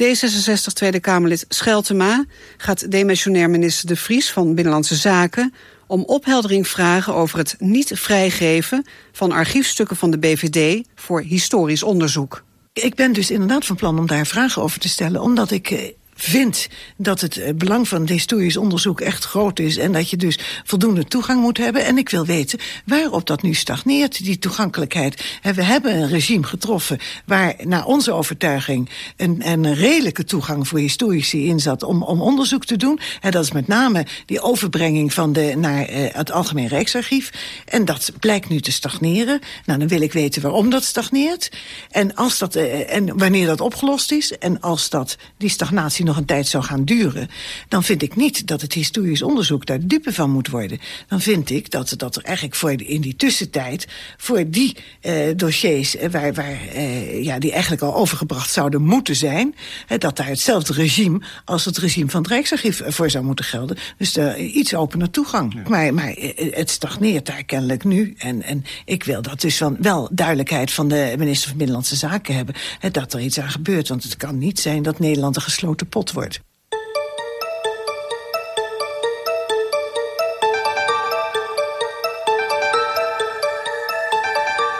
D66 0.03 0.73
Tweede 0.73 1.01
Kamerlid 1.01 1.45
Scheltema 1.49 2.25
gaat 2.57 2.91
demissionair 2.91 3.51
minister 3.51 3.89
De 3.89 3.97
Vries 3.97 4.31
van 4.31 4.55
Binnenlandse 4.55 4.95
Zaken 4.95 5.55
om 5.87 6.05
opheldering 6.05 6.69
vragen 6.69 7.15
over 7.15 7.39
het 7.39 7.57
niet 7.59 7.91
vrijgeven 7.95 8.87
van 9.13 9.33
archiefstukken 9.33 9.97
van 9.97 10.11
de 10.11 10.19
BVD 10.19 10.87
voor 10.95 11.23
historisch 11.23 11.83
onderzoek. 11.83 12.45
Ik 12.73 12.95
ben 12.95 13.13
dus 13.13 13.31
inderdaad 13.31 13.67
van 13.67 13.77
plan 13.77 13.99
om 13.99 14.07
daar 14.07 14.27
vragen 14.27 14.63
over 14.63 14.81
te 14.81 14.89
stellen, 14.89 15.23
omdat 15.23 15.51
ik 15.51 15.71
eh, 15.71 15.79
vindt 16.23 16.69
dat 16.97 17.21
het 17.21 17.37
eh, 17.37 17.55
belang 17.55 17.89
van 17.89 18.09
historisch 18.09 18.57
onderzoek 18.57 19.01
echt 19.01 19.25
groot 19.25 19.59
is... 19.59 19.77
en 19.77 19.93
dat 19.93 20.11
je 20.11 20.17
dus 20.17 20.39
voldoende 20.65 21.05
toegang 21.05 21.41
moet 21.41 21.59
hebben. 21.59 21.85
En 21.85 21.99
ik 21.99 22.09
wil 22.09 22.27
weten 22.27 22.59
waarop 22.85 23.27
dat 23.27 23.43
nu 23.43 23.55
stagneert, 23.55 24.25
die 24.25 24.39
toegankelijkheid. 24.39 25.39
We 25.43 25.63
hebben 25.63 25.95
een 25.95 26.09
regime 26.09 26.47
getroffen 26.47 26.99
waar 27.25 27.55
naar 27.65 27.85
onze 27.85 28.13
overtuiging... 28.13 28.91
een, 29.17 29.49
een 29.49 29.75
redelijke 29.75 30.25
toegang 30.25 30.69
voor 30.69 30.79
historici 30.79 31.49
in 31.49 31.61
zat 31.61 31.83
om, 31.83 32.03
om 32.03 32.23
onderzoek 32.23 32.65
te 32.65 32.77
doen. 32.77 33.01
En 33.21 33.31
dat 33.31 33.45
is 33.45 33.53
met 33.53 33.67
name 33.67 34.07
die 34.27 34.41
overbrenging 34.41 35.13
van 35.13 35.33
de, 35.33 35.55
naar 35.57 35.91
uh, 35.91 36.07
het 36.13 36.33
Algemeen 36.33 36.69
Rijksarchief. 36.69 37.31
En 37.65 37.85
dat 37.85 38.13
blijkt 38.21 38.49
nu 38.49 38.61
te 38.61 38.73
stagneren. 38.73 39.41
Nou, 39.65 39.79
dan 39.79 39.89
wil 39.89 40.01
ik 40.01 40.13
weten 40.13 40.43
waarom 40.43 40.71
dat 40.71 40.85
stagneert. 40.85 41.51
En, 41.91 42.15
als 42.15 42.39
dat, 42.39 42.57
uh, 42.57 42.95
en 42.95 43.19
wanneer 43.19 43.47
dat 43.47 43.61
opgelost 43.61 44.13
is. 44.13 44.39
En 44.39 44.61
als 44.61 44.89
dat, 44.89 45.17
die 45.37 45.49
stagnatie 45.49 46.05
nog 46.11 46.19
een 46.19 46.25
tijd 46.25 46.47
zou 46.47 46.65
gaan 46.65 46.85
duren... 46.85 47.29
dan 47.69 47.85
vind 47.85 48.03
ik 48.03 48.17
niet 48.17 48.47
dat 48.47 48.61
het 48.61 48.73
historisch 48.73 49.23
onderzoek 49.23 49.67
daar 49.67 49.87
dupe 49.87 50.13
van 50.13 50.31
moet 50.31 50.49
worden. 50.49 50.79
Dan 51.09 51.21
vind 51.21 51.51
ik 51.51 51.71
dat, 51.71 51.95
dat 51.97 52.17
er 52.17 52.23
eigenlijk 52.25 52.57
voor 52.57 52.77
de, 52.77 52.85
in 52.85 53.01
die 53.01 53.17
tussentijd... 53.17 53.89
voor 54.17 54.51
die 54.51 54.77
uh, 55.03 55.13
dossiers 55.37 55.97
uh, 55.97 56.11
waar, 56.11 56.35
waar, 56.35 56.59
uh, 56.75 57.25
ja, 57.25 57.39
die 57.39 57.53
eigenlijk 57.53 57.83
al 57.83 57.95
overgebracht 57.95 58.51
zouden 58.51 58.83
moeten 58.83 59.17
zijn... 59.17 59.55
dat 59.99 60.17
daar 60.17 60.27
hetzelfde 60.27 60.73
regime 60.73 61.21
als 61.45 61.65
het 61.65 61.79
regime 61.79 62.11
van 62.11 62.23
het 62.23 62.31
Rijksarchief 62.31 62.83
voor 62.87 63.11
zou 63.11 63.25
moeten 63.25 63.45
gelden. 63.45 63.77
Dus 63.99 64.17
uh, 64.17 64.55
iets 64.57 64.75
opener 64.75 65.11
toegang. 65.11 65.55
Ja. 65.55 65.63
Maar, 65.69 65.95
maar 65.95 66.15
het 66.37 66.71
stagneert 66.71 67.27
daar 67.27 67.45
kennelijk 67.45 67.85
nu. 67.85 68.15
En, 68.19 68.43
en 68.43 68.65
ik 68.85 69.05
wil 69.05 69.23
dat 69.23 69.41
dus 69.41 69.57
van 69.57 69.77
wel 69.81 70.09
duidelijkheid 70.13 70.73
van 70.73 70.89
de 70.89 71.15
minister 71.19 71.49
van 71.49 71.57
Binnenlandse 71.57 71.97
Zaken 71.97 72.35
hebben... 72.35 72.55
dat 72.93 73.13
er 73.13 73.21
iets 73.21 73.41
aan 73.41 73.51
gebeurt. 73.51 73.89
Want 73.89 74.03
het 74.03 74.17
kan 74.17 74.39
niet 74.39 74.61
zijn 74.61 74.83
dat 74.83 74.99
Nederland 74.99 75.37
een 75.37 75.43
gesloten 75.43 75.89
pot 75.89 76.00
wordt. 76.09 76.41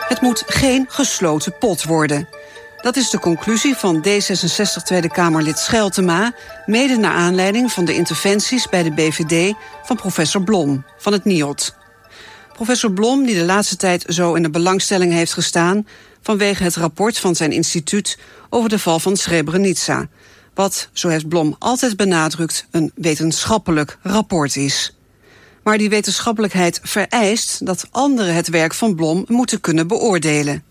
Het 0.09 0.21
moet 0.21 0.43
geen 0.47 0.87
gesloten 0.89 1.59
pot 1.59 1.85
worden. 1.85 2.29
Dat 2.77 2.97
is 2.97 3.11
de 3.11 3.19
conclusie 3.19 3.75
van 3.75 4.07
D66 4.09 4.83
Tweede 4.85 5.09
Kamerlid 5.09 5.59
Scheltema... 5.59 6.35
mede 6.67 6.97
naar 6.97 7.15
aanleiding 7.15 7.73
van 7.73 7.85
de 7.85 7.95
interventies 7.95 8.69
bij 8.69 8.83
de 8.83 8.93
BVD... 8.93 9.55
van 9.83 9.97
professor 9.97 10.43
Blom 10.43 10.85
van 10.99 11.13
het 11.13 11.25
NIOT. 11.25 11.75
Professor 12.53 12.93
Blom, 12.93 13.25
die 13.25 13.35
de 13.35 13.45
laatste 13.45 13.77
tijd 13.77 14.05
zo 14.09 14.35
in 14.35 14.43
de 14.43 14.51
belangstelling 14.51 15.13
heeft 15.13 15.33
gestaan... 15.33 15.87
vanwege 16.23 16.63
het 16.63 16.77
rapport 16.77 17.19
van 17.19 17.35
zijn 17.35 17.53
instituut 17.53 18.19
over 18.51 18.69
de 18.69 18.79
val 18.79 18.99
van 18.99 19.17
Srebrenica 19.17 20.09
wat, 20.55 20.89
zo 20.93 21.09
heeft 21.09 21.29
Blom 21.29 21.57
altijd 21.59 21.97
benadrukt, 21.97 22.67
een 22.71 22.93
wetenschappelijk 22.95 23.99
rapport 24.03 24.57
is. 24.57 24.95
Maar 25.63 25.79
die 25.79 25.89
wetenschappelijkheid 25.89 26.81
vereist 26.83 27.67
dat 27.67 27.87
anderen 27.91 28.35
het 28.35 28.49
werk 28.49 28.75
van 28.75 28.95
Blom 28.95 29.25
moeten 29.29 29.61
kunnen 29.61 29.87
beoordelen. 29.87 30.65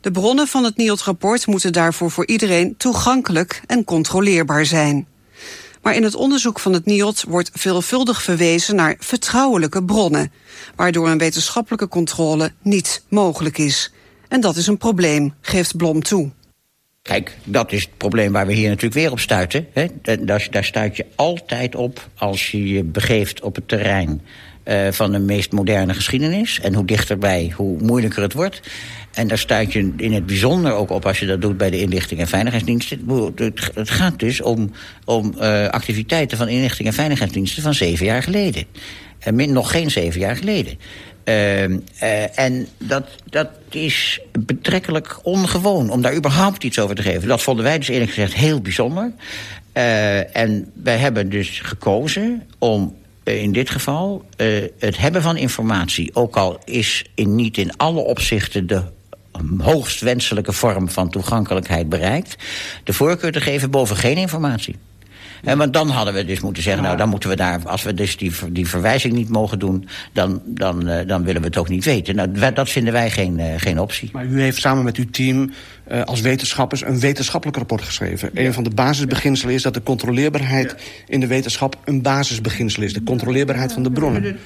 De 0.00 0.10
bronnen 0.10 0.46
van 0.46 0.64
het 0.64 0.76
NIOD-rapport 0.76 1.46
moeten 1.46 1.72
daarvoor 1.72 2.10
voor 2.10 2.26
iedereen 2.26 2.76
toegankelijk 2.76 3.62
en 3.66 3.84
controleerbaar 3.84 4.66
zijn. 4.66 5.06
Maar 5.82 5.94
in 5.94 6.02
het 6.02 6.14
onderzoek 6.14 6.60
van 6.60 6.72
het 6.72 6.84
NIOD 6.84 7.24
wordt 7.28 7.50
veelvuldig 7.52 8.22
verwezen 8.22 8.76
naar 8.76 8.96
vertrouwelijke 8.98 9.84
bronnen, 9.84 10.32
waardoor 10.76 11.08
een 11.08 11.18
wetenschappelijke 11.18 11.88
controle 11.88 12.52
niet 12.62 13.02
mogelijk 13.08 13.58
is. 13.58 13.92
En 14.28 14.40
dat 14.40 14.56
is 14.56 14.66
een 14.66 14.78
probleem, 14.78 15.34
geeft 15.40 15.76
Blom 15.76 16.02
toe. 16.02 16.30
Kijk, 17.08 17.36
dat 17.44 17.72
is 17.72 17.82
het 17.82 17.96
probleem 17.96 18.32
waar 18.32 18.46
we 18.46 18.52
hier 18.52 18.68
natuurlijk 18.68 18.94
weer 18.94 19.10
op 19.10 19.20
stuiten. 19.20 19.66
Hè? 19.72 19.86
Daar, 20.02 20.46
daar 20.50 20.64
stuit 20.64 20.96
je 20.96 21.06
altijd 21.14 21.74
op 21.74 22.08
als 22.16 22.50
je 22.50 22.68
je 22.68 22.84
begeeft 22.84 23.40
op 23.40 23.54
het 23.54 23.68
terrein 23.68 24.20
uh, 24.64 24.88
van 24.90 25.12
de 25.12 25.18
meest 25.18 25.52
moderne 25.52 25.94
geschiedenis. 25.94 26.60
En 26.60 26.74
hoe 26.74 26.84
dichterbij, 26.84 27.52
hoe 27.56 27.82
moeilijker 27.82 28.22
het 28.22 28.32
wordt. 28.32 28.60
En 29.12 29.28
daar 29.28 29.38
stuit 29.38 29.72
je 29.72 29.92
in 29.96 30.12
het 30.12 30.26
bijzonder 30.26 30.72
ook 30.72 30.90
op 30.90 31.06
als 31.06 31.18
je 31.20 31.26
dat 31.26 31.40
doet 31.40 31.56
bij 31.56 31.70
de 31.70 31.80
inlichting 31.80 32.20
en 32.20 32.28
veiligheidsdiensten. 32.28 33.32
Het 33.74 33.90
gaat 33.90 34.18
dus 34.18 34.40
om, 34.40 34.70
om 35.04 35.34
uh, 35.36 35.68
activiteiten 35.68 36.38
van 36.38 36.48
inlichting 36.48 36.88
en 36.88 36.94
veiligheidsdiensten 36.94 37.62
van 37.62 37.74
zeven 37.74 38.06
jaar 38.06 38.22
geleden. 38.22 38.64
En 39.18 39.34
min, 39.34 39.52
nog 39.52 39.70
geen 39.70 39.90
zeven 39.90 40.20
jaar 40.20 40.36
geleden. 40.36 40.78
Uh, 41.24 42.38
en 42.38 42.68
dat, 42.78 43.08
dat 43.30 43.48
is 43.70 44.20
betrekkelijk 44.38 45.18
ongewoon 45.22 45.90
om 45.90 46.02
daar 46.02 46.14
überhaupt 46.14 46.64
iets 46.64 46.78
over 46.78 46.94
te 46.94 47.02
geven. 47.02 47.28
Dat 47.28 47.42
vonden 47.42 47.64
wij 47.64 47.78
dus 47.78 47.88
eerlijk 47.88 48.10
gezegd 48.10 48.34
heel 48.34 48.60
bijzonder. 48.60 49.12
Uh, 49.74 50.36
en 50.36 50.70
wij 50.82 50.96
hebben 50.96 51.28
dus 51.28 51.60
gekozen 51.60 52.42
om 52.58 52.96
in 53.24 53.52
dit 53.52 53.70
geval 53.70 54.24
het 54.78 54.98
hebben 54.98 55.22
van 55.22 55.36
informatie... 55.36 56.14
ook 56.14 56.36
al 56.36 56.58
is 56.64 57.04
in, 57.14 57.34
niet 57.34 57.58
in 57.58 57.76
alle 57.76 58.00
opzichten 58.00 58.66
de 58.66 58.82
hoogst 59.58 60.00
wenselijke 60.00 60.52
vorm 60.52 60.90
van 60.90 61.10
toegankelijkheid 61.10 61.88
bereikt... 61.88 62.36
de 62.84 62.92
voorkeur 62.92 63.32
te 63.32 63.40
geven 63.40 63.70
boven 63.70 63.96
geen 63.96 64.16
informatie. 64.16 64.76
En 65.44 65.58
want 65.58 65.72
dan 65.72 65.88
hadden 65.88 66.14
we 66.14 66.24
dus 66.24 66.40
moeten 66.40 66.62
zeggen, 66.62 66.82
nou 66.82 66.96
dan 66.96 67.08
moeten 67.08 67.28
we 67.28 67.36
daar, 67.36 67.60
als 67.64 67.82
we 67.82 67.94
dus 67.94 68.16
die, 68.16 68.32
die 68.50 68.68
verwijzing 68.68 69.14
niet 69.14 69.28
mogen 69.28 69.58
doen, 69.58 69.88
dan, 70.12 70.42
dan, 70.44 70.88
uh, 70.88 70.98
dan 71.06 71.24
willen 71.24 71.40
we 71.40 71.46
het 71.46 71.56
ook 71.56 71.68
niet 71.68 71.84
weten. 71.84 72.16
Nou, 72.16 72.52
dat 72.52 72.70
vinden 72.70 72.92
wij 72.92 73.10
geen, 73.10 73.38
uh, 73.38 73.46
geen 73.56 73.80
optie. 73.80 74.08
Maar 74.12 74.26
u 74.26 74.40
heeft 74.40 74.60
samen 74.60 74.84
met 74.84 74.96
uw 74.96 75.10
team 75.10 75.52
uh, 75.92 76.02
als 76.02 76.20
wetenschappers 76.20 76.84
een 76.84 77.00
wetenschappelijk 77.00 77.58
rapport 77.58 77.82
geschreven. 77.82 78.30
Ja. 78.32 78.40
Een 78.40 78.52
van 78.52 78.64
de 78.64 78.70
basisbeginselen 78.70 79.54
is 79.54 79.62
dat 79.62 79.74
de 79.74 79.82
controleerbaarheid 79.82 80.74
ja. 80.78 81.04
in 81.06 81.20
de 81.20 81.26
wetenschap 81.26 81.78
een 81.84 82.02
basisbeginsel 82.02 82.82
is. 82.82 82.92
De 82.92 83.02
controleerbaarheid 83.02 83.72
van 83.72 83.82
de 83.82 83.90
bronnen. 83.90 84.36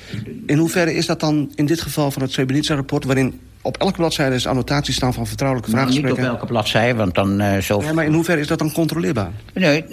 In 0.46 0.58
hoeverre 0.58 0.94
is 0.94 1.06
dat 1.06 1.20
dan 1.20 1.52
in 1.54 1.66
dit 1.66 1.80
geval 1.80 2.10
van 2.10 2.22
het 2.22 2.32
Srebrenica-rapport, 2.32 3.04
waarin 3.04 3.40
op 3.68 3.76
elke 3.76 3.96
bladzijde 3.96 4.34
is 4.34 4.46
annotaties 4.46 4.94
staan 4.94 5.14
van 5.14 5.26
vertrouwelijke 5.26 5.70
nou, 5.70 5.82
vraaggesprekken. 5.82 6.22
Niet 6.22 6.32
op 6.32 6.38
elke 6.40 6.52
bladzijde, 6.52 6.98
want 6.98 7.14
dan 7.14 7.42
uh, 7.42 7.58
zo... 7.58 7.82
Ja, 7.82 7.92
maar 7.92 8.04
in 8.04 8.12
hoeverre 8.12 8.40
is 8.40 8.46
dat 8.46 8.58
dan 8.58 8.72
controleerbaar? 8.72 9.30
Nee, 9.54 9.84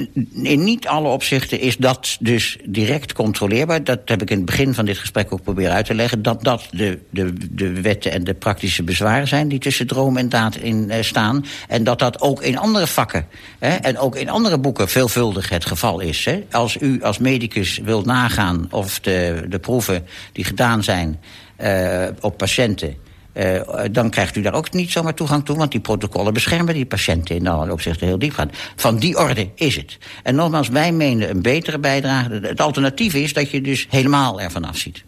in 0.43 0.63
niet 0.63 0.87
alle 0.87 1.07
opzichten 1.07 1.59
is 1.59 1.77
dat 1.77 2.17
dus 2.19 2.57
direct 2.65 3.13
controleerbaar. 3.13 3.83
Dat 3.83 3.99
heb 4.05 4.21
ik 4.21 4.29
in 4.29 4.37
het 4.37 4.45
begin 4.45 4.73
van 4.73 4.85
dit 4.85 4.97
gesprek 4.97 5.33
ook 5.33 5.43
proberen 5.43 5.73
uit 5.73 5.85
te 5.85 5.93
leggen. 5.93 6.21
Dat 6.21 6.43
dat 6.43 6.67
de, 6.71 6.99
de, 7.09 7.33
de 7.51 7.81
wetten 7.81 8.11
en 8.11 8.23
de 8.23 8.33
praktische 8.33 8.83
bezwaren 8.83 9.27
zijn 9.27 9.47
die 9.47 9.59
tussen 9.59 9.87
droom 9.87 10.17
en 10.17 10.29
daad 10.29 10.55
in 10.55 10.85
uh, 10.87 10.95
staan. 11.01 11.45
En 11.67 11.83
dat 11.83 11.99
dat 11.99 12.21
ook 12.21 12.41
in 12.41 12.57
andere 12.57 12.87
vakken 12.87 13.27
hè, 13.59 13.75
en 13.75 13.97
ook 13.97 14.15
in 14.15 14.29
andere 14.29 14.57
boeken 14.57 14.89
veelvuldig 14.89 15.49
het 15.49 15.65
geval 15.65 15.99
is. 15.99 16.25
Hè. 16.25 16.43
Als 16.51 16.77
u 16.81 17.03
als 17.03 17.17
medicus 17.17 17.79
wilt 17.83 18.05
nagaan 18.05 18.67
of 18.71 18.99
de, 18.99 19.45
de 19.49 19.59
proeven 19.59 20.05
die 20.31 20.43
gedaan 20.43 20.83
zijn 20.83 21.19
uh, 21.61 22.07
op 22.19 22.37
patiënten 22.37 22.95
uh, 23.35 23.61
dan 23.91 24.09
krijgt 24.09 24.35
u 24.35 24.41
daar 24.41 24.53
ook 24.53 24.73
niet 24.73 24.91
zomaar 24.91 25.13
toegang 25.13 25.45
toe... 25.45 25.57
want 25.57 25.71
die 25.71 25.79
protocollen 25.79 26.33
beschermen 26.33 26.73
die 26.73 26.85
patiënten 26.85 27.35
in 27.35 27.47
alle 27.47 27.71
opzichten 27.71 28.07
heel 28.07 28.19
diep. 28.19 28.45
Van 28.75 28.97
die 28.97 29.17
orde 29.17 29.49
is 29.55 29.75
het. 29.75 29.97
En 30.23 30.35
nogmaals, 30.35 30.69
wij 30.69 30.91
menen 30.91 31.29
een 31.29 31.41
betere 31.41 31.79
bijdrage. 31.79 32.39
Het 32.41 32.61
alternatief 32.61 33.13
is 33.13 33.33
dat 33.33 33.51
je 33.51 33.61
dus 33.61 33.87
helemaal 33.89 34.41
ervan 34.41 34.65
afziet. 34.65 35.03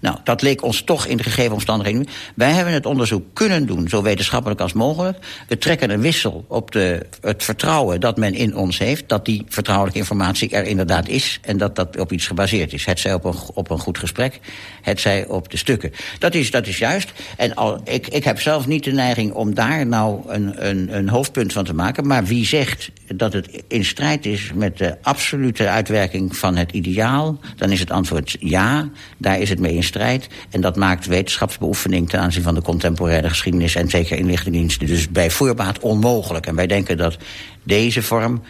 Nou, 0.00 0.16
dat 0.24 0.42
leek 0.42 0.62
ons 0.62 0.82
toch 0.82 1.06
in 1.06 1.16
de 1.16 1.22
gegeven 1.22 1.52
omstandigheden. 1.52 2.06
Wij 2.34 2.52
hebben 2.52 2.72
het 2.72 2.86
onderzoek 2.86 3.24
kunnen 3.32 3.66
doen, 3.66 3.88
zo 3.88 4.02
wetenschappelijk 4.02 4.60
als 4.60 4.72
mogelijk. 4.72 5.18
We 5.48 5.58
trekken 5.58 5.90
een 5.90 6.00
wissel 6.00 6.44
op 6.48 6.70
de, 6.70 7.06
het 7.20 7.44
vertrouwen 7.44 8.00
dat 8.00 8.16
men 8.16 8.34
in 8.34 8.56
ons 8.56 8.78
heeft... 8.78 9.08
dat 9.08 9.24
die 9.24 9.44
vertrouwelijke 9.48 9.98
informatie 9.98 10.50
er 10.50 10.64
inderdaad 10.64 11.08
is... 11.08 11.40
en 11.42 11.56
dat 11.56 11.76
dat 11.76 11.98
op 11.98 12.12
iets 12.12 12.26
gebaseerd 12.26 12.72
is. 12.72 12.84
Het 12.84 13.00
zij 13.00 13.14
op 13.14 13.24
een, 13.24 13.34
op 13.54 13.70
een 13.70 13.78
goed 13.78 13.98
gesprek, 13.98 14.40
het 14.82 15.00
zij 15.00 15.26
op 15.26 15.50
de 15.50 15.56
stukken. 15.56 15.92
Dat 16.18 16.34
is, 16.34 16.50
dat 16.50 16.66
is 16.66 16.78
juist. 16.78 17.12
En 17.36 17.54
al, 17.54 17.80
ik, 17.84 18.06
ik 18.06 18.24
heb 18.24 18.40
zelf 18.40 18.66
niet 18.66 18.84
de 18.84 18.92
neiging 18.92 19.32
om 19.32 19.54
daar 19.54 19.86
nou 19.86 20.20
een, 20.26 20.68
een, 20.68 20.96
een 20.96 21.08
hoofdpunt 21.08 21.52
van 21.52 21.64
te 21.64 21.74
maken. 21.74 22.06
Maar 22.06 22.24
wie 22.24 22.46
zegt 22.46 22.90
dat 23.14 23.32
het 23.32 23.62
in 23.68 23.84
strijd 23.84 24.26
is 24.26 24.50
met 24.54 24.78
de 24.78 24.96
absolute 25.02 25.68
uitwerking 25.68 26.36
van 26.36 26.56
het 26.56 26.72
ideaal... 26.72 27.38
dan 27.56 27.70
is 27.70 27.80
het 27.80 27.90
antwoord 27.90 28.36
ja, 28.40 28.90
daar 29.16 29.40
is 29.40 29.48
het 29.48 29.57
mee 29.58 29.74
in 29.74 29.82
strijd. 29.82 30.26
En 30.50 30.60
dat 30.60 30.76
maakt 30.76 31.06
wetenschapsbeoefening 31.06 32.08
ten 32.08 32.20
aanzien 32.20 32.42
van 32.42 32.54
de 32.54 32.62
contemporaire 32.62 33.28
geschiedenis... 33.28 33.74
en 33.74 33.88
zeker 33.88 34.18
inlichtingendiensten 34.18 34.86
dus 34.86 35.08
bij 35.08 35.30
voorbaat 35.30 35.78
onmogelijk. 35.78 36.46
En 36.46 36.54
wij 36.54 36.66
denken 36.66 36.96
dat 36.96 37.16
deze 37.62 38.02
vorm 38.02 38.42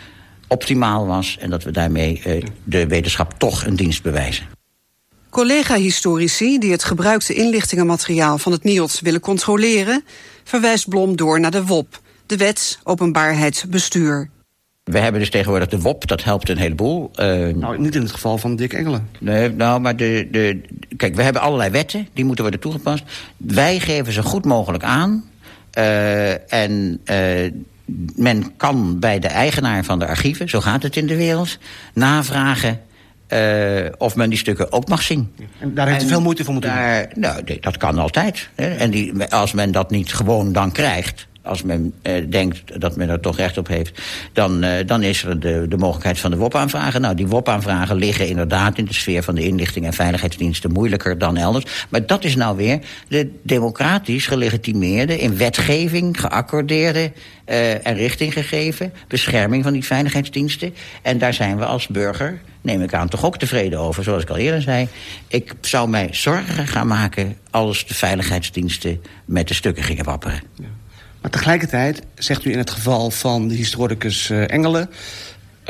optimaal 0.49 1.07
was... 1.07 1.37
en 1.41 1.51
dat 1.51 1.63
we 1.63 1.71
daarmee 1.71 2.23
uh, 2.27 2.43
de 2.65 2.87
wetenschap 2.87 3.35
toch 3.39 3.65
een 3.65 3.77
dienst 3.77 4.03
bewijzen. 4.03 4.47
Collega-historici 5.31 6.59
die 6.59 6.73
het 6.73 6.85
gebruikte 6.85 7.35
inlichtingenmateriaal 7.35 8.39
van 8.39 8.53
het 8.53 8.65
NIOD 8.65 9.01
willen 9.01 9.21
controleren... 9.21 10.05
verwijst 10.45 10.89
Blom 10.89 11.17
door 11.17 11.41
naar 11.41 11.51
de 11.51 11.65
WOP, 11.65 12.01
de 12.27 12.37
Wet 12.37 12.79
Openbaarheidsbestuur. 12.83 14.31
We 14.91 14.99
hebben 14.99 15.21
dus 15.21 15.31
tegenwoordig 15.31 15.69
de 15.69 15.81
WOP, 15.81 16.07
dat 16.07 16.25
helpt 16.25 16.49
een 16.49 16.59
heleboel. 16.59 17.11
Uh, 17.17 17.55
nou, 17.55 17.79
niet 17.79 17.95
in 17.95 18.01
het 18.01 18.11
geval 18.11 18.39
van 18.39 18.57
Dick 18.57 18.73
Engelen. 18.73 19.09
Nee, 19.19 19.51
nou, 19.51 19.81
maar 19.81 19.97
de, 19.97 20.29
de, 20.31 20.61
kijk, 20.97 21.15
we 21.15 21.23
hebben 21.23 21.43
allerlei 21.43 21.71
wetten, 21.71 22.09
die 22.13 22.25
moeten 22.25 22.45
worden 22.45 22.61
toegepast. 22.61 23.05
Wij 23.37 23.81
geven 23.81 24.13
ze 24.13 24.23
goed 24.23 24.45
mogelijk 24.45 24.85
aan. 24.85 25.25
Uh, 25.79 26.53
en 26.53 27.01
uh, 27.11 27.51
men 28.17 28.57
kan 28.57 28.99
bij 28.99 29.19
de 29.19 29.29
eigenaar 29.29 29.85
van 29.85 29.99
de 29.99 30.07
archieven, 30.07 30.49
zo 30.49 30.61
gaat 30.61 30.83
het 30.83 30.97
in 30.97 31.07
de 31.07 31.17
wereld... 31.17 31.59
navragen 31.95 32.81
uh, 33.29 33.87
of 33.99 34.17
men 34.17 34.29
die 34.31 34.39
stukken 34.39 34.73
ook 34.73 34.89
mag 34.89 35.03
zien. 35.03 35.33
En 35.59 35.75
daar 35.75 35.89
heeft 35.89 36.05
u 36.05 36.09
veel 36.09 36.21
moeite 36.21 36.45
voor 36.45 36.53
moeten 36.53 36.73
doen? 36.73 37.23
Nou, 37.23 37.59
dat 37.61 37.77
kan 37.77 37.99
altijd. 37.99 38.49
Hè. 38.55 38.75
En 38.75 38.91
die, 38.91 39.25
als 39.25 39.53
men 39.53 39.73
dat 39.73 39.91
niet 39.91 40.15
gewoon 40.15 40.53
dan 40.53 40.73
krijgt 40.73 41.27
als 41.43 41.63
men 41.63 41.93
uh, 42.03 42.31
denkt 42.31 42.81
dat 42.81 42.97
men 42.97 43.09
er 43.09 43.21
toch 43.21 43.37
recht 43.37 43.59
op 43.59 43.69
heeft... 43.69 44.01
dan, 44.33 44.65
uh, 44.65 44.71
dan 44.87 45.03
is 45.03 45.25
er 45.25 45.41
de, 45.41 45.67
de 45.69 45.77
mogelijkheid 45.77 46.19
van 46.19 46.31
de 46.31 46.37
WOP-aanvragen. 46.37 47.01
Nou, 47.01 47.15
die 47.15 47.27
WOP-aanvragen 47.27 47.97
liggen 47.97 48.29
inderdaad 48.29 48.79
in 48.79 48.85
de 48.85 48.95
sfeer 48.95 49.23
van 49.23 49.35
de 49.35 49.47
inlichting 49.47 49.87
en 49.87 49.93
veiligheidsdiensten 49.93 50.73
moeilijker 50.73 51.19
dan 51.19 51.37
elders. 51.37 51.87
Maar 51.89 52.07
dat 52.07 52.25
is 52.25 52.37
nou 52.37 52.57
weer 52.57 52.79
de 53.09 53.31
democratisch 53.43 54.27
gelegitimeerde, 54.27 55.19
in 55.19 55.37
wetgeving 55.37 56.21
geaccordeerde 56.21 57.13
uh, 57.47 57.87
en 57.87 57.95
richting 57.95 58.33
gegeven 58.33 58.93
bescherming 59.09 59.63
van 59.63 59.73
die 59.73 59.85
veiligheidsdiensten. 59.85 60.75
En 61.03 61.19
daar 61.19 61.35
zijn 61.35 61.59
we 61.59 61.65
als 61.65 61.87
burger 61.87 62.41
neem 62.61 62.83
ik 62.83 62.95
aan, 62.95 63.09
toch 63.09 63.25
ook 63.25 63.39
tevreden 63.39 63.79
over. 63.79 64.05
Zoals 64.05 64.23
ik 64.23 64.31
al 64.31 64.37
eerder 64.37 64.63
zei, 64.63 64.89
ik 65.29 65.53
zou 65.61 65.89
mij 65.89 66.09
zorgen 66.11 66.67
gaan 66.67 66.87
maken... 66.87 67.37
als 67.51 67.87
de 67.87 67.95
veiligheidsdiensten 67.95 69.03
met 69.25 69.49
de 69.49 69.55
stukken 69.55 69.83
gingen 69.85 70.05
wapperen. 70.05 70.41
Ja. 70.55 70.65
Maar 71.21 71.31
tegelijkertijd 71.31 72.03
zegt 72.15 72.45
u 72.45 72.53
in 72.53 72.59
het 72.59 72.71
geval 72.71 73.11
van 73.11 73.49
de 73.49 73.55
historicus 73.55 74.31
uh, 74.31 74.51
Engelen... 74.51 74.91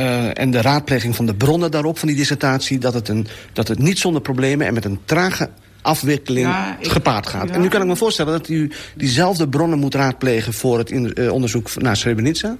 Uh, 0.00 0.38
en 0.38 0.50
de 0.50 0.60
raadpleging 0.60 1.16
van 1.16 1.26
de 1.26 1.34
bronnen 1.34 1.70
daarop 1.70 1.98
van 1.98 2.08
die 2.08 2.16
dissertatie... 2.16 2.78
dat 2.78 2.94
het, 2.94 3.08
een, 3.08 3.26
dat 3.52 3.68
het 3.68 3.78
niet 3.78 3.98
zonder 3.98 4.22
problemen 4.22 4.66
en 4.66 4.74
met 4.74 4.84
een 4.84 4.98
trage 5.04 5.50
afwikkeling 5.82 6.46
ja, 6.46 6.76
ik, 6.80 6.90
gepaard 6.90 7.26
gaat. 7.26 7.48
Ja. 7.48 7.54
En 7.54 7.60
nu 7.60 7.68
kan 7.68 7.80
ik 7.80 7.86
me 7.86 7.96
voorstellen 7.96 8.32
dat 8.32 8.48
u 8.48 8.70
diezelfde 8.94 9.48
bronnen 9.48 9.78
moet 9.78 9.94
raadplegen... 9.94 10.52
voor 10.52 10.78
het 10.78 10.90
in, 10.90 11.12
uh, 11.14 11.32
onderzoek 11.32 11.80
naar 11.82 11.96
Srebrenica 11.96 12.56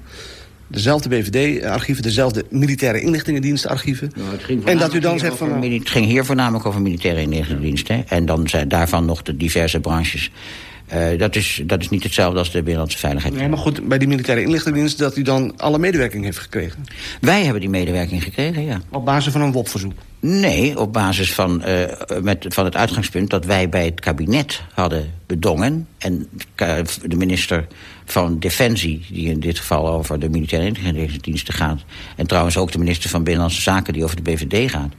dezelfde 0.69 1.09
BVD-archieven, 1.09 2.03
dezelfde 2.03 2.45
militaire 2.51 3.01
inlichtingendienstarchieven. 3.01 4.13
Nou, 4.17 4.63
en 4.65 4.79
dat 4.79 4.95
u 4.95 4.99
dan 4.99 5.19
zegt 5.19 5.37
van... 5.37 5.63
Het 5.63 5.91
ging 5.91 6.07
hier 6.07 6.25
voornamelijk 6.25 6.67
over 6.67 6.83
militaire 6.83 7.21
inlichtingendiensten. 7.21 8.09
En 8.09 8.27
dan 8.27 8.49
zijn 8.49 8.69
daarvan 8.69 9.05
nog 9.05 9.23
de 9.23 9.37
diverse 9.37 9.81
branches 9.81 10.31
Uh, 10.95 11.19
dat, 11.19 11.37
is, 11.37 11.63
dat 11.65 11.81
is 11.81 11.89
niet 11.89 12.03
hetzelfde 12.03 12.39
als 12.39 12.51
de 12.51 12.59
Binnenlandse 12.59 12.99
Veiligheid. 12.99 13.35
Nee, 13.35 13.49
maar 13.49 13.59
goed, 13.59 13.89
bij 13.89 13.99
die 13.99 14.09
militaire 14.09 14.43
inlichtingendienst... 14.43 14.99
dat 14.99 15.17
u 15.17 15.23
dan 15.23 15.53
alle 15.57 15.79
medewerking 15.79 16.25
heeft 16.25 16.39
gekregen? 16.39 16.85
Wij 17.21 17.43
hebben 17.43 17.61
die 17.61 17.71
medewerking 17.71 18.23
gekregen, 18.23 18.65
ja. 18.65 18.81
Op 18.91 19.05
basis 19.05 19.33
van 19.33 19.41
een 19.41 19.53
WOP-verzoek? 19.53 19.93
Nee, 20.21 20.79
op 20.79 20.93
basis 20.93 21.35
van, 21.35 21.63
uh, 21.67 21.85
met, 22.23 22.47
van 22.49 22.65
het 22.65 22.77
uitgangspunt 22.77 23.31
dat 23.31 23.45
wij 23.45 23.69
bij 23.69 23.85
het 23.85 24.01
kabinet 24.01 24.63
hadden 24.73 25.13
bedongen... 25.27 25.89
en 25.99 26.29
de 27.05 27.17
minister 27.17 27.67
van 28.05 28.39
Defensie, 28.39 29.07
die 29.11 29.29
in 29.29 29.41
dit 29.41 29.59
geval 29.59 29.89
over 29.89 30.19
de 30.19 30.29
militaire 30.29 30.67
inlichtingendiensten 30.67 31.55
gaat... 31.55 31.81
en 32.17 32.27
trouwens 32.27 32.57
ook 32.57 32.73
de 32.73 32.79
minister 32.79 33.11
van 33.11 33.25
Binnenlandse 33.25 33.63
Zaken 33.63 33.93
die 33.93 34.05
over 34.05 34.17
de 34.17 34.23
BVD 34.23 34.71
gaat... 34.71 34.93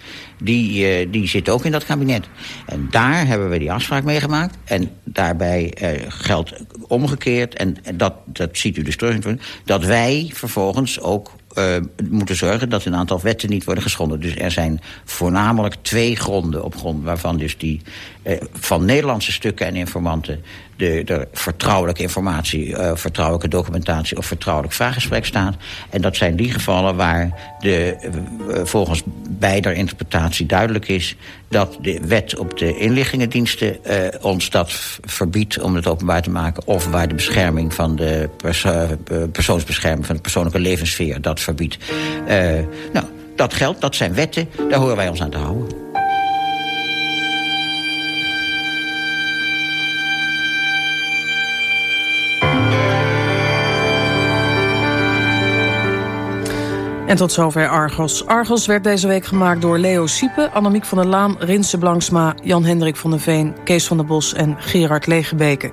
die, 0.43 1.01
uh, 1.05 1.11
die 1.11 1.27
zit 1.27 1.49
ook 1.49 1.65
in 1.65 1.71
dat 1.71 1.85
kabinet. 1.85 2.27
En 2.65 2.87
daar 2.91 3.27
hebben 3.27 3.49
we 3.49 3.59
die 3.59 3.71
afspraak 3.71 4.03
mee 4.03 4.19
gemaakt. 4.19 4.57
En 4.63 4.91
daarbij 5.03 5.73
geldt 6.07 6.53
omgekeerd, 6.87 7.55
en 7.55 7.75
dat, 7.95 8.13
dat 8.25 8.57
ziet 8.57 8.77
u 8.77 8.81
dus 8.81 8.97
terug... 8.97 9.37
dat 9.65 9.85
wij 9.85 10.29
vervolgens 10.33 10.99
ook 10.99 11.31
uh, 11.59 11.75
moeten 12.09 12.35
zorgen 12.35 12.69
dat 12.69 12.85
een 12.85 12.95
aantal 12.95 13.21
wetten 13.21 13.49
niet 13.49 13.63
worden 13.63 13.83
geschonden. 13.83 14.19
Dus 14.19 14.35
er 14.35 14.51
zijn 14.51 14.81
voornamelijk 15.05 15.75
twee 15.81 16.15
gronden 16.15 16.63
op 16.63 16.75
grond 16.75 17.03
waarvan 17.03 17.37
dus 17.37 17.57
die 17.57 17.81
uh, 18.23 18.33
van 18.53 18.85
Nederlandse 18.85 19.31
stukken 19.31 19.65
en 19.65 19.75
informanten 19.75 20.43
de, 20.75 21.01
de 21.05 21.27
vertrouwelijke 21.33 22.01
informatie, 22.01 22.67
uh, 22.67 22.91
vertrouwelijke 22.93 23.47
documentatie 23.47 24.17
of 24.17 24.25
vertrouwelijk 24.25 24.73
vraaggesprek 24.73 25.25
staat. 25.25 25.55
En 25.89 26.01
dat 26.01 26.15
zijn 26.15 26.35
die 26.35 26.51
gevallen 26.51 26.95
waar 26.95 27.53
de, 27.59 27.97
uh, 28.47 28.65
volgens 28.65 29.03
beider 29.29 29.73
interpretatie 29.73 30.45
duidelijk 30.45 30.87
is 30.87 31.15
dat 31.47 31.77
de 31.81 31.99
wet 32.07 32.37
op 32.37 32.57
de 32.57 32.77
inlichtingendiensten 32.77 33.77
ons 34.21 34.49
dat 34.49 34.99
verbiedt 35.01 35.59
om 35.59 35.75
het 35.75 35.87
openbaar 35.87 36.21
te 36.21 36.29
maken. 36.29 36.67
Of 36.67 36.87
waar 36.87 37.07
de 37.07 37.15
bescherming 37.15 37.73
van 37.73 37.95
de 37.95 38.29
perso 38.37 38.97
persoonsbescherming 39.31 40.05
van 40.05 40.15
de 40.15 40.21
persoonlijke 40.21 40.59
levenssfeer 40.59 41.21
dat 41.21 41.39
verbiedt. 41.39 41.77
nou, 42.93 43.05
dat 43.35 43.53
geldt, 43.53 43.81
dat 43.81 43.95
zijn 43.95 44.13
wetten, 44.13 44.49
daar 44.69 44.79
horen 44.79 44.95
wij 44.95 45.09
ons 45.09 45.21
aan 45.21 45.29
te 45.29 45.37
houden. 45.37 45.88
En 57.09 57.15
tot 57.15 57.31
zover 57.31 57.69
Argos. 57.69 58.25
Argos 58.25 58.65
werd 58.65 58.83
deze 58.83 59.07
week 59.07 59.25
gemaakt 59.25 59.61
door 59.61 59.77
Leo 59.77 60.07
Siepe, 60.07 60.49
Annemiek 60.53 60.85
van 60.85 60.97
der 60.97 61.07
Laan, 61.07 61.35
Rinse 61.39 61.77
Blanksma, 61.77 62.35
Jan-Hendrik 62.43 62.95
van 62.95 63.09
der 63.09 63.19
Veen, 63.19 63.55
Kees 63.63 63.87
van 63.87 63.97
der 63.97 64.05
Bos 64.05 64.33
en 64.33 64.55
Gerard 64.59 65.07
Legebeke. 65.07 65.67